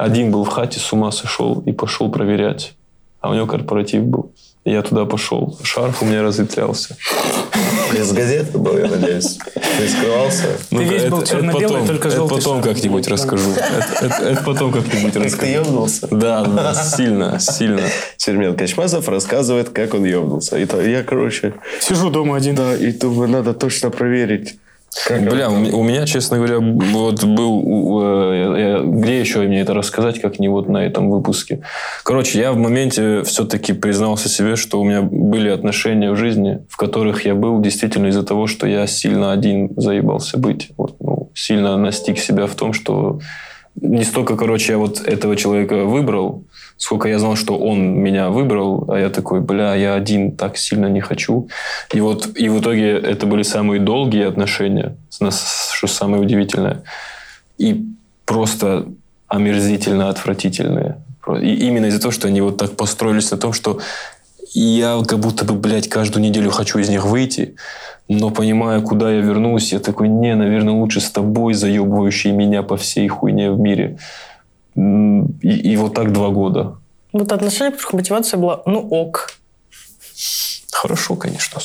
Один 0.00 0.30
был 0.30 0.44
в 0.44 0.48
хате, 0.48 0.80
с 0.80 0.92
ума 0.92 1.12
сошел 1.12 1.62
и 1.66 1.72
пошел 1.72 2.10
проверять. 2.10 2.72
А 3.20 3.28
у 3.30 3.34
него 3.34 3.46
корпоратив 3.46 4.02
был. 4.04 4.32
И 4.64 4.70
я 4.72 4.80
туда 4.82 5.04
пошел. 5.04 5.58
Шарф 5.62 6.02
у 6.02 6.06
меня 6.06 6.22
разветрялся. 6.22 6.96
Из 7.94 8.12
газеты 8.12 8.56
был, 8.56 8.78
я 8.78 8.86
надеюсь. 8.88 9.36
Ты 9.78 9.88
скрывался? 9.88 10.44
Ты 10.70 10.84
весь 10.84 11.04
был 11.04 11.22
черно-белый, 11.22 11.68
потом, 11.68 11.86
только 11.86 12.08
это 12.08 12.16
желтый 12.16 12.38
потом 12.38 12.62
шарф. 12.62 12.74
как-нибудь 12.74 13.08
расскажу. 13.08 13.50
Это, 13.52 14.06
это- 14.06 14.24
это 14.24 14.42
потом 14.44 14.72
как-нибудь 14.72 15.12
Как 15.12 15.22
ты 15.22 15.28
расскажу. 15.28 15.52
ебнулся? 15.52 16.08
Да, 16.10 16.44
да, 16.44 16.74
сильно, 16.74 17.38
сильно. 17.40 17.82
Чермен 18.16 18.56
Качмазов 18.56 19.08
рассказывает, 19.08 19.68
как 19.70 19.92
он 19.94 20.04
ебнулся. 20.04 20.56
И 20.58 20.64
то 20.66 20.80
я, 20.80 21.02
короче, 21.02 21.54
Сижу 21.80 22.10
дома 22.10 22.36
один. 22.36 22.54
да, 22.54 22.74
и 22.74 22.92
думаю, 22.92 23.28
надо 23.28 23.52
точно 23.54 23.90
проверить. 23.90 24.56
Как 25.06 25.22
Бля, 25.22 25.48
у 25.48 25.56
меня, 25.56 25.76
у 25.76 25.84
меня, 25.84 26.04
честно 26.04 26.38
говоря, 26.38 26.58
вот 26.58 27.22
был... 27.22 28.00
э, 28.02 28.82
где 28.84 29.20
еще 29.20 29.38
мне 29.40 29.60
это 29.60 29.72
рассказать, 29.72 30.20
как 30.20 30.40
не 30.40 30.48
вот 30.48 30.68
на 30.68 30.84
этом 30.84 31.10
выпуске? 31.10 31.62
Короче, 32.02 32.40
я 32.40 32.52
в 32.52 32.56
моменте 32.56 33.22
все-таки 33.22 33.72
признался 33.72 34.28
себе, 34.28 34.56
что 34.56 34.80
у 34.80 34.84
меня 34.84 35.02
были 35.02 35.48
отношения 35.48 36.10
в 36.10 36.16
жизни, 36.16 36.58
в 36.68 36.76
которых 36.76 37.24
я 37.24 37.36
был 37.36 37.60
действительно 37.60 38.08
из-за 38.08 38.24
того, 38.24 38.48
что 38.48 38.66
я 38.66 38.86
сильно 38.88 39.30
один 39.30 39.70
заебался 39.76 40.38
быть. 40.38 40.70
Вот, 40.76 40.96
ну, 40.98 41.30
сильно 41.34 41.76
настиг 41.76 42.18
себя 42.18 42.46
в 42.46 42.56
том, 42.56 42.72
что 42.72 43.20
не 43.80 44.02
столько, 44.02 44.36
короче, 44.36 44.72
я 44.72 44.78
вот 44.78 45.00
этого 45.00 45.36
человека 45.36 45.84
выбрал, 45.84 46.44
сколько 46.80 47.08
я 47.08 47.18
знал, 47.18 47.36
что 47.36 47.58
он 47.58 47.94
меня 47.94 48.30
выбрал, 48.30 48.86
а 48.88 48.98
я 48.98 49.10
такой, 49.10 49.40
бля, 49.40 49.74
я 49.74 49.94
один 49.94 50.32
так 50.32 50.56
сильно 50.56 50.86
не 50.86 51.00
хочу. 51.00 51.48
И 51.92 52.00
вот 52.00 52.26
и 52.36 52.48
в 52.48 52.58
итоге 52.60 52.92
это 52.92 53.26
были 53.26 53.42
самые 53.42 53.80
долгие 53.80 54.26
отношения, 54.26 54.96
что 55.10 55.86
самое 55.86 56.22
удивительное, 56.22 56.82
и 57.58 57.86
просто 58.24 58.86
омерзительно 59.28 60.08
отвратительные. 60.08 60.96
И 61.40 61.54
именно 61.66 61.86
из-за 61.86 62.00
того, 62.00 62.12
что 62.12 62.28
они 62.28 62.40
вот 62.40 62.56
так 62.56 62.76
построились 62.76 63.30
на 63.30 63.36
том, 63.36 63.52
что 63.52 63.78
я 64.54 65.00
как 65.06 65.18
будто 65.18 65.44
бы, 65.44 65.52
блядь, 65.52 65.88
каждую 65.88 66.24
неделю 66.24 66.50
хочу 66.50 66.78
из 66.78 66.88
них 66.88 67.04
выйти, 67.04 67.56
но 68.08 68.30
понимая, 68.30 68.80
куда 68.80 69.12
я 69.12 69.20
вернусь, 69.20 69.72
я 69.72 69.80
такой, 69.80 70.08
не, 70.08 70.34
наверное, 70.34 70.72
лучше 70.72 71.00
с 71.00 71.10
тобой, 71.10 71.52
заебывающий 71.52 72.32
меня 72.32 72.62
по 72.62 72.78
всей 72.78 73.06
хуйне 73.06 73.50
в 73.50 73.60
мире. 73.60 73.98
И, 74.76 75.72
и 75.72 75.76
вот 75.76 75.94
так 75.94 76.12
два 76.12 76.28
года. 76.28 76.76
Вот 77.12 77.32
отношения, 77.32 77.70
в 77.70 77.74
которых 77.74 77.92
мотивация 77.94 78.38
была, 78.38 78.62
ну 78.66 78.80
ок. 78.88 79.30
Хорошо, 80.72 81.14
конечно. 81.14 81.60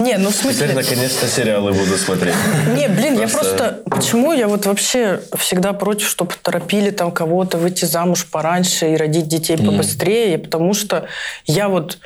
Не, 0.00 0.18
ну 0.18 0.30
в 0.30 0.34
Теперь, 0.36 0.54
смысле... 0.54 0.74
наконец-то, 0.74 1.28
сериалы 1.28 1.72
буду 1.72 1.96
смотреть. 1.96 2.34
Не, 2.76 2.88
блин, 2.88 3.14
я 3.14 3.28
Просто- 3.28 3.38
просто... 3.38 3.82
Почему 3.88 4.32
я 4.32 4.48
вот 4.48 4.66
вообще 4.66 5.20
всегда 5.36 5.72
против, 5.72 6.08
чтобы 6.08 6.32
торопили 6.42 6.90
там 6.90 7.12
кого-то 7.12 7.58
выйти 7.58 7.84
замуж 7.84 8.26
пораньше 8.26 8.92
и 8.92 8.96
родить 8.96 9.28
детей 9.28 9.56
побыстрее? 9.56 10.38
Потому 10.38 10.74
что 10.74 11.06
я 11.44 11.68
вот 11.68 11.98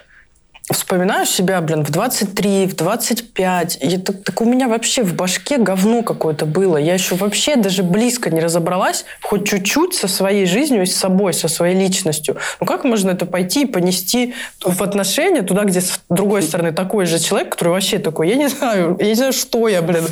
вспоминаю 0.72 1.26
себя, 1.26 1.60
блин, 1.60 1.84
в 1.84 1.90
23, 1.90 2.66
в 2.66 2.76
25. 2.76 3.78
И 3.80 3.96
так, 3.98 4.22
так 4.24 4.40
у 4.40 4.44
меня 4.44 4.68
вообще 4.68 5.02
в 5.02 5.14
башке 5.14 5.58
говно 5.58 6.02
какое-то 6.02 6.46
было. 6.46 6.76
Я 6.76 6.94
еще 6.94 7.14
вообще 7.14 7.56
даже 7.56 7.82
близко 7.82 8.30
не 8.30 8.40
разобралась 8.40 9.04
хоть 9.22 9.48
чуть-чуть 9.48 9.94
со 9.94 10.08
своей 10.08 10.46
жизнью 10.46 10.82
и 10.82 10.86
с 10.86 10.96
собой, 10.96 11.32
со 11.32 11.48
своей 11.48 11.76
личностью. 11.76 12.36
Ну 12.60 12.66
как 12.66 12.84
можно 12.84 13.10
это 13.10 13.26
пойти 13.26 13.62
и 13.62 13.66
понести 13.66 14.34
в 14.64 14.82
отношения 14.82 15.42
туда, 15.42 15.64
где 15.64 15.80
с 15.80 16.00
другой 16.08 16.42
стороны 16.42 16.72
такой 16.72 17.06
же 17.06 17.18
человек, 17.18 17.52
который 17.52 17.70
вообще 17.70 17.98
такой, 17.98 18.28
я 18.28 18.36
не 18.36 18.48
знаю, 18.48 18.96
я 19.00 19.06
не 19.06 19.14
знаю, 19.14 19.32
что 19.32 19.68
я, 19.68 19.82
блин. 19.82 20.06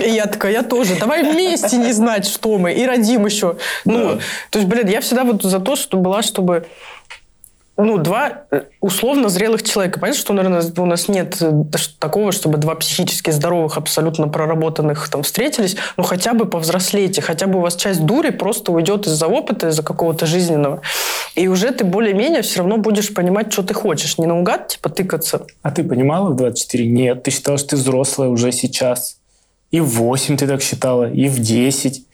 И 0.00 0.10
я 0.10 0.26
такая, 0.26 0.52
я 0.52 0.62
тоже. 0.62 0.96
Давай 0.96 1.22
вместе 1.22 1.76
не 1.76 1.92
знать, 1.92 2.26
что 2.26 2.58
мы, 2.58 2.72
и 2.72 2.86
родим 2.86 3.26
еще. 3.26 3.56
Ну, 3.84 4.18
то 4.50 4.58
есть, 4.58 4.68
блин, 4.68 4.88
я 4.88 5.00
всегда 5.00 5.24
вот 5.24 5.42
за 5.42 5.58
то, 5.58 5.76
что 5.76 5.96
была, 5.96 6.22
чтобы 6.22 6.66
ну, 7.76 7.98
два 7.98 8.46
э, 8.50 8.62
условно 8.80 9.28
зрелых 9.28 9.62
человека. 9.62 10.00
Понятно, 10.00 10.20
что, 10.20 10.32
наверное, 10.32 10.62
у 10.78 10.86
нас 10.86 11.08
нет 11.08 11.36
э, 11.40 11.64
такого, 11.98 12.32
чтобы 12.32 12.56
два 12.56 12.74
психически 12.74 13.30
здоровых, 13.30 13.76
абсолютно 13.76 14.28
проработанных 14.28 15.08
там 15.08 15.22
встретились, 15.22 15.76
но 15.96 16.02
хотя 16.02 16.32
бы 16.32 16.46
повзрослейте, 16.46 17.20
хотя 17.20 17.46
бы 17.46 17.58
у 17.58 17.62
вас 17.62 17.76
часть 17.76 18.04
дури 18.04 18.30
просто 18.30 18.72
уйдет 18.72 19.06
из-за 19.06 19.26
опыта, 19.26 19.68
из-за 19.68 19.82
какого-то 19.82 20.24
жизненного. 20.24 20.80
И 21.34 21.48
уже 21.48 21.70
ты 21.70 21.84
более-менее 21.84 22.42
все 22.42 22.60
равно 22.60 22.78
будешь 22.78 23.12
понимать, 23.12 23.52
что 23.52 23.62
ты 23.62 23.74
хочешь. 23.74 24.16
Не 24.16 24.26
наугад, 24.26 24.68
типа, 24.68 24.88
тыкаться. 24.88 25.46
А 25.62 25.70
ты 25.70 25.84
понимала 25.84 26.30
в 26.30 26.36
24? 26.36 26.86
Нет, 26.86 27.22
ты 27.24 27.30
считала, 27.30 27.58
что 27.58 27.70
ты 27.70 27.76
взрослая 27.76 28.28
уже 28.28 28.52
сейчас. 28.52 29.18
И 29.70 29.80
в 29.80 29.88
8 29.88 30.38
ты 30.38 30.46
так 30.46 30.62
считала, 30.62 31.10
и 31.10 31.28
в 31.28 31.40
10. 31.40 32.05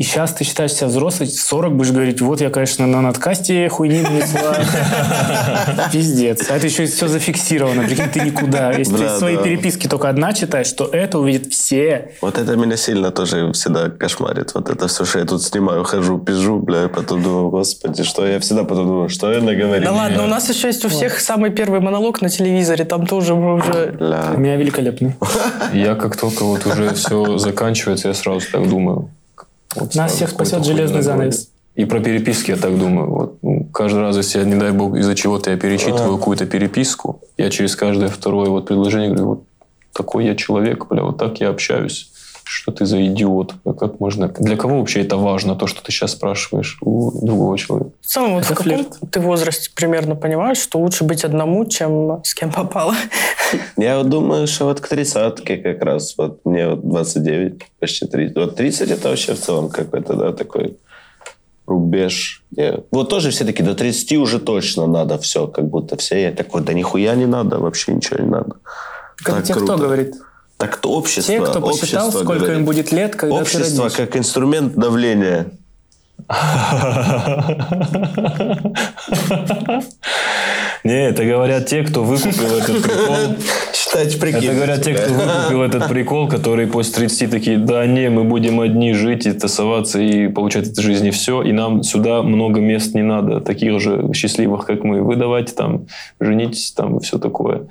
И 0.00 0.02
сейчас 0.02 0.32
ты 0.32 0.44
считаешь 0.44 0.72
себя 0.72 0.86
взрослой, 0.86 1.26
в 1.26 1.38
40 1.38 1.76
будешь 1.76 1.90
говорить, 1.90 2.22
вот 2.22 2.40
я, 2.40 2.48
конечно, 2.48 2.86
на 2.86 3.02
надкасте 3.02 3.68
хуйни 3.68 4.00
нанесла. 4.00 4.56
Пиздец. 5.92 6.48
А 6.48 6.56
это 6.56 6.68
еще 6.68 6.86
все 6.86 7.06
зафиксировано. 7.06 7.82
Прикинь, 7.82 8.08
ты 8.08 8.20
никуда. 8.20 8.72
Если 8.72 8.96
ты 8.96 9.10
свои 9.10 9.36
переписки 9.36 9.88
только 9.88 10.08
одна 10.08 10.32
читаешь, 10.32 10.72
то 10.72 10.86
это 10.86 11.18
увидят 11.18 11.52
все. 11.52 12.12
Вот 12.22 12.38
это 12.38 12.56
меня 12.56 12.78
сильно 12.78 13.10
тоже 13.10 13.52
всегда 13.52 13.90
кошмарит. 13.90 14.54
Вот 14.54 14.70
это 14.70 14.88
все, 14.88 15.04
что 15.04 15.18
я 15.18 15.26
тут 15.26 15.42
снимаю, 15.42 15.84
хожу, 15.84 16.18
пизжу, 16.18 16.60
бля, 16.60 16.84
и 16.84 16.88
потом 16.88 17.22
думаю, 17.22 17.50
господи, 17.50 18.02
что 18.02 18.26
я 18.26 18.40
всегда 18.40 18.64
потом 18.64 18.86
думаю, 18.86 19.10
что 19.10 19.30
я 19.30 19.42
наговорил. 19.42 19.84
Да 19.84 19.92
ладно, 19.92 20.24
у 20.24 20.28
нас 20.28 20.48
еще 20.48 20.68
есть 20.68 20.82
у 20.82 20.88
всех 20.88 21.20
самый 21.20 21.50
первый 21.50 21.80
монолог 21.80 22.22
на 22.22 22.30
телевизоре, 22.30 22.86
там 22.86 23.06
тоже 23.06 23.34
мы 23.34 23.56
уже... 23.56 23.98
У 24.34 24.40
меня 24.40 24.56
великолепный. 24.56 25.14
Я 25.74 25.94
как 25.94 26.16
только 26.16 26.44
вот 26.44 26.64
уже 26.64 26.94
все 26.94 27.36
заканчивается, 27.36 28.08
я 28.08 28.14
сразу 28.14 28.46
так 28.50 28.66
думаю. 28.66 29.10
Вот 29.76 29.94
Нас 29.94 30.12
всех 30.12 30.30
спасет 30.30 30.64
железный 30.64 31.02
занавес. 31.02 31.50
И 31.76 31.84
про 31.84 32.00
переписки 32.00 32.50
я 32.50 32.56
так 32.56 32.76
думаю. 32.78 33.10
Вот, 33.10 33.38
ну, 33.42 33.64
каждый 33.72 34.00
раз, 34.00 34.16
если, 34.16 34.40
я, 34.40 34.44
не 34.44 34.56
дай 34.56 34.72
бог, 34.72 34.96
из-за 34.96 35.14
чего-то 35.14 35.50
я 35.50 35.56
перечитываю 35.56 36.18
какую-то 36.18 36.46
переписку, 36.46 37.20
я 37.38 37.48
через 37.50 37.76
каждое 37.76 38.08
второе 38.08 38.50
вот 38.50 38.66
предложение 38.66 39.08
говорю, 39.08 39.26
вот 39.26 39.44
такой 39.92 40.26
я 40.26 40.34
человек, 40.34 40.86
бля, 40.88 41.02
вот 41.02 41.18
так 41.18 41.40
я 41.40 41.48
общаюсь. 41.48 42.10
Что 42.52 42.72
ты 42.72 42.84
за 42.84 43.06
идиот? 43.06 43.54
Как 43.78 44.00
можно... 44.00 44.26
Для 44.26 44.56
кого 44.56 44.80
вообще 44.80 45.02
это 45.02 45.16
важно, 45.16 45.54
то, 45.54 45.68
что 45.68 45.84
ты 45.84 45.92
сейчас 45.92 46.12
спрашиваешь 46.12 46.78
у 46.80 47.12
другого 47.24 47.56
человека? 47.56 47.92
В 48.00 48.06
целом, 48.06 48.34
вот 48.34 48.44
в 48.44 48.48
каком 48.48 48.64
флирт. 48.64 48.98
ты 49.12 49.20
возрасте 49.20 49.70
примерно 49.72 50.16
понимаешь, 50.16 50.58
что 50.58 50.80
лучше 50.80 51.04
быть 51.04 51.22
одному, 51.22 51.64
чем 51.66 52.20
с 52.24 52.34
кем 52.34 52.50
попало? 52.50 52.96
Я 53.76 53.98
вот 53.98 54.08
думаю, 54.08 54.48
что 54.48 54.64
вот 54.64 54.80
к 54.80 54.88
тридцатке 54.88 55.58
как 55.58 55.80
раз, 55.84 56.16
вот 56.18 56.40
мне 56.44 56.70
вот 56.70 56.88
29, 56.88 57.62
почти 57.78 58.06
30. 58.06 58.36
Вот 58.36 58.56
30 58.56 58.90
это 58.90 59.10
вообще 59.10 59.34
в 59.34 59.40
целом 59.40 59.68
какой-то, 59.68 60.14
да, 60.14 60.32
такой 60.32 60.76
рубеж. 61.68 62.42
Не, 62.56 62.82
Вот 62.90 63.10
тоже 63.10 63.30
все 63.30 63.44
таки 63.44 63.62
до 63.62 63.76
30 63.76 64.12
уже 64.14 64.40
точно 64.40 64.88
надо 64.88 65.18
все, 65.18 65.46
как 65.46 65.68
будто 65.68 65.96
все. 65.96 66.20
Я 66.20 66.32
такой, 66.32 66.62
да 66.62 66.72
нихуя 66.72 67.14
не 67.14 67.26
надо, 67.26 67.60
вообще 67.60 67.94
ничего 67.94 68.18
не 68.18 68.28
надо. 68.28 68.56
Как 69.18 69.36
Так 69.36 69.44
те, 69.44 69.52
кто 69.52 69.66
круто. 69.66 69.82
говорит? 69.84 70.14
Так 70.60 70.76
то 70.76 70.92
общество. 70.92 71.34
Те, 71.34 71.40
кто 71.40 71.60
посчитал, 71.62 72.08
общество 72.08 72.22
сколько 72.22 72.40
говорит. 72.40 72.58
им 72.58 72.64
будет 72.66 72.92
лет, 72.92 73.16
когда 73.16 73.36
ты 73.36 73.42
Общество 73.42 73.84
родишь. 73.84 73.96
как 73.96 74.14
инструмент 74.16 74.74
давления. 74.74 75.46
Не, 80.84 81.08
это 81.08 81.24
говорят 81.24 81.66
те, 81.66 81.82
кто 81.82 82.04
выкупил 82.04 82.56
этот 82.58 82.82
прикол. 82.82 83.16
Считать 83.72 84.20
прикинь. 84.20 84.44
Это 84.44 84.54
говорят 84.54 84.82
те, 84.82 84.94
кто 84.94 85.12
выкупил 85.14 85.62
этот 85.62 85.88
прикол, 85.88 86.28
которые 86.28 86.68
после 86.68 86.94
30 86.94 87.30
такие, 87.30 87.58
да 87.58 87.86
не, 87.86 88.10
мы 88.10 88.24
будем 88.24 88.60
одни 88.60 88.92
жить 88.92 89.26
и 89.26 89.32
тусоваться 89.32 89.98
и 89.98 90.28
получать 90.28 90.68
от 90.68 90.78
жизни 90.78 91.10
все, 91.10 91.42
и 91.42 91.52
нам 91.52 91.82
сюда 91.82 92.22
много 92.22 92.60
мест 92.60 92.94
не 92.94 93.02
надо, 93.02 93.40
таких 93.40 93.80
же 93.80 94.10
счастливых, 94.14 94.66
как 94.66 94.84
мы. 94.84 95.02
Вы 95.02 95.16
давайте 95.16 95.54
там, 95.54 95.86
женитесь 96.20 96.72
там 96.72 96.98
и 96.98 97.02
все 97.02 97.18
такое. 97.18 97.62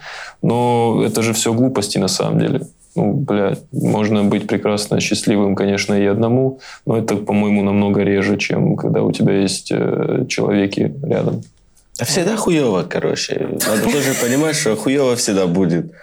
Но 0.41 1.03
это 1.05 1.21
же 1.21 1.33
все 1.33 1.53
глупости 1.53 1.99
на 1.99 2.07
самом 2.07 2.39
деле. 2.39 2.61
Ну, 3.00 3.14
блядь, 3.14 3.62
можно 3.72 4.26
быть 4.26 4.45
прекрасно 4.45 5.00
счастливым, 5.00 5.56
конечно, 5.56 5.93
и 5.93 6.06
одному, 6.06 6.60
но 6.86 6.97
это, 6.97 7.16
по-моему, 7.16 7.64
намного 7.64 8.02
реже, 8.02 8.36
чем 8.38 8.76
когда 8.76 9.04
у 9.04 9.12
тебя 9.14 9.39
есть 9.39 9.72
э, 9.72 10.26
человеки 10.28 10.93
рядом. 11.02 11.41
А 11.97 12.04
всегда 12.04 12.36
хуево, 12.36 12.86
короче. 12.89 13.47
Надо 13.68 13.84
тоже 13.84 14.14
понимать, 14.22 14.58
что 14.58 14.76
хуево 14.76 15.16
всегда 15.16 15.47
будет. 15.47 15.93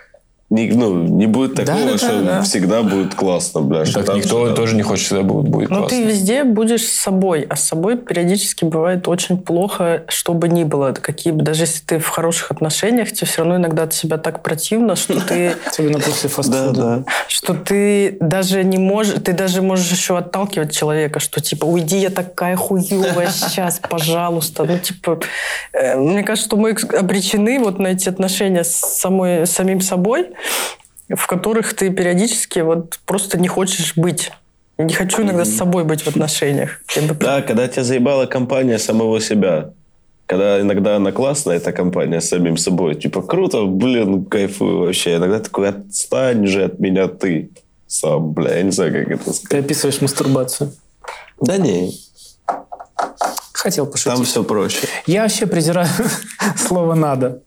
Не, 0.49 0.69
ну, 0.69 1.03
не 1.03 1.27
будет 1.27 1.57
такого, 1.57 1.77
Да, 1.87 1.93
да, 1.93 1.99
что 1.99 2.23
да. 2.23 2.43
всегда 2.43 2.83
будет 2.85 3.17
классно, 3.17 3.63
бля. 3.63 3.85
что 3.85 3.95
Так 3.99 4.07
там 4.07 4.17
никто 4.19 4.39
всегда- 4.45 4.55
тоже 4.55 4.77
не 4.77 4.83
хочет, 4.83 5.07
всегда 5.07 5.23
будет, 5.25 5.49
будет 5.49 5.71
Но 5.71 5.79
классно. 5.81 5.99
ты 5.99 6.05
везде 6.05 6.45
будешь 6.45 6.85
с 6.87 6.93
собой, 6.93 7.45
а 7.51 7.57
с 7.57 7.65
собой 7.65 7.97
периодически 7.99 8.65
бывает 8.65 9.09
очень 9.09 9.39
плохо, 9.39 10.05
что 10.07 10.35
бы 10.35 10.49
ни 10.49 10.63
было. 10.63 10.93
Какие 10.93 11.33
бы, 11.33 11.43
даже 11.43 11.65
если 11.65 11.85
ты 11.85 11.99
в 11.99 12.07
хороших 12.07 12.53
отношениях, 12.53 13.11
тебе 13.11 13.27
все 13.27 13.39
равно 13.43 13.57
иногда 13.57 13.83
от 13.85 13.95
себя 13.95 14.19
так 14.19 14.45
противно, 14.45 14.95
что 14.95 15.21
ты 15.29 15.55
Особенно 15.67 15.99
после 15.99 16.29
Да, 16.29 16.35
фастфуда. 16.37 16.73
да. 16.73 17.05
что 17.27 17.55
ты 17.55 18.17
даже 18.21 18.63
не 18.63 18.79
можешь, 18.79 19.15
ты 19.25 19.33
даже 19.33 19.63
можешь 19.63 19.91
еще 19.91 20.17
отталкивать 20.17 20.71
человека, 20.73 21.19
что 21.19 21.41
типа, 21.41 21.65
уйди, 21.65 21.99
я 21.99 22.11
такая 22.11 22.55
хуевая 22.55 23.31
сейчас, 23.31 23.81
пожалуйста. 23.81 24.63
Ну, 24.63 24.79
типа, 24.79 25.19
э, 25.73 25.97
мне 25.97 26.23
кажется, 26.23 26.47
что 26.49 26.57
мы 26.57 26.71
обречены 26.97 27.59
вот 27.59 27.81
на 27.81 27.89
эти 27.89 28.09
отношения 28.09 28.63
с 28.63 28.77
самой, 28.77 29.45
с 29.45 29.51
самим 29.51 29.81
собой, 29.81 30.29
в 31.09 31.26
которых 31.26 31.74
ты 31.74 31.91
периодически 31.91 32.61
вот 32.61 32.99
просто 33.07 33.39
не 33.39 33.49
хочешь 33.49 33.97
быть. 33.97 34.30
Не 34.78 34.93
хочу 34.93 35.22
иногда 35.22 35.45
с 35.45 35.55
собой 35.57 35.84
быть 35.84 36.03
в 36.03 36.09
отношениях. 36.09 36.80
Бы- 36.97 37.14
Да, 37.14 37.41
когда 37.43 37.66
тебя 37.68 37.84
заебала 37.84 38.26
компания 38.26 38.78
самого 38.78 39.20
себя. 39.20 39.70
Когда 40.26 40.61
иногда 40.61 40.97
она 40.97 41.12
классная, 41.12 41.57
эта 41.57 41.72
компания 41.72 42.20
с 42.20 42.28
самим 42.28 42.57
собой. 42.57 42.97
Типа, 42.97 43.22
круто, 43.22 43.64
блин, 43.64 44.24
кайфую 44.24 44.80
вообще. 44.80 45.16
Иногда 45.16 45.39
такой, 45.39 45.68
отстань 45.68 46.47
же 46.47 46.64
от 46.64 46.80
меня 46.80 47.07
ты 47.07 47.51
сам, 47.87 48.32
бля. 48.32 48.57
Я 48.57 48.62
не 48.64 48.72
знаю, 48.72 48.93
как 48.93 49.09
это 49.12 49.24
Ты 49.26 49.32
сказать. 49.34 49.64
описываешь 49.64 50.01
мастурбацию. 50.01 50.72
Да 51.41 51.57
не, 51.59 51.93
Хотел 53.53 53.87
пошутить. 53.87 54.12
там 54.12 54.24
все 54.24 54.43
проще. 54.45 54.87
Я 55.07 55.22
вообще 55.22 55.47
презираю 55.47 55.89
слово 56.57 56.95
«надо». 56.95 57.43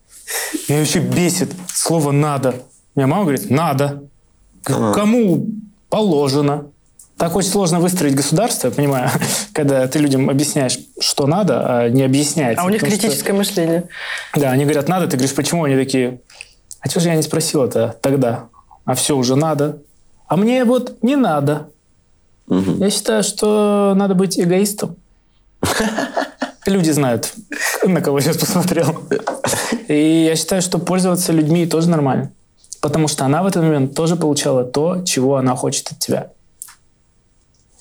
Меня 0.68 0.80
вообще 0.80 1.00
бесит 1.00 1.52
слово 1.74 2.12
«надо». 2.12 2.56
У 3.00 3.02
меня 3.02 3.08
мама 3.08 3.24
говорит 3.24 3.50
«надо». 3.50 4.04
Говорю, 4.66 4.94
Кому 4.94 5.46
положено? 5.88 6.66
Так 7.16 7.34
очень 7.34 7.50
сложно 7.50 7.80
выстроить 7.80 8.14
государство, 8.14 8.68
я 8.68 8.74
понимаю, 8.74 9.10
когда 9.54 9.88
ты 9.88 10.00
людям 10.00 10.30
объясняешь, 10.30 10.78
что 11.00 11.26
надо, 11.26 11.84
а 11.84 11.90
не 11.90 12.04
объясняется. 12.04 12.62
А 12.62 12.66
у 12.66 12.70
них 12.70 12.82
Потому 12.82 12.98
что- 12.98 13.02
критическое 13.08 13.32
мышление. 13.32 13.88
Да, 14.36 14.52
они 14.52 14.66
говорят 14.66 14.90
«надо», 14.90 15.08
ты 15.08 15.16
говоришь 15.16 15.34
«почему?» 15.34 15.64
Они 15.64 15.78
такие 15.78 16.20
«а 16.82 16.90
что 16.90 17.00
же 17.00 17.08
я 17.08 17.16
не 17.16 17.22
спросил-то 17.22 17.96
тогда?» 18.02 18.50
А 18.84 18.96
все 18.96 19.16
уже 19.16 19.38
надо. 19.38 19.78
А 20.28 20.36
мне 20.36 20.66
вот 20.66 21.02
не 21.02 21.16
надо. 21.16 21.70
Я 22.50 22.90
считаю, 22.90 23.24
что 23.24 23.94
надо 23.96 24.14
быть 24.14 24.38
эгоистом. 24.38 24.98
Люди 26.66 26.92
знают, 26.92 27.34
на 27.86 28.02
кого 28.02 28.18
я 28.18 28.26
сейчас 28.26 28.38
посмотрел. 28.40 29.04
И 29.88 30.26
я 30.28 30.36
считаю, 30.36 30.62
что 30.62 30.80
пользоваться 30.80 31.32
людьми 31.32 31.66
тоже 31.66 31.88
нормально. 31.90 32.34
Потому 32.82 33.08
что 33.08 33.26
она 33.26 33.44
в 33.44 33.48
этот 33.48 33.64
момент 33.64 33.96
тоже 33.96 34.16
получала 34.16 34.64
то, 34.64 35.04
чего 35.04 35.36
она 35.36 35.56
хочет 35.56 35.92
от 35.92 36.00
тебя. 36.00 36.32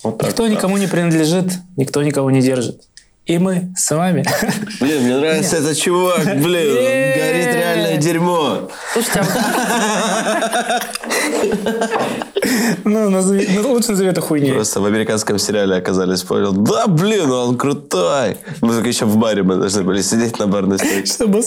Вот 0.02 0.18
так. 0.18 0.28
Никто 0.28 0.46
никому 0.48 0.76
не 0.76 0.86
принадлежит, 0.86 1.52
никто 1.76 2.02
никого 2.02 2.30
не 2.30 2.40
держит. 2.40 2.82
И 3.26 3.36
мы 3.38 3.74
с 3.76 3.90
вами. 3.94 4.24
Блин, 4.80 5.02
мне 5.02 5.16
нравится 5.16 5.56
этот 5.56 5.76
чувак, 5.76 6.24
блин. 6.24 6.74
Горит 6.74 7.54
реальное 7.54 7.98
дерьмо. 7.98 8.70
Слушайте, 8.94 9.20
а 9.20 10.80
Ну, 12.84 13.10
назови- 13.10 13.48
ну, 13.54 13.72
лучше 13.72 13.90
назови 13.90 14.10
это 14.10 14.20
хуйней. 14.20 14.52
Просто 14.52 14.80
в 14.80 14.86
американском 14.86 15.38
сериале 15.38 15.76
оказались, 15.76 16.22
понял. 16.22 16.52
Да, 16.52 16.86
блин, 16.86 17.30
он 17.30 17.56
крутой. 17.56 18.36
Мы 18.62 18.72
только 18.72 18.88
еще 18.88 19.04
в 19.04 19.16
баре 19.16 19.42
мы 19.42 19.56
должны 19.56 19.82
были 19.82 20.02
сидеть 20.02 20.38
на 20.38 20.46
барной 20.46 20.78
стойке. 20.78 21.12
Чтобы. 21.12 21.42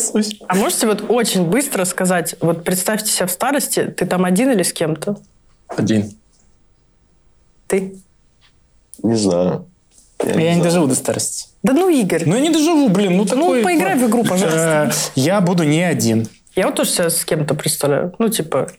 А 0.48 0.56
можете 0.56 0.88
вот 0.88 1.04
очень 1.08 1.46
быстро 1.46 1.86
сказать, 1.86 2.36
вот 2.42 2.64
представьте 2.64 3.12
себя 3.12 3.26
в 3.28 3.32
старости, 3.32 3.94
ты 3.98 4.06
там 4.06 4.26
один 4.26 4.52
или 4.52 4.64
с 4.64 4.74
кем-то? 4.74 5.18
Один. 5.68 6.12
Ты? 7.68 7.96
Не 9.04 9.16
знаю. 9.16 9.66
Я 10.24 10.34
не 10.36 10.42
знаю. 10.42 10.64
доживу 10.64 10.88
до 10.88 10.96
старости. 10.96 11.48
Да 11.64 11.74
ну, 11.74 11.89
Игорь. 11.89 12.24
Ну, 12.26 12.36
я 12.36 12.42
не 12.42 12.50
доживу, 12.50 12.89
блин. 12.89 13.18
Ну, 13.18 13.26
такой... 13.26 13.64
поиграй 13.64 13.96
в 13.96 14.08
игру, 14.08 14.24
пожалуйста. 14.24 14.92
Я 15.16 15.42
буду 15.42 15.64
не 15.64 15.82
один. 15.82 16.28
Я 16.56 16.68
вот 16.68 16.76
тоже 16.76 16.89
себя 16.89 17.10
с 17.10 17.24
кем-то 17.24 17.54
представляю. 17.54 18.14
Ну, 18.20 18.30
типа, 18.30 18.70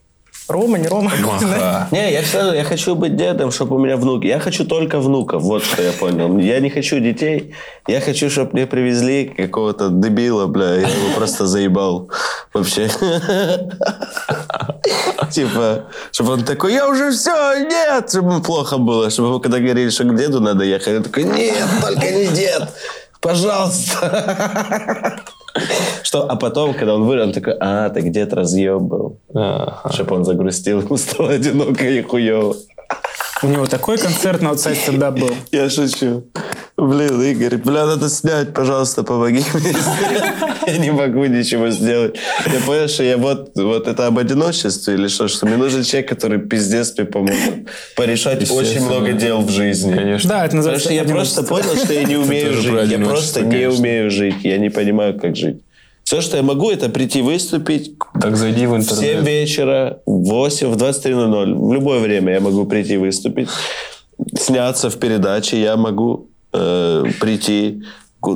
Рома, 0.49 0.79
не 0.79 0.89
Рома. 0.89 1.11
Не, 1.93 2.13
я 2.13 2.23
все 2.23 2.39
равно, 2.39 2.55
я 2.55 2.65
хочу 2.65 2.95
быть 2.95 3.17
дедом, 3.17 3.51
чтобы 3.51 3.77
у 3.77 3.79
меня 3.79 3.97
внуки. 3.97 4.27
Я 4.27 4.41
хочу 4.41 4.65
только 4.65 4.99
внуков, 4.99 5.43
вот 5.43 5.65
что 5.65 5.83
я 5.83 5.93
понял. 5.93 6.39
Я 6.39 6.61
не 6.61 6.71
хочу 6.71 6.99
детей. 6.99 7.55
Я 7.87 8.01
хочу, 8.01 8.29
чтобы 8.29 8.51
мне 8.53 8.67
привезли 8.67 9.27
какого-то 9.27 9.89
дебила, 9.89 10.47
бля, 10.47 10.75
я 10.75 10.89
его 10.89 11.15
просто 11.17 11.47
заебал. 11.47 12.11
Вообще. 12.53 12.89
Типа, 15.31 15.85
чтобы 16.11 16.33
он 16.33 16.45
такой, 16.45 16.75
я 16.75 16.89
уже 16.89 17.13
все, 17.13 17.65
нет, 17.65 18.11
чтобы 18.11 18.43
плохо 18.43 18.79
было. 18.79 19.11
Чтобы 19.11 19.29
ему, 19.29 19.41
когда 19.41 19.59
говорили, 19.59 19.91
что 19.91 20.05
к 20.05 20.17
деду 20.17 20.41
надо 20.41 20.65
ехать, 20.65 20.97
он 20.97 21.03
такой, 21.03 21.25
нет, 21.25 21.69
только 21.81 22.11
не 22.11 22.27
дед, 22.27 22.69
пожалуйста. 23.21 25.23
Что, 26.03 26.31
а 26.31 26.37
потом, 26.37 26.75
когда 26.75 26.95
он 26.95 27.05
вырос, 27.05 27.27
он 27.27 27.33
такой, 27.33 27.57
а, 27.61 27.91
так 27.91 28.11
дед 28.11 28.33
разъеб 28.33 28.81
был. 28.81 29.17
Чтобы 29.91 30.17
он 30.17 30.25
загрустил, 30.25 30.81
ему 30.83 30.97
стало 30.97 31.31
одиноко 31.31 31.89
и 31.89 32.03
хуево. 32.03 32.57
У 33.43 33.49
него 33.49 33.67
такой 33.67 33.99
концерт 33.99 34.41
на 34.41 34.51
аутсайд 34.51 34.79
стендап 34.79 35.19
был. 35.19 35.31
Я 35.51 35.69
шучу. 35.69 36.25
Блин, 36.77 37.21
Игорь, 37.23 37.57
бля, 37.57 37.87
надо 37.87 38.09
снять, 38.09 38.55
пожалуйста, 38.55 39.03
помоги 39.03 39.45
мне. 39.55 39.75
Я 40.67 40.79
не 40.79 40.93
могу 40.93 41.25
ничего 41.25 41.71
сделать. 41.71 42.17
Я 42.47 42.61
понял, 42.61 42.89
что 42.89 43.03
я 43.03 43.17
вот, 43.17 43.51
вот 43.57 43.89
это 43.89 44.07
об 44.07 44.19
одиночестве 44.19 44.95
или 44.95 45.09
что, 45.09 45.27
что 45.27 45.47
мне 45.47 45.57
нужен 45.57 45.83
человек, 45.83 46.09
который 46.09 46.39
пиздец 46.39 46.95
мне 46.97 47.05
поможет 47.05 47.69
порешать 47.97 48.49
очень 48.51 48.85
много 48.85 49.13
дел 49.13 49.41
в 49.43 49.51
жизни. 49.51 49.95
Конечно. 49.95 50.31
Да, 50.31 50.45
это 50.45 50.57
Потому 50.57 50.59
называется 50.59 50.85
что 50.85 50.95
я 50.95 51.05
просто 51.05 51.43
понял, 51.43 51.77
что 51.77 51.93
я 51.93 52.05
не 52.05 52.17
умею 52.25 52.55
жить. 52.55 52.91
Я 52.91 52.99
просто 52.99 53.41
не 53.43 53.69
умею 53.69 54.11
жить. 54.11 54.37
Я 54.45 54.59
не 54.59 54.71
понимаю, 54.71 55.19
как 55.19 55.37
жить. 55.37 55.63
Все, 56.13 56.21
что 56.21 56.37
я 56.37 56.43
могу, 56.43 56.71
это 56.71 56.91
прийти 56.91 57.23
выступить, 57.23 57.95
Так 58.21 58.37
зайди 58.37 58.67
в 58.67 58.73
в 58.77 58.83
7 58.83 58.97
интернет. 58.99 59.27
вечера, 59.27 59.99
в 60.05 60.29
8, 60.29 60.69
в 60.69 60.77
23.00. 60.77 61.55
В 61.55 61.73
любое 61.73 62.01
время 62.01 62.35
я 62.35 62.41
могу 62.41 62.67
прийти 62.67 62.99
выступить. 62.99 63.49
Сняться 64.39 64.91
в 64.91 64.97
передаче 64.99 65.59
я 65.59 65.77
могу 65.77 66.29
э, 66.53 67.05
прийти. 67.19 67.83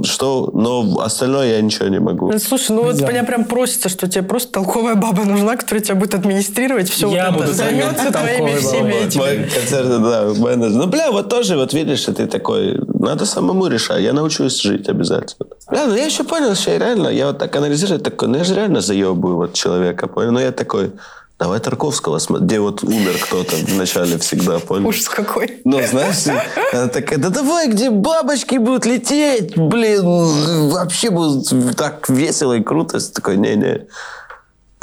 Что, 0.04 0.50
но 0.54 1.00
остальное 1.00 1.48
я 1.56 1.60
ничего 1.60 1.88
не 1.88 2.00
могу. 2.00 2.32
Ну, 2.32 2.38
Слушай, 2.38 2.72
ну 2.72 2.82
вот 2.82 2.96
Да. 2.96 3.06
меня 3.08 3.22
прям 3.24 3.44
просится, 3.44 3.88
что 3.90 4.08
тебе 4.08 4.24
просто 4.24 4.52
толковая 4.52 4.94
баба 4.94 5.24
нужна, 5.24 5.54
которая 5.56 5.84
тебя 5.84 5.94
будет 5.96 6.14
администрировать, 6.14 6.88
все 6.90 7.08
Я 7.12 7.26
вот 7.26 7.34
буду 7.34 7.44
это, 7.44 7.54
займется 7.54 8.10
твоими 8.10 8.56
всеми 8.56 8.92
этими. 9.06 9.20
мой 9.20 9.36
концерт, 9.54 9.88
да, 9.88 10.32
менеджер. 10.38 10.76
Ну, 10.78 10.86
бля, 10.86 11.12
вот 11.12 11.28
тоже, 11.28 11.56
вот 11.56 11.74
видишь, 11.74 12.00
что 12.00 12.12
ты 12.14 12.26
такой, 12.26 12.80
надо 12.98 13.26
самому 13.26 13.66
решать. 13.68 14.02
Я 14.02 14.12
научусь 14.14 14.60
жить 14.62 14.88
обязательно. 14.88 15.45
Бля, 15.76 15.88
ну 15.88 15.94
я 15.94 16.06
еще 16.06 16.24
понял, 16.24 16.54
что 16.54 16.70
я 16.70 16.78
реально, 16.78 17.08
я 17.08 17.26
вот 17.26 17.38
так 17.38 17.54
анализирую, 17.54 18.00
такой, 18.00 18.28
ну 18.28 18.38
я 18.38 18.44
же 18.44 18.54
реально 18.54 18.80
заебываю 18.80 19.36
вот 19.36 19.52
человека, 19.52 20.06
понял? 20.06 20.32
Ну 20.32 20.38
я 20.38 20.50
такой, 20.50 20.92
давай 21.38 21.60
Тарковского, 21.60 22.18
где 22.40 22.60
вот 22.60 22.82
умер 22.82 23.18
кто-то 23.20 23.56
в 23.56 23.76
начале 23.76 24.16
всегда, 24.16 24.58
понял? 24.58 24.88
Ужас 24.88 25.06
какой. 25.06 25.60
Ну, 25.66 25.86
знаешь, 25.86 26.24
она 26.72 26.88
такая, 26.88 27.18
да 27.18 27.28
давай, 27.28 27.68
где 27.68 27.90
бабочки 27.90 28.56
будут 28.56 28.86
лететь, 28.86 29.54
блин, 29.58 30.70
вообще 30.70 31.10
будет 31.10 31.76
так 31.76 32.08
весело 32.08 32.54
и 32.54 32.62
круто. 32.62 32.96
Я 32.96 33.02
Такой, 33.12 33.36
не-не. 33.36 33.86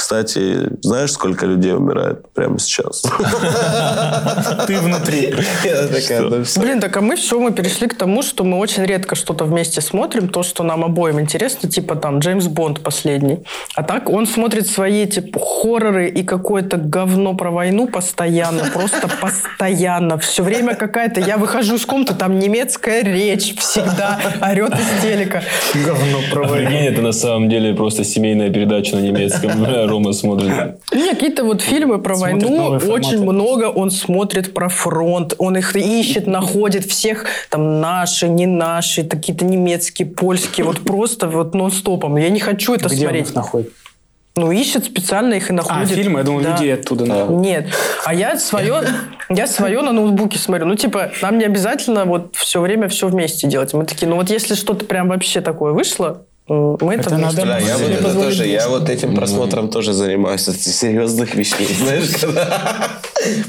Кстати, 0.04 0.68
знаешь, 0.82 1.14
сколько 1.14 1.46
людей 1.46 1.74
умирает 1.74 2.28
прямо 2.34 2.60
сейчас? 2.60 3.04
Ты 4.68 4.78
внутри. 4.80 5.34
Ну. 6.24 6.44
Блин, 6.62 6.80
так 6.80 6.96
а 6.98 7.02
мы 7.02 7.16
все, 7.16 7.40
мы 7.40 7.52
перешли 7.52 7.88
к 7.88 7.98
тому, 7.98 8.22
что 8.22 8.44
мы 8.44 8.58
очень 8.58 8.84
редко 8.84 9.16
что-то 9.16 9.46
вместе 9.46 9.82
смотрим, 9.82 10.28
то, 10.28 10.44
что 10.44 10.64
нам 10.64 10.84
обоим 10.84 11.20
интересно, 11.20 11.70
типа 11.70 11.96
там 11.96 12.20
Джеймс 12.20 12.48
Бонд 12.48 12.82
последний. 12.82 13.40
А 13.76 13.84
так 13.84 14.10
он 14.10 14.28
смотрит 14.28 14.68
свои 14.68 15.06
типа 15.06 15.40
хорроры 15.40 16.10
и 16.10 16.24
какое-то 16.24 16.78
говно 16.78 17.34
про 17.34 17.52
войну 17.52 17.88
постоянно, 17.88 18.66
просто 18.74 19.08
постоянно. 19.22 20.18
Все 20.18 20.44
время 20.44 20.76
какая-то, 20.76 21.22
я 21.22 21.38
выхожу 21.38 21.76
из 21.76 21.86
комнаты, 21.86 22.14
там 22.14 22.40
немецкая 22.40 23.04
речь 23.04 23.56
всегда 23.58 24.20
орет 24.42 24.74
из 24.74 25.02
телека. 25.02 25.44
Говно 25.74 26.20
про 26.32 26.48
войну. 26.48 26.78
Это 26.78 27.02
на 27.02 27.14
самом 27.14 27.50
деле 27.50 27.74
просто 27.74 28.04
семейная 28.04 28.50
передача 28.50 28.96
на 28.96 29.02
немецком. 29.02 29.64
Рома 29.94 30.14
смотрит. 30.14 30.52
Не, 30.92 31.10
какие-то 31.14 31.44
вот 31.44 31.62
фильмы 31.62 32.00
про 32.00 32.16
Смотрит 32.16 32.44
войну, 32.44 32.66
очень 32.92 33.18
форматы. 33.18 33.32
много 33.32 33.64
он 33.66 33.92
смотрит 33.92 34.54
про 34.54 34.70
фронт, 34.70 35.34
он 35.38 35.56
их 35.58 35.76
ищет, 35.76 36.28
находит 36.28 36.86
всех, 36.86 37.26
там, 37.50 37.80
наши, 37.80 38.28
не 38.28 38.46
наши, 38.46 39.04
какие-то 39.04 39.46
немецкие, 39.46 40.08
польские, 40.08 40.66
вот 40.66 40.82
просто 40.82 41.28
вот 41.28 41.54
нон-стопом. 41.56 42.18
Я 42.18 42.30
не 42.30 42.40
хочу 42.40 42.74
это 42.74 42.86
Где 42.90 42.96
он 42.96 43.02
смотреть. 43.02 43.30
их 43.30 43.36
находит? 43.36 43.72
Ну, 44.36 44.52
ищет 44.52 44.86
специально 44.86 45.36
их 45.36 45.50
и 45.52 45.54
А, 45.54 45.58
находит. 45.58 45.90
фильмы? 45.90 46.20
Я 46.22 46.26
думал, 46.26 46.42
Да. 46.42 46.52
людей 46.54 46.74
оттуда 46.74 47.06
находит. 47.06 47.40
Нет. 47.42 47.66
А 48.04 48.16
я 48.16 48.36
свое, 48.40 48.82
я 49.30 49.46
свое 49.46 49.82
на 49.84 49.92
ноутбуке 49.92 50.40
смотрю. 50.40 50.66
Ну, 50.66 50.74
типа, 50.76 51.12
нам 51.22 51.38
не 51.38 51.46
обязательно 51.46 52.06
вот 52.06 52.36
все 52.36 52.60
время 52.60 52.88
все 52.88 53.08
вместе 53.08 53.46
делать. 53.48 53.74
Мы 53.74 53.86
такие, 53.86 54.08
ну 54.08 54.16
вот 54.16 54.32
если 54.32 54.56
что-то 54.56 54.86
прям 54.86 55.10
вообще 55.10 55.42
такое 55.42 55.74
вышло, 55.74 56.26
мы 56.48 56.96
это, 56.96 57.18
надо 57.18 57.42
Бля, 57.44 57.58
я 57.60 57.78
вот 57.78 57.90
это 57.92 58.14
тоже, 58.14 58.48
я 58.48 58.68
вот 58.68 58.90
этим 58.90 59.16
просмотром 59.16 59.70
тоже 59.70 59.94
занимаюсь, 59.94 60.48
от 60.48 60.58
серьезных 60.60 61.36
вещей, 61.36 61.68
знаешь, 61.74 62.10
когда... 62.22 63.00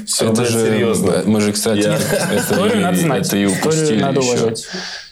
Все, 0.05 0.31
Это 0.31 0.45
же, 0.45 0.59
серьезно. 0.59 1.23
Мы 1.25 1.41
же, 1.41 1.51
кстати, 1.51 1.81
Историю 2.37 2.79
и- 2.79 2.83
надо 2.83 2.97
знать. 2.97 3.27
это 3.27 3.37
и 3.37 3.45
упустили 3.45 4.01
надо 4.01 4.21
еще. 4.21 4.29
уважать. 4.29 4.65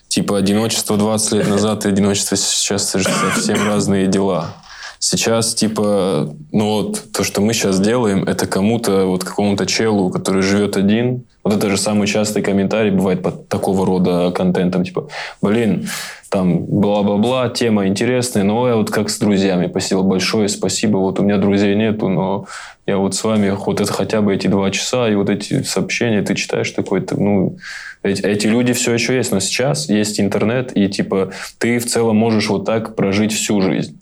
Типа 0.07 0.37
одиночество 0.37 0.95
20 0.95 1.31
лет 1.33 1.47
назад 1.49 1.85
и 1.85 1.89
одиночество 1.89 2.37
сейчас 2.37 2.89
это 2.89 2.99
же 2.99 3.09
совсем 3.33 3.67
разные 3.67 4.07
дела. 4.07 4.55
Сейчас, 4.99 5.53
типа, 5.53 6.33
ну 6.53 6.65
вот, 6.69 7.11
то, 7.11 7.25
что 7.25 7.41
мы 7.41 7.53
сейчас 7.53 7.77
делаем, 7.81 8.23
это 8.23 8.47
кому-то, 8.47 9.05
вот 9.05 9.25
какому-то 9.25 9.65
челу, 9.65 10.09
который 10.09 10.41
живет 10.43 10.77
один. 10.77 11.25
Вот 11.43 11.53
это 11.53 11.69
же 11.69 11.77
самый 11.77 12.07
частый 12.07 12.41
комментарий 12.41 12.91
бывает 12.91 13.21
под 13.21 13.49
такого 13.49 13.85
рода 13.85 14.31
контентом. 14.31 14.85
Типа, 14.85 15.09
блин, 15.41 15.89
там, 16.33 16.65
бла-бла-бла, 16.65 17.49
тема 17.49 17.85
интересная, 17.85 18.41
но 18.41 18.67
я 18.67 18.75
вот 18.75 18.89
как 18.89 19.11
с 19.11 19.19
друзьями. 19.19 19.67
Спасибо 19.67 20.01
большое, 20.01 20.49
спасибо. 20.49 20.97
Вот 20.97 21.19
у 21.19 21.23
меня 21.23 21.37
друзей 21.37 21.75
нету, 21.75 22.09
но 22.09 22.47
я 22.87 22.97
вот 22.97 23.13
с 23.13 23.23
вами 23.23 23.51
вот 23.51 23.79
это 23.79 23.93
хотя 23.93 24.21
бы 24.21 24.33
эти 24.33 24.47
два 24.47 24.71
часа 24.71 25.07
и 25.07 25.13
вот 25.13 25.29
эти 25.29 25.61
сообщения 25.61 26.23
ты 26.23 26.33
читаешь 26.33 26.71
такой, 26.71 27.05
ну, 27.11 27.57
эти, 28.01 28.23
эти 28.23 28.47
люди 28.47 28.73
все 28.73 28.95
еще 28.95 29.15
есть, 29.15 29.31
но 29.31 29.39
сейчас 29.41 29.89
есть 29.89 30.19
интернет, 30.19 30.75
и 30.75 30.89
типа 30.89 31.33
ты 31.59 31.77
в 31.77 31.85
целом 31.85 32.17
можешь 32.17 32.49
вот 32.49 32.65
так 32.65 32.95
прожить 32.95 33.31
всю 33.31 33.61
жизнь 33.61 33.99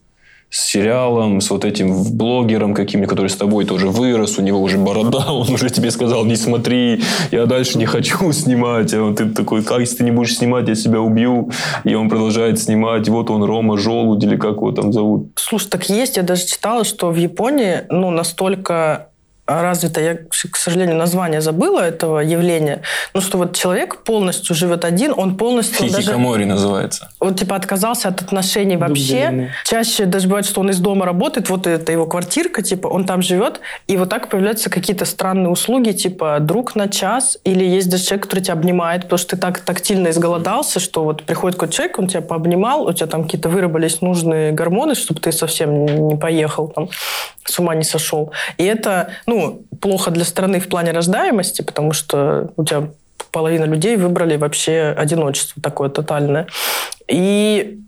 с 0.51 0.67
сериалом, 0.67 1.39
с 1.39 1.49
вот 1.49 1.63
этим 1.63 2.03
блогером 2.03 2.73
каким-нибудь, 2.73 3.09
который 3.09 3.29
с 3.29 3.37
тобой 3.37 3.63
тоже 3.63 3.87
вырос, 3.87 4.37
у 4.37 4.41
него 4.41 4.61
уже 4.61 4.77
борода, 4.77 5.31
он 5.31 5.49
уже 5.49 5.69
тебе 5.69 5.91
сказал, 5.91 6.25
не 6.25 6.35
смотри, 6.35 7.01
я 7.31 7.45
дальше 7.45 7.77
не 7.77 7.85
хочу 7.85 8.31
снимать. 8.33 8.93
А 8.93 9.13
ты 9.13 9.29
такой, 9.29 9.63
как 9.63 9.79
если 9.79 9.97
ты 9.97 10.03
не 10.03 10.11
будешь 10.11 10.35
снимать, 10.35 10.67
я 10.67 10.75
себя 10.75 10.99
убью. 10.99 11.51
И 11.85 11.95
он 11.95 12.09
продолжает 12.09 12.59
снимать. 12.59 13.07
Вот 13.07 13.29
он, 13.29 13.43
Рома 13.43 13.77
Желудь, 13.77 14.23
или 14.23 14.35
как 14.35 14.57
его 14.57 14.73
там 14.73 14.91
зовут. 14.91 15.31
Слушай, 15.35 15.69
так 15.69 15.89
есть. 15.89 16.17
Я 16.17 16.23
даже 16.23 16.45
читала, 16.45 16.83
что 16.83 17.09
в 17.11 17.15
Японии 17.15 17.83
ну, 17.89 18.11
настолько 18.11 19.07
развито, 19.45 20.01
я, 20.01 20.15
к 20.15 20.55
сожалению, 20.55 20.95
название 20.95 21.41
забыла 21.41 21.79
этого 21.79 22.19
явления, 22.19 22.81
но 23.13 23.21
что 23.21 23.37
вот 23.37 23.55
человек 23.55 24.03
полностью 24.03 24.55
живет 24.55 24.85
один, 24.85 25.13
он 25.15 25.37
полностью 25.37 25.89
даже... 25.89 26.01
Хикикамори 26.01 26.45
называется. 26.45 27.09
Он 27.19 27.35
типа 27.35 27.55
отказался 27.55 28.07
от 28.07 28.21
отношений 28.21 28.77
вообще. 28.77 29.25
Дубленый. 29.25 29.49
Чаще 29.65 30.05
даже 30.05 30.27
бывает, 30.27 30.45
что 30.45 30.61
он 30.61 30.69
из 30.69 30.79
дома 30.79 31.05
работает, 31.05 31.49
вот 31.49 31.67
это 31.67 31.91
его 31.91 32.05
квартирка, 32.05 32.61
типа 32.61 32.87
он 32.87 33.05
там 33.05 33.21
живет, 33.21 33.59
и 33.87 33.97
вот 33.97 34.09
так 34.09 34.29
появляются 34.29 34.69
какие-то 34.69 35.05
странные 35.05 35.49
услуги, 35.49 35.91
типа 35.91 36.37
друг 36.39 36.75
на 36.75 36.87
час, 36.87 37.37
или 37.43 37.63
есть 37.63 37.89
даже 37.89 38.05
человек, 38.05 38.25
который 38.25 38.41
тебя 38.41 38.53
обнимает, 38.53 39.03
потому 39.03 39.17
что 39.17 39.35
ты 39.35 39.37
так 39.37 39.59
тактильно 39.59 40.09
изголодался, 40.09 40.79
что 40.79 41.03
вот 41.03 41.23
приходит 41.23 41.55
какой-то 41.57 41.73
человек, 41.73 41.99
он 41.99 42.07
тебя 42.07 42.21
пообнимал, 42.21 42.83
у 42.85 42.93
тебя 42.93 43.07
там 43.07 43.23
какие-то 43.23 43.49
выработались 43.49 44.01
нужные 44.01 44.51
гормоны, 44.51 44.95
чтобы 44.95 45.19
ты 45.19 45.31
совсем 45.31 46.07
не 46.07 46.15
поехал 46.15 46.67
там, 46.67 46.89
с 47.43 47.59
ума 47.59 47.75
не 47.75 47.83
сошел. 47.83 48.31
И 48.57 48.63
это, 48.63 49.09
ну, 49.25 49.30
плохо 49.79 50.11
для 50.11 50.25
страны 50.25 50.59
в 50.59 50.67
плане 50.67 50.91
рождаемости, 50.91 51.61
потому 51.61 51.93
что 51.93 52.51
у 52.57 52.63
тебя 52.63 52.89
половина 53.31 53.65
людей 53.65 53.95
выбрали 53.95 54.37
вообще 54.37 54.93
одиночество 54.97 55.61
такое 55.61 55.89
тотальное. 55.89 56.47
И 57.07 57.79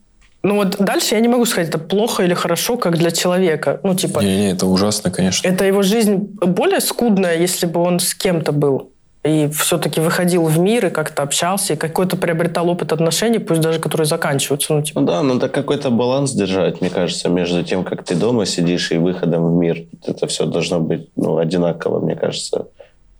ну 0.44 0.56
вот 0.56 0.76
дальше 0.78 1.16
я 1.16 1.22
не 1.22 1.30
могу 1.30 1.46
сказать, 1.46 1.70
это 1.70 1.78
плохо 1.78 2.24
или 2.24 2.34
хорошо, 2.34 2.78
как 2.78 2.98
для 2.98 3.12
человека. 3.12 3.80
Ну, 3.84 3.96
типа, 3.96 4.20
Не-не, 4.20 4.52
это 4.52 4.68
ужасно, 4.68 5.10
конечно. 5.10 5.48
это 5.48 5.64
его 5.64 5.82
жизнь 5.84 6.18
более 6.42 6.82
скудная, 6.82 7.38
если 7.38 7.66
бы 7.66 7.80
он 7.80 8.00
с 8.00 8.14
кем-то 8.14 8.52
был. 8.52 8.93
И 9.26 9.48
все-таки 9.48 10.02
выходил 10.02 10.46
в 10.46 10.60
мир 10.60 10.88
и 10.88 10.90
как-то 10.90 11.24
общался, 11.24 11.74
и 11.74 11.78
какой-то 11.78 12.18
приобретал 12.18 12.70
опыт 12.70 12.92
отношений, 12.92 13.40
пусть 13.40 13.62
даже 13.62 13.80
которые 13.80 14.06
заканчиваются. 14.06 14.74
Ну, 14.74 14.82
типа, 14.82 15.00
Ну 15.00 15.08
да, 15.08 15.24
надо 15.24 15.48
какой-то 15.48 15.92
баланс 15.92 16.34
держать, 16.34 16.82
мне 16.82 16.90
кажется, 16.90 17.30
между 17.30 17.64
тем, 17.64 17.86
как 17.86 18.04
ты 18.04 18.16
дома 18.16 18.46
сидишь 18.46 18.92
и 18.92 18.98
выходом 18.98 19.46
в 19.46 19.58
мир. 19.58 19.84
Это 20.06 20.28
все 20.28 20.46
должно 20.46 20.82
быть 20.82 21.08
ну, 21.16 21.38
одинаково, 21.38 22.00
мне 22.00 22.16
кажется. 22.16 22.68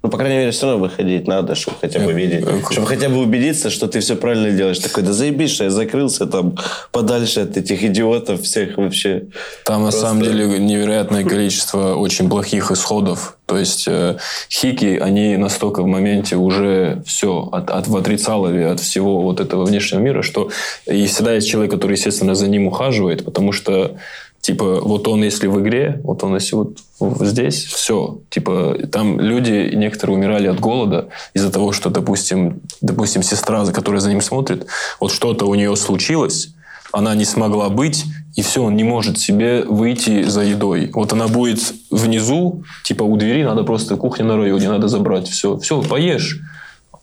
Ну, 0.06 0.10
по 0.10 0.18
крайней 0.18 0.36
мере, 0.36 0.52
все 0.52 0.66
равно 0.66 0.84
выходить 0.84 1.28
надо, 1.28 1.56
чтобы 1.56 1.78
хотя 1.80 2.00
бы 2.00 2.12
Э, 2.12 2.14
видеть, 2.14 2.46
э, 2.46 2.60
чтобы 2.72 2.88
хотя 2.88 3.08
бы 3.08 3.20
убедиться, 3.20 3.70
что 3.70 3.88
ты 3.88 4.02
все 4.02 4.18
правильно 4.18 4.52
делаешь. 4.52 4.80
Такой, 4.80 5.02
да 5.02 5.14
заебись, 5.14 5.52
что 5.52 5.64
я 5.64 5.70
закрылся 5.70 6.26
там 6.26 6.58
подальше 6.92 7.40
от 7.40 7.56
этих 7.56 7.82
идиотов 7.86 8.42
всех 8.42 8.76
вообще. 8.76 9.28
Там 9.64 9.84
на 9.84 9.92
Просто- 9.92 10.02
самом 10.02 10.24
деле 10.24 10.60
невероятное 10.60 11.24
количество 11.24 11.96
очень 11.96 12.30
плохих 12.30 12.70
исходов. 12.70 13.38
То 13.46 13.58
есть 13.58 13.86
э, 13.88 14.18
хики, 14.50 15.00
они 15.02 15.38
настолько 15.38 15.82
в 15.84 15.88
моменте 15.88 16.36
уже 16.36 17.02
все 17.06 17.48
от, 17.50 17.70
от, 17.70 17.88
в 17.88 17.96
отрицалове 17.96 18.72
от 18.72 18.82
всего 18.82 19.22
вот 19.22 19.40
этого 19.40 19.64
внешнего 19.64 20.02
мира, 20.02 20.22
что 20.22 20.50
и 20.86 21.06
всегда 21.06 21.36
есть 21.36 21.48
человек, 21.48 21.72
который, 21.72 21.94
естественно, 21.94 22.36
за 22.36 22.50
ним 22.50 22.68
ухаживает, 22.68 23.24
потому 23.24 23.54
что 23.54 23.96
Типа, 24.44 24.82
вот 24.82 25.08
он, 25.08 25.24
если 25.24 25.48
в 25.48 25.62
игре, 25.62 26.02
вот 26.04 26.22
он, 26.26 26.36
если 26.36 26.58
вот 26.58 26.78
здесь, 27.22 27.64
все. 27.64 28.18
Типа, 28.30 28.76
там 28.92 29.18
люди, 29.18 29.72
некоторые 29.74 30.18
умирали 30.18 30.48
от 30.48 30.60
голода 30.60 31.08
из-за 31.34 31.50
того, 31.50 31.72
что, 31.72 31.90
допустим, 31.90 32.60
допустим, 32.82 33.24
сестра, 33.24 33.64
за 33.64 33.72
которой 33.72 34.02
за 34.02 34.10
ним 34.10 34.20
смотрит, 34.20 34.68
вот 35.00 35.14
что-то 35.14 35.46
у 35.46 35.56
нее 35.56 35.74
случилось, 35.78 36.50
она 36.92 37.16
не 37.16 37.24
смогла 37.24 37.70
быть, 37.70 38.04
и 38.36 38.42
все, 38.42 38.64
он 38.64 38.76
не 38.76 38.84
может 38.84 39.18
себе 39.18 39.64
выйти 39.64 40.24
за 40.24 40.42
едой. 40.42 40.92
Вот 40.94 41.14
она 41.14 41.30
будет 41.30 41.60
внизу, 41.90 42.66
типа 42.84 43.04
у 43.04 43.16
двери, 43.16 43.44
надо 43.44 43.64
просто 43.64 43.96
кухня 43.96 44.26
на 44.26 44.36
районе, 44.36 44.68
надо 44.68 44.90
забрать. 44.90 45.30
Все, 45.30 45.58
все, 45.60 45.82
поешь. 45.82 46.42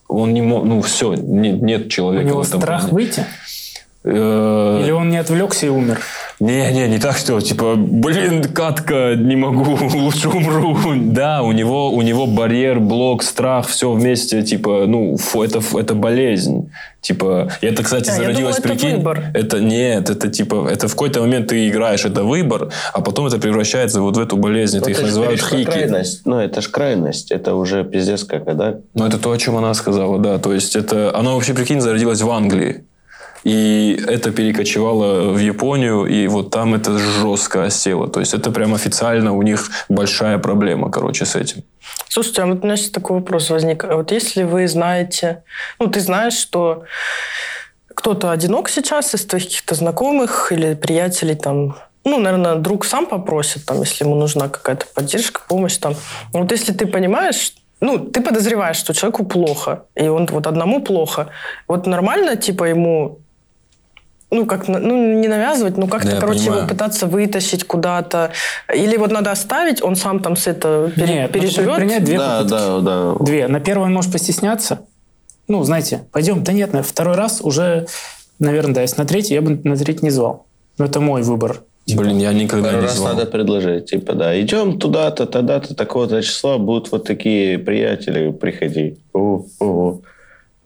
Он 0.07 0.31
не 0.31 0.43
мог, 0.43 0.63
ну 0.65 0.83
все, 0.83 1.15
нет, 1.15 1.63
нет 1.63 1.85
У 1.87 1.89
человека 1.89 2.27
него 2.27 2.43
в 2.43 2.47
этом 2.47 2.61
страх 2.61 2.81
плане. 2.81 2.93
выйти? 2.93 3.25
Э, 4.03 4.79
Или 4.83 4.91
он 4.91 5.09
не 5.09 5.17
отвлекся 5.17 5.67
и 5.67 5.69
умер? 5.69 5.99
Не, 6.39 6.71
не, 6.71 6.87
не 6.87 6.97
так, 6.97 7.17
что 7.17 7.39
типа, 7.39 7.75
блин, 7.77 8.43
катка, 8.45 9.13
не 9.15 9.35
могу, 9.35 9.77
лучше 9.93 10.27
умру. 10.29 10.75
Да, 10.95 11.43
у 11.43 11.51
него, 11.51 11.91
у 11.91 12.01
него 12.01 12.25
барьер, 12.25 12.79
блок, 12.79 13.21
страх, 13.21 13.67
все 13.67 13.91
вместе, 13.91 14.41
типа, 14.41 14.85
ну, 14.87 15.17
фу, 15.17 15.43
это, 15.43 15.61
это 15.77 15.93
болезнь. 15.93 16.71
Типа, 16.99 17.51
это, 17.61 17.83
кстати, 17.83 18.09
А, 18.09 18.13
я 18.13 18.17
зародилось, 18.17 18.55
думала, 18.57 18.73
это 18.73 18.81
прикинь. 18.81 18.97
выбор. 18.97 19.23
Это 19.35 19.59
нет, 19.59 20.09
это 20.09 20.29
типа, 20.29 20.67
это 20.71 20.87
в 20.87 20.91
какой-то 20.91 21.21
момент 21.21 21.47
ты 21.47 21.67
играешь, 21.69 22.03
это 22.03 22.23
выбор, 22.23 22.69
а 22.93 23.01
потом 23.01 23.27
это 23.27 23.37
превращается 23.37 24.01
вот 24.01 24.17
в 24.17 24.19
эту 24.19 24.35
болезнь. 24.37 24.77
Это 24.77 24.85
Ну, 24.85 24.91
их 24.91 24.97
ты 24.97 25.03
ж 25.03 25.05
называют 25.07 25.41
хики. 25.41 25.63
крайность. 25.65 26.21
Ну, 26.25 26.39
это 26.39 26.61
ж 26.61 26.67
крайность. 26.69 27.31
Это 27.31 27.53
уже 27.53 27.83
пиздец 27.83 28.23
как, 28.23 28.45
да? 28.57 28.77
Ну, 28.95 29.05
это 29.05 29.19
то, 29.19 29.31
о 29.31 29.37
чем 29.37 29.57
она 29.57 29.73
сказала, 29.75 30.17
да. 30.19 30.39
То 30.39 30.53
есть, 30.53 30.75
это... 30.75 31.15
Оно 31.15 31.35
вообще, 31.35 31.53
прикинь, 31.53 31.81
зародилось 31.81 32.21
в 32.21 32.29
Англии. 32.31 32.83
И 33.43 33.99
это 34.07 34.31
перекочевало 34.31 35.33
в 35.33 35.39
Японию, 35.39 36.05
и 36.05 36.27
вот 36.27 36.51
там 36.51 36.75
это 36.75 36.97
жестко 36.97 37.65
осело. 37.65 38.07
То 38.07 38.19
есть, 38.19 38.33
это 38.33 38.51
прям 38.51 38.73
официально 38.73 39.33
у 39.33 39.41
них 39.41 39.69
большая 39.89 40.37
проблема, 40.37 40.91
короче, 40.91 41.25
с 41.25 41.35
этим. 41.35 41.63
Слушайте, 42.09 42.43
а 42.43 42.45
вот 42.45 42.63
у 42.63 42.65
меня 42.65 42.77
сейчас 42.77 42.91
такой 42.91 43.19
вопрос 43.19 43.49
возник. 43.49 43.83
А 43.83 43.95
Вот 43.95 44.11
если 44.11 44.43
вы 44.43 44.67
знаете, 44.67 45.43
ну, 45.79 45.87
ты 45.87 45.99
знаешь, 46.01 46.33
что 46.33 46.83
кто-то 47.95 48.31
одинок 48.31 48.69
сейчас 48.69 49.15
из 49.15 49.25
твоих 49.25 49.45
каких-то 49.45 49.75
знакомых 49.75 50.51
или 50.51 50.75
приятелей, 50.75 51.35
там, 51.35 51.77
ну, 52.03 52.19
наверное, 52.19 52.55
друг 52.55 52.85
сам 52.85 53.05
попросит, 53.05 53.65
там, 53.65 53.79
если 53.81 54.03
ему 54.03 54.15
нужна 54.15 54.49
какая-то 54.49 54.85
поддержка, 54.93 55.41
помощь, 55.47 55.77
там. 55.77 55.95
Вот 56.33 56.51
если 56.51 56.73
ты 56.73 56.85
понимаешь, 56.85 57.53
ну, 57.79 57.97
ты 57.97 58.21
подозреваешь, 58.21 58.77
что 58.77 58.93
человеку 58.93 59.25
плохо, 59.25 59.85
и 59.95 60.07
он 60.07 60.27
вот 60.27 60.47
одному 60.47 60.81
плохо, 60.81 61.29
вот 61.67 61.87
нормально, 61.87 62.35
типа, 62.35 62.65
ему 62.65 63.20
ну, 64.31 64.45
как, 64.45 64.67
ну, 64.67 65.19
не 65.19 65.27
навязывать, 65.27 65.77
но 65.77 65.87
как-то, 65.87 66.11
Да, 66.11 66.19
короче, 66.19 66.39
понимаю. 66.39 66.59
его 66.61 66.69
пытаться 66.69 67.05
вытащить 67.05 67.65
куда-то. 67.65 68.31
Или 68.73 68.95
вот 68.97 69.11
надо 69.11 69.31
оставить, 69.31 69.83
он 69.83 69.95
сам 69.95 70.19
там 70.21 70.35
с 70.37 70.47
это 70.47 70.91
пере- 70.95 71.13
Нет, 71.13 71.31
переживет. 71.31 71.75
принять 71.75 72.03
две 72.05 72.17
Да, 72.17 72.37
попытки. 72.39 72.49
да, 72.51 72.79
да. 72.79 73.13
Две. 73.19 73.47
На 73.47 73.59
первой 73.59 73.85
он 73.87 73.93
может 73.93 74.11
постесняться. 74.11 74.79
Ну, 75.47 75.63
знаете, 75.63 76.05
пойдем. 76.11 76.43
Да 76.43 76.53
нет, 76.53 76.71
на 76.73 76.81
второй 76.81 77.15
раз 77.15 77.41
уже, 77.41 77.87
наверное, 78.39 78.75
да. 78.75 78.81
Если 78.83 78.97
на 79.01 79.05
третий, 79.07 79.33
я 79.33 79.41
бы 79.41 79.59
на 79.63 79.75
третий 79.75 80.05
не 80.05 80.09
звал. 80.11 80.45
Но 80.77 80.85
это 80.85 81.01
мой 81.01 81.23
выбор. 81.23 81.61
Блин, 81.93 82.19
я 82.19 82.31
никогда 82.31 82.71
не 82.71 82.79
раз 82.81 82.95
звал. 82.97 83.13
надо 83.15 83.25
предложить, 83.25 83.87
типа, 83.87 84.13
да, 84.13 84.39
идем 84.39 84.79
туда-то, 84.79 85.25
тогда-то, 85.25 85.75
такого-то 85.75 86.21
числа 86.21 86.57
будут 86.57 86.91
вот 86.91 87.03
такие 87.05 87.57
приятели, 87.59 88.31
приходи. 88.31 88.97
О, 89.13 89.43
о. 89.59 89.99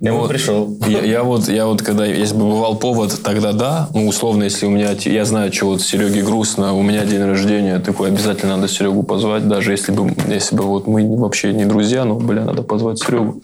Я 0.02 0.12
Ну 0.12 0.18
бы 0.18 0.22
вот 0.24 0.30
пришел. 0.30 0.78
Я, 0.88 1.02
я 1.06 1.24
вот, 1.24 1.48
я 1.48 1.66
вот, 1.66 1.82
когда, 1.82 2.06
если 2.06 2.36
бы 2.36 2.50
бывал 2.50 2.76
повод, 2.76 3.18
тогда 3.24 3.54
да. 3.54 3.88
Ну, 3.94 4.08
условно, 4.08 4.44
если 4.44 4.66
у 4.66 4.70
меня, 4.70 4.92
я 4.92 5.24
знаю, 5.24 5.54
что 5.54 5.68
вот 5.68 5.82
Сереге 5.82 6.22
грустно, 6.22 6.74
у 6.74 6.82
меня 6.82 7.06
день 7.06 7.24
рождения, 7.24 7.80
такой, 7.80 8.10
обязательно 8.10 8.58
надо 8.58 8.68
Серегу 8.68 9.04
позвать, 9.04 9.48
даже 9.48 9.72
если 9.72 9.94
бы, 9.94 10.14
если 10.28 10.54
бы 10.58 10.64
вот 10.64 10.88
мы 10.88 11.18
вообще 11.18 11.54
не 11.54 11.64
друзья, 11.64 12.04
но, 12.04 12.16
бля, 12.16 12.44
надо 12.44 12.62
позвать 12.62 13.00
Серегу. 13.00 13.42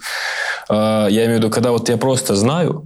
А, 0.68 1.08
я 1.08 1.24
имею 1.26 1.38
в 1.38 1.44
виду, 1.44 1.50
когда 1.50 1.72
вот 1.72 1.88
я 1.88 1.96
просто 1.96 2.36
знаю, 2.36 2.86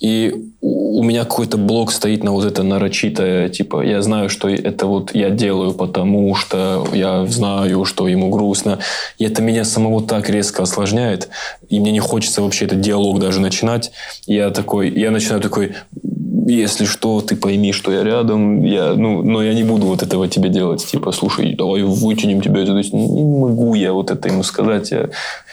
и 0.00 0.50
у 0.62 1.02
меня 1.02 1.24
какой-то 1.24 1.58
блок 1.58 1.92
стоит 1.92 2.24
на 2.24 2.32
вот 2.32 2.44
это 2.44 2.62
нарочитое, 2.62 3.50
типа, 3.50 3.82
я 3.82 4.00
знаю, 4.02 4.30
что 4.30 4.48
это 4.48 4.86
вот 4.86 5.14
я 5.14 5.30
делаю, 5.30 5.72
потому 5.72 6.34
что 6.34 6.86
я 6.92 7.26
знаю, 7.26 7.84
что 7.84 8.08
ему 8.08 8.30
грустно. 8.30 8.78
И 9.18 9.24
это 9.24 9.42
меня 9.42 9.64
самого 9.64 10.02
так 10.02 10.30
резко 10.30 10.62
осложняет, 10.62 11.28
и 11.68 11.78
мне 11.78 11.92
не 11.92 12.00
хочется 12.00 12.42
вообще 12.42 12.64
этот 12.64 12.80
диалог 12.80 13.20
даже 13.20 13.40
начинать. 13.40 13.92
Я 14.26 14.50
такой, 14.50 14.90
я 14.90 15.10
начинаю 15.10 15.40
такой, 15.40 15.74
если 16.52 16.84
что, 16.84 17.20
ты 17.20 17.36
пойми, 17.36 17.72
что 17.72 17.92
я 17.92 18.02
рядом, 18.04 18.62
я, 18.64 18.94
ну, 18.94 19.22
но 19.22 19.42
я 19.42 19.54
не 19.54 19.62
буду 19.64 19.86
вот 19.86 20.02
этого 20.02 20.28
тебе 20.28 20.48
делать, 20.48 20.84
типа, 20.86 21.12
слушай, 21.12 21.54
давай 21.54 21.82
вытянем 21.82 22.40
тебя 22.40 22.62
этой 22.62 22.82
с- 22.84 22.92
Не 22.92 23.24
могу 23.24 23.74
я 23.74 23.92
вот 23.92 24.10
это 24.10 24.28
ему 24.28 24.42
сказать. 24.42 24.90
Я, 24.90 25.08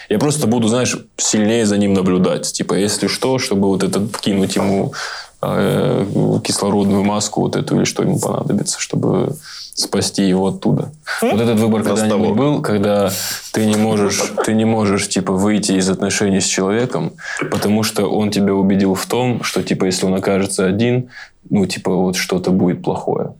я 0.10 0.20
просто 0.20 0.48
буду, 0.48 0.68
знаешь, 0.68 0.98
сильнее 1.18 1.66
за 1.66 1.78
ним 1.78 1.94
наблюдать. 1.94 2.52
Типа, 2.52 2.74
если 2.74 3.08
что, 3.08 3.40
чтобы 3.40 3.68
вот 3.68 3.84
это 3.84 4.02
кинуть 4.22 4.56
ему 4.56 4.94
э, 5.42 6.06
кислородную 6.44 7.04
маску 7.04 7.42
вот 7.42 7.56
эту 7.56 7.78
или 7.78 7.84
что 7.86 8.04
ему 8.04 8.20
понадобится, 8.20 8.80
чтобы 8.80 9.36
спасти 9.78 10.28
его 10.28 10.48
оттуда. 10.48 10.92
Вот 11.22 11.40
этот 11.40 11.60
выбор 11.60 11.84
когда-нибудь 11.84 12.36
был, 12.36 12.62
когда 12.64 13.12
ты 13.54 13.66
не 13.66 13.76
можешь, 13.76 14.34
ты 14.44 14.54
не 14.54 14.66
можешь 14.66 15.08
типа 15.08 15.34
выйти 15.34 15.74
из 15.74 15.88
отношений 15.88 16.42
с 16.42 16.46
человеком, 16.48 17.14
потому 17.52 17.84
что 17.84 18.08
он 18.08 18.32
тебя 18.32 18.56
убедил 18.56 18.96
в 18.96 19.06
том, 19.06 19.44
что 19.44 19.62
типа 19.62 19.86
если 19.86 20.08
он 20.08 20.16
окажется 20.16 20.66
один, 20.66 21.10
ну 21.52 21.68
типа 21.68 21.94
вот 21.94 22.16
что-то 22.16 22.50
будет 22.50 22.82
плохое. 22.82 23.34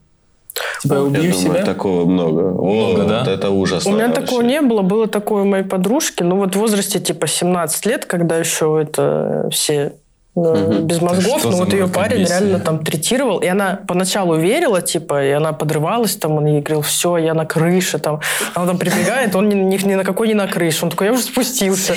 Типа, 0.82 0.94
я 0.94 1.00
Я 1.00 1.06
убью 1.06 1.32
думаю, 1.32 1.34
себя. 1.56 1.66
такого 1.66 2.06
много. 2.06 2.42
Много, 2.52 3.04
О, 3.04 3.08
да? 3.08 3.20
вот 3.20 3.28
это 3.28 3.50
ужасно. 3.50 3.92
У 3.92 3.96
меня 3.96 4.08
вообще. 4.08 4.22
такого 4.22 4.42
не 4.42 4.62
было. 4.62 4.82
Было 4.84 5.08
такое 5.08 5.44
у 5.44 5.46
моей 5.46 5.64
подружки. 5.64 6.24
Ну, 6.24 6.38
вот 6.38 6.56
в 6.56 6.60
возрасте 6.60 7.00
типа 7.00 7.28
17 7.28 7.86
лет, 7.88 8.06
когда 8.06 8.38
еще 8.38 8.80
это 8.82 9.50
все 9.52 9.94
э, 10.38 10.80
без 10.82 11.02
мозгов, 11.02 11.40
что 11.40 11.52
но 11.52 11.58
за 11.58 11.64
вот 11.64 11.74
ее 11.74 11.88
парень 11.88 12.22
мракобесие? 12.22 12.40
реально 12.40 12.60
там 12.60 12.80
третировал, 12.84 13.40
и 13.40 13.48
она 13.48 13.80
поначалу 13.88 14.36
верила, 14.36 14.82
типа, 14.82 15.24
и 15.24 15.32
она 15.32 15.54
подрывалась, 15.54 16.16
там, 16.16 16.38
он 16.38 16.46
ей 16.46 16.62
говорил, 16.62 16.82
все, 16.82 17.18
я 17.18 17.34
на 17.34 17.46
крыше, 17.46 18.00
там, 18.00 18.22
она 18.54 18.66
там 18.66 18.78
прибегает, 18.78 19.36
он 19.36 19.50
ни, 19.50 19.56
ни- 19.56 19.88
ни 19.88 19.96
на 19.96 20.04
какой 20.04 20.28
не 20.28 20.34
на 20.34 20.48
крыше, 20.48 20.86
он 20.86 20.92
такой, 20.92 21.08
я 21.08 21.14
уже 21.14 21.24
спустился. 21.24 21.96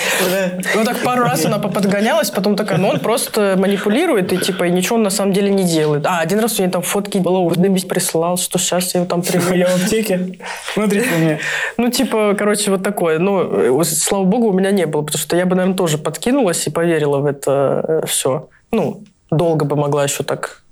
Ну, 0.74 0.84
так 0.84 0.98
пару 1.02 1.24
раз 1.24 1.44
она 1.44 1.58
подгонялась, 1.58 2.30
потом 2.30 2.56
такая, 2.56 2.78
ну, 2.78 2.88
он 2.88 3.00
просто 3.00 3.56
манипулирует, 3.58 4.32
и, 4.32 4.38
типа, 4.38 4.64
и 4.64 4.70
ничего 4.70 4.96
он 4.96 5.02
на 5.02 5.10
самом 5.10 5.32
деле 5.32 5.50
не 5.50 5.64
делает. 5.64 6.06
А, 6.06 6.20
один 6.20 6.40
раз 6.40 6.58
у 6.58 6.62
нее 6.62 6.70
там 6.70 6.82
фотки 6.82 7.18
было, 7.18 7.50
весь 7.70 7.84
прислал, 7.84 8.36
что 8.36 8.58
сейчас 8.58 8.94
я 8.94 9.00
его 9.00 9.08
там 9.08 9.22
приведу. 9.22 9.54
Я 9.54 9.68
в 9.68 9.82
аптеке. 9.82 10.38
Смотрите 10.74 11.06
на 11.10 11.20
меня. 11.22 11.38
Ну, 11.76 11.90
типа, 11.90 12.34
короче, 12.38 12.70
вот 12.70 12.82
такое. 12.82 13.18
Ну, 13.18 13.80
э, 13.80 13.84
слава 13.84 14.24
богу, 14.24 14.48
у 14.48 14.52
меня 14.52 14.70
не 14.70 14.86
было, 14.86 15.02
потому 15.02 15.20
что 15.20 15.36
я 15.36 15.46
бы, 15.46 15.56
наверное, 15.56 15.76
тоже 15.76 15.98
подкинулась 15.98 16.66
и 16.66 16.70
поверила 16.70 17.18
в 17.18 17.26
это 17.26 18.04
все. 18.06 18.29
Ну, 18.72 19.04
долго 19.30 19.64
бы 19.64 19.76
могла 19.76 20.04
еще 20.04 20.22
так. 20.22 20.62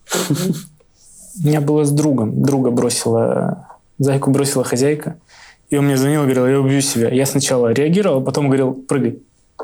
У 1.42 1.46
меня 1.46 1.60
было 1.60 1.84
с 1.84 1.90
другом. 1.90 2.42
Друга 2.42 2.70
бросила, 2.70 3.66
зайку 3.98 4.30
бросила 4.30 4.64
хозяйка. 4.64 5.16
И 5.70 5.76
он 5.76 5.84
мне 5.84 5.96
звонил 5.96 6.22
и 6.22 6.24
говорил, 6.24 6.46
я 6.46 6.60
убью 6.60 6.80
себя. 6.80 7.10
Я 7.10 7.26
сначала 7.26 7.72
реагировал, 7.72 8.22
а 8.22 8.24
потом 8.24 8.46
говорил, 8.46 8.72
прыгай. 8.72 9.20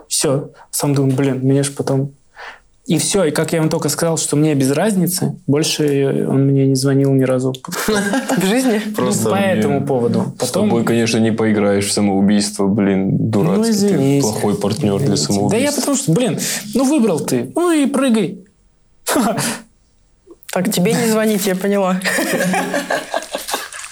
Все. 0.08 0.50
Сам 0.70 0.94
думаю, 0.94 1.16
блин, 1.16 1.40
мне 1.42 1.62
же 1.62 1.72
потом... 1.72 2.12
И 2.86 2.98
все. 2.98 3.24
И 3.24 3.30
как 3.30 3.52
я 3.52 3.58
ему 3.60 3.70
только 3.70 3.88
сказал, 3.88 4.18
что 4.18 4.36
мне 4.36 4.54
без 4.54 4.70
разницы, 4.70 5.36
больше 5.46 6.26
он 6.28 6.42
мне 6.46 6.66
не 6.66 6.74
звонил 6.74 7.12
ни 7.14 7.22
разу. 7.22 7.54
В 7.66 8.44
жизни? 8.44 8.78
Просто 8.94 9.30
по 9.30 9.36
этому 9.36 9.86
поводу. 9.86 10.34
С 10.36 10.40
Потом... 10.40 10.68
тобой, 10.68 10.84
конечно, 10.84 11.16
не 11.18 11.32
поиграешь 11.32 11.86
в 11.86 11.92
самоубийство, 11.92 12.66
блин, 12.66 13.30
дурацкий. 13.30 13.92
Ну, 13.92 13.98
ты 13.98 14.20
плохой 14.20 14.54
партнер 14.56 14.98
для 14.98 15.08
Да 15.08 15.16
самоубийства. 15.16 15.56
я 15.56 15.72
потому 15.72 15.96
что, 15.96 16.12
блин, 16.12 16.38
ну 16.74 16.84
выбрал 16.84 17.20
ты, 17.20 17.50
ну 17.54 17.70
и 17.70 17.86
прыгай. 17.86 18.44
Так, 20.52 20.70
тебе 20.70 20.92
не 20.92 21.10
звонить, 21.10 21.44
я 21.46 21.56
поняла. 21.56 22.00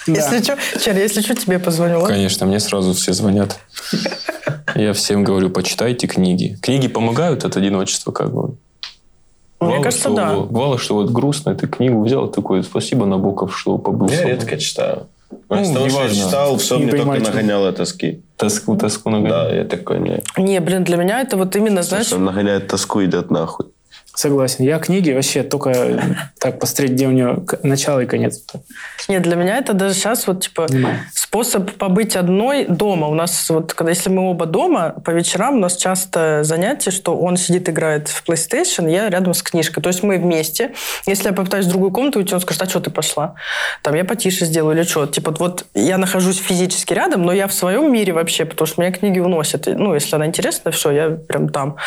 Да. 0.07 0.13
Если 0.13 0.41
что, 0.41 0.57
Чер, 0.79 0.97
если 0.97 1.19
что, 1.21 1.35
тебе 1.35 1.59
позвонила. 1.59 2.07
Конечно, 2.07 2.45
мне 2.45 2.59
сразу 2.61 2.93
все 2.93 3.11
звонят. 3.11 3.57
Я 4.75 4.93
всем 4.93 5.23
говорю, 5.25 5.49
почитайте 5.49 6.07
книги. 6.07 6.57
Книги 6.61 6.87
помогают 6.87 7.43
от 7.45 7.57
одиночества, 7.57 8.11
как 8.11 8.33
бы. 8.33 8.55
Мне 9.63 9.69
Бывало, 9.77 9.83
кажется, 9.83 10.09
что- 10.09 10.15
да. 10.15 10.35
Бывало, 10.35 10.77
что 10.77 10.95
вот 10.95 11.09
грустно, 11.11 11.55
ты 11.55 11.67
книгу 11.67 12.03
взял, 12.03 12.27
такой, 12.27 12.63
спасибо, 12.63 13.05
Набоков, 13.05 13.57
что 13.57 13.77
побыл 13.77 14.07
Я 14.09 14.15
со 14.17 14.21
мной». 14.23 14.35
редко 14.35 14.57
читаю. 14.57 15.07
Ну, 15.49 15.61
Из 15.61 15.69
того, 15.71 15.89
что 15.89 15.97
я 15.99 16.03
неважно. 16.05 16.25
читал, 16.25 16.57
все 16.57 16.77
Не 16.77 16.83
мне 16.85 16.91
только 16.91 17.19
нагоняло 17.19 17.71
тоски. 17.71 18.21
Тоску, 18.37 18.77
тоску 18.77 19.09
нагонял. 19.09 19.45
Да, 19.45 19.55
я 19.55 19.63
такой, 19.65 19.99
не. 19.99 20.21
Не, 20.37 20.59
блин, 20.59 20.83
для 20.83 20.95
меня 20.97 21.21
это 21.21 21.37
вот 21.37 21.55
именно, 21.55 21.81
знаешь, 21.81 22.05
Что 22.07 22.19
нагоняет 22.19 22.67
тоску, 22.67 23.03
идет 23.03 23.31
нахуй. 23.31 23.65
Согласен. 24.15 24.63
Я 24.63 24.77
книги 24.77 25.11
вообще 25.11 25.41
только 25.41 25.99
так 26.39 26.59
посмотреть, 26.59 26.91
где 26.91 27.07
у 27.07 27.11
нее 27.11 27.43
начало 27.63 28.01
и 28.01 28.05
конец. 28.05 28.43
Нет, 29.07 29.23
для 29.23 29.35
меня 29.35 29.57
это 29.57 29.73
даже 29.73 29.95
сейчас 29.95 30.27
вот 30.27 30.43
типа 30.43 30.67
Понимаю. 30.67 30.99
способ 31.13 31.71
побыть 31.71 32.15
одной 32.15 32.65
дома. 32.65 33.07
У 33.07 33.15
нас 33.15 33.49
вот, 33.49 33.73
когда 33.73 33.89
если 33.89 34.09
мы 34.09 34.29
оба 34.29 34.45
дома, 34.45 34.91
по 35.03 35.09
вечерам 35.09 35.55
у 35.55 35.59
нас 35.59 35.75
часто 35.75 36.43
занятие, 36.43 36.91
что 36.91 37.17
он 37.17 37.37
сидит 37.37 37.69
играет 37.69 38.07
в 38.07 38.23
PlayStation, 38.27 38.87
я 38.89 39.09
рядом 39.09 39.33
с 39.33 39.41
книжкой. 39.41 39.81
То 39.81 39.89
есть 39.89 40.03
мы 40.03 40.19
вместе. 40.19 40.73
Если 41.07 41.29
я 41.29 41.33
попытаюсь 41.33 41.65
в 41.65 41.69
другую 41.69 41.91
комнату 41.91 42.19
уйти, 42.19 42.35
он 42.35 42.41
скажет, 42.41 42.61
а 42.61 42.69
что 42.69 42.81
ты 42.81 42.91
пошла? 42.91 43.33
Там 43.81 43.95
я 43.95 44.05
потише 44.05 44.45
сделаю 44.45 44.77
или 44.77 44.83
что? 44.83 45.07
Типа 45.07 45.31
вот 45.39 45.65
я 45.73 45.97
нахожусь 45.97 46.37
физически 46.37 46.93
рядом, 46.93 47.23
но 47.23 47.33
я 47.33 47.47
в 47.47 47.53
своем 47.53 47.91
мире 47.91 48.13
вообще, 48.13 48.45
потому 48.45 48.67
что 48.67 48.79
меня 48.79 48.91
книги 48.91 49.17
уносят. 49.17 49.65
Ну, 49.65 49.95
если 49.95 50.15
она 50.15 50.27
интересна, 50.27 50.69
все, 50.69 50.91
я 50.91 51.09
прям 51.09 51.49
там. 51.49 51.77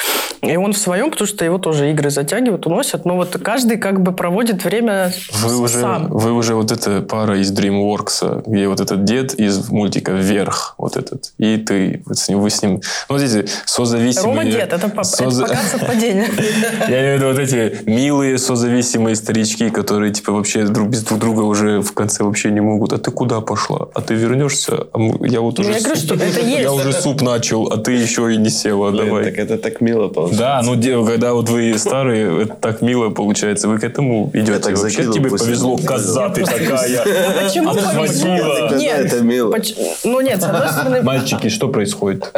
И 0.43 0.57
он 0.57 0.73
в 0.73 0.79
своем, 0.79 1.13
потому 1.13 1.29
что 1.29 1.45
его 1.45 1.59
тоже 1.59 1.93
игры 1.93 2.11
затягивают, 2.17 2.67
уносят. 2.67 3.05
Но 3.05 3.15
вот 3.17 3.37
каждый 3.43 3.77
как 3.79 4.03
бы 4.03 4.13
проводит 4.13 4.65
время 4.65 5.13
Вы 5.45 5.57
уже, 5.61 5.81
сам. 5.81 6.09
вы 6.09 6.33
уже 6.33 6.55
вот 6.55 6.73
эта 6.73 7.01
пара 7.03 7.39
из 7.39 7.53
DreamWorks, 7.53 8.43
где 8.47 8.67
вот 8.69 8.81
этот 8.81 9.05
дед 9.05 9.35
из 9.35 9.69
мультика 9.71 10.13
«Вверх», 10.13 10.75
вот 10.79 10.97
этот, 10.97 11.33
и 11.39 11.57
ты, 11.59 12.03
вот 12.07 12.19
с 12.19 12.29
ним, 12.29 12.41
вы 12.41 12.51
с 12.51 12.63
ним, 12.63 12.81
ну, 13.09 13.17
вот 13.17 13.21
эти 13.23 13.47
созависимые... 13.67 14.27
Рома 14.39 14.45
дед, 14.45 14.73
это, 14.73 14.89
по- 14.89 15.01
это 15.01 15.09
соза- 15.25 15.43
пока 15.47 15.57
совпадение. 15.63 16.27
Я 16.89 17.01
имею 17.01 17.19
в 17.19 17.21
виду 17.23 17.27
вот 17.33 17.39
эти 17.39 17.89
милые 17.89 18.39
созависимые 18.39 19.15
старички, 19.17 19.71
которые 19.71 20.13
типа 20.13 20.33
вообще 20.33 20.65
друг 20.65 20.89
без 20.89 21.03
друг 21.05 21.21
друга 21.21 21.43
уже 21.43 21.81
в 21.81 21.93
конце 21.93 22.25
вообще 22.25 22.51
не 22.51 22.61
могут. 22.61 22.93
А 22.93 22.99
ты 22.99 23.11
куда 23.11 23.41
пошла? 23.41 23.89
А 23.95 24.01
ты 24.01 24.15
вернешься? 24.15 24.87
А 24.93 24.99
я 25.27 25.41
вот 25.41 25.59
Ну, 25.59 25.65
уже 25.65 25.73
я 25.73 25.79
говорю, 25.81 25.97
суп- 25.97 26.05
что 26.05 26.15
это 26.15 26.41
есть. 26.41 26.63
Я 26.63 26.73
уже 26.73 26.93
суп 26.93 27.23
начал, 27.23 27.67
а 27.67 27.77
ты 27.77 27.93
еще 27.93 28.33
и 28.33 28.37
не 28.37 28.51
села. 28.51 28.91
Давай. 28.93 29.25
так 29.25 29.39
это 29.39 29.59
так 29.59 29.81
мило 29.81 30.09
получается. 30.09 30.39
Да, 30.39 30.63
ну 30.63 30.77
когда 31.07 31.33
вот 31.35 31.49
вы 31.49 31.77
старые, 31.79 32.06
это 32.11 32.55
так 32.55 32.83
мило 32.83 33.11
получается. 33.11 33.69
Вы 33.69 33.79
к 33.79 33.85
этому 33.85 34.31
идете. 34.33 34.59
так 34.59 34.77
Вообще 34.77 35.13
тебе 35.13 35.31
повезло, 35.31 35.77
коза 35.77 36.29
ты 36.31 36.45
такая. 36.45 37.03
Почему 37.43 37.75
повезло? 37.75 38.77
Нет, 38.77 39.07
это 39.07 39.21
мило. 39.21 39.57
Ну 40.05 40.21
нет, 40.21 40.41
с 40.41 40.45
одной 40.45 40.69
стороны... 40.69 41.03
Мальчики, 41.03 41.49
что 41.49 41.69
происходит? 41.69 42.31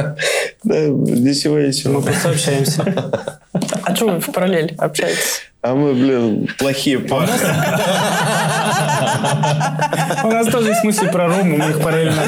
Да, 0.65 0.87
ничего, 0.87 1.59
ничего. 1.59 1.95
Мы 1.95 2.03
просто 2.03 2.31
общаемся. 2.31 2.85
А 3.83 3.95
что 3.95 4.07
вы 4.09 4.21
в 4.21 4.27
параллель 4.33 4.75
общаетесь? 4.79 5.43
А 5.61 5.75
мы, 5.75 5.93
блин, 5.93 6.49
плохие 6.59 7.01
парни. 7.01 7.33
У 10.25 10.31
нас 10.31 10.47
тоже 10.49 10.69
есть 10.69 10.85
мысли 10.85 11.09
про 11.09 11.29
Рому, 11.29 11.57
мы 11.57 11.71
их 11.71 11.83
параллельно. 11.83 12.23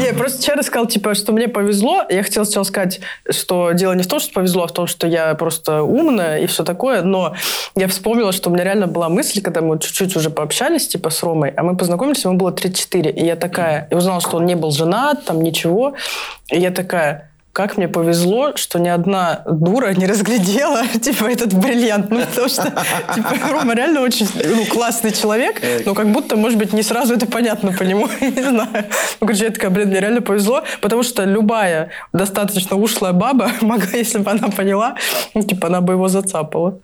Не, 0.00 0.12
просто 0.14 0.42
вчера 0.42 0.62
сказал, 0.62 0.86
типа, 0.86 1.14
что 1.14 1.32
мне 1.32 1.48
повезло. 1.48 2.02
Я 2.08 2.22
хотела 2.22 2.44
сначала 2.44 2.64
сказать, 2.64 3.00
что 3.30 3.72
дело 3.72 3.92
не 3.92 4.02
в 4.02 4.06
том, 4.06 4.20
что 4.20 4.32
повезло, 4.32 4.64
а 4.64 4.66
в 4.66 4.72
том, 4.72 4.86
что 4.86 5.06
я 5.06 5.34
просто 5.34 5.82
умная 5.82 6.38
и 6.38 6.46
все 6.46 6.64
такое. 6.64 7.02
Но 7.02 7.34
я 7.74 7.88
вспомнила, 7.88 8.32
что 8.32 8.50
у 8.50 8.52
меня 8.52 8.64
реально 8.64 8.86
была 8.86 9.08
мысль, 9.08 9.40
когда 9.42 9.60
мы 9.60 9.78
чуть-чуть 9.78 10.16
уже 10.16 10.30
пообщались, 10.30 10.88
типа, 10.88 11.10
с 11.10 11.22
Ромой, 11.22 11.50
а 11.56 11.62
мы 11.62 11.76
познакомились, 11.76 12.24
ему 12.24 12.36
было 12.36 12.52
34. 12.52 13.10
И 13.10 13.24
я 13.24 13.36
такая, 13.36 13.88
и 13.90 13.94
узнала, 13.94 14.20
что 14.20 14.36
он 14.36 14.46
не 14.46 14.54
был 14.54 14.70
женат, 14.70 15.24
там 15.24 15.42
ничего. 15.42 15.94
И 16.50 16.58
я 16.58 16.70
такая, 16.70 17.31
как 17.52 17.76
мне 17.76 17.86
повезло, 17.86 18.56
что 18.56 18.78
ни 18.78 18.88
одна 18.88 19.42
дура 19.46 19.92
не 19.92 20.06
разглядела, 20.06 20.86
типа, 21.02 21.26
этот 21.26 21.52
бриллиант. 21.52 22.10
Ну, 22.10 22.20
потому 22.20 22.48
что, 22.48 22.62
типа, 23.14 23.34
Рома 23.50 23.74
реально 23.74 24.00
очень 24.00 24.26
ну, 24.34 24.64
классный 24.66 25.12
человек, 25.12 25.60
но 25.84 25.94
как 25.94 26.10
будто, 26.10 26.36
может 26.36 26.58
быть, 26.58 26.72
не 26.72 26.82
сразу 26.82 27.14
это 27.14 27.26
понятно 27.26 27.72
по 27.72 27.82
нему. 27.82 28.08
Я 28.20 28.30
не 28.30 28.42
знаю. 28.42 28.86
Ну, 29.20 29.26
короче, 29.26 29.44
я 29.44 29.50
такая, 29.50 29.70
блин, 29.70 29.88
мне 29.88 30.00
реально 30.00 30.22
повезло, 30.22 30.62
потому 30.80 31.02
что 31.02 31.24
любая 31.24 31.90
достаточно 32.12 32.76
ушлая 32.76 33.12
баба 33.12 33.50
могла, 33.60 33.90
если 33.92 34.18
бы 34.18 34.30
она 34.30 34.48
поняла, 34.48 34.96
ну, 35.34 35.42
типа, 35.42 35.68
она 35.68 35.80
бы 35.80 35.92
его 35.92 36.08
зацапала. 36.08 36.78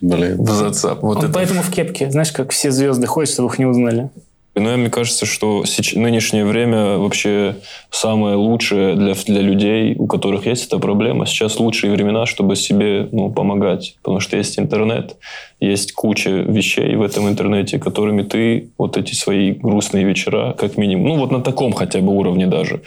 Блин. 0.00 0.44
Зацап. 0.44 1.02
Вот 1.02 1.22
это 1.22 1.32
поэтому 1.32 1.62
в 1.62 1.70
кепке. 1.70 2.10
Знаешь, 2.10 2.32
как 2.32 2.50
все 2.50 2.70
звезды 2.70 3.06
ходят, 3.06 3.30
чтобы 3.30 3.48
их 3.48 3.58
не 3.58 3.66
узнали. 3.66 4.10
Ну, 4.56 4.76
мне 4.76 4.88
кажется, 4.88 5.26
что 5.26 5.64
нынешнее 5.94 6.44
время 6.44 6.96
вообще 6.98 7.56
самое 7.90 8.36
лучшее 8.36 8.94
для, 8.94 9.14
для 9.14 9.40
людей, 9.40 9.96
у 9.98 10.06
которых 10.06 10.46
есть 10.46 10.66
эта 10.66 10.78
проблема. 10.78 11.26
Сейчас 11.26 11.58
лучшие 11.58 11.92
времена, 11.92 12.24
чтобы 12.24 12.54
себе 12.54 13.08
ну, 13.10 13.30
помогать. 13.32 13.96
Потому 14.02 14.20
что 14.20 14.36
есть 14.36 14.58
интернет, 14.58 15.16
есть 15.60 15.92
куча 15.92 16.30
вещей 16.30 16.94
в 16.96 17.02
этом 17.02 17.28
интернете, 17.28 17.78
которыми 17.78 18.22
ты 18.22 18.70
вот 18.78 18.96
эти 18.96 19.14
свои 19.14 19.52
грустные 19.52 20.04
вечера, 20.04 20.54
как 20.58 20.76
минимум, 20.76 21.08
ну 21.08 21.16
вот 21.16 21.30
на 21.30 21.40
таком 21.40 21.72
хотя 21.72 22.00
бы 22.00 22.12
уровне 22.12 22.46
даже, 22.46 22.82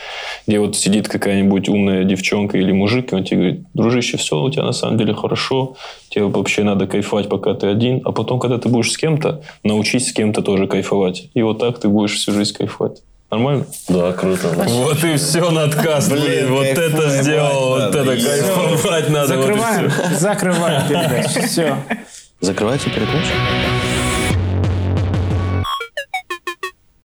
где 0.45 0.59
вот 0.59 0.75
сидит 0.75 1.07
какая-нибудь 1.07 1.69
умная 1.69 2.03
девчонка 2.03 2.57
или 2.57 2.71
мужик, 2.71 3.11
и 3.11 3.15
он 3.15 3.23
тебе 3.23 3.37
говорит, 3.37 3.61
дружище, 3.73 4.17
все 4.17 4.41
у 4.41 4.49
тебя 4.49 4.63
на 4.63 4.73
самом 4.73 4.97
деле 4.97 5.13
хорошо, 5.13 5.75
тебе 6.09 6.25
вообще 6.25 6.63
надо 6.63 6.87
кайфовать, 6.87 7.29
пока 7.29 7.53
ты 7.53 7.67
один, 7.67 8.01
а 8.05 8.11
потом, 8.11 8.39
когда 8.39 8.57
ты 8.57 8.69
будешь 8.69 8.91
с 8.91 8.97
кем-то, 8.97 9.41
научись 9.63 10.09
с 10.09 10.13
кем-то 10.13 10.41
тоже 10.41 10.67
кайфовать. 10.67 11.29
И 11.33 11.41
вот 11.41 11.59
так 11.59 11.79
ты 11.79 11.89
будешь 11.89 12.15
всю 12.15 12.31
жизнь 12.31 12.55
кайфовать. 12.55 13.01
Нормально? 13.29 13.65
Да, 13.89 14.13
круто. 14.13 14.47
Вот 14.67 15.03
и 15.03 15.17
все 15.17 15.51
на 15.51 15.63
отказ, 15.63 16.09
блин. 16.09 16.49
Вот 16.49 16.65
это 16.65 17.09
сделал, 17.09 17.69
вот 17.69 17.93
надо, 17.93 18.13
это 18.13 18.23
кайфовать 18.23 19.09
надо. 19.09 19.27
Закрываем, 19.27 19.91
закрываем 20.13 20.87
передачу. 20.87 21.41
Все. 21.45 21.75
Закрывайте 22.39 22.89
передачу. 22.91 23.33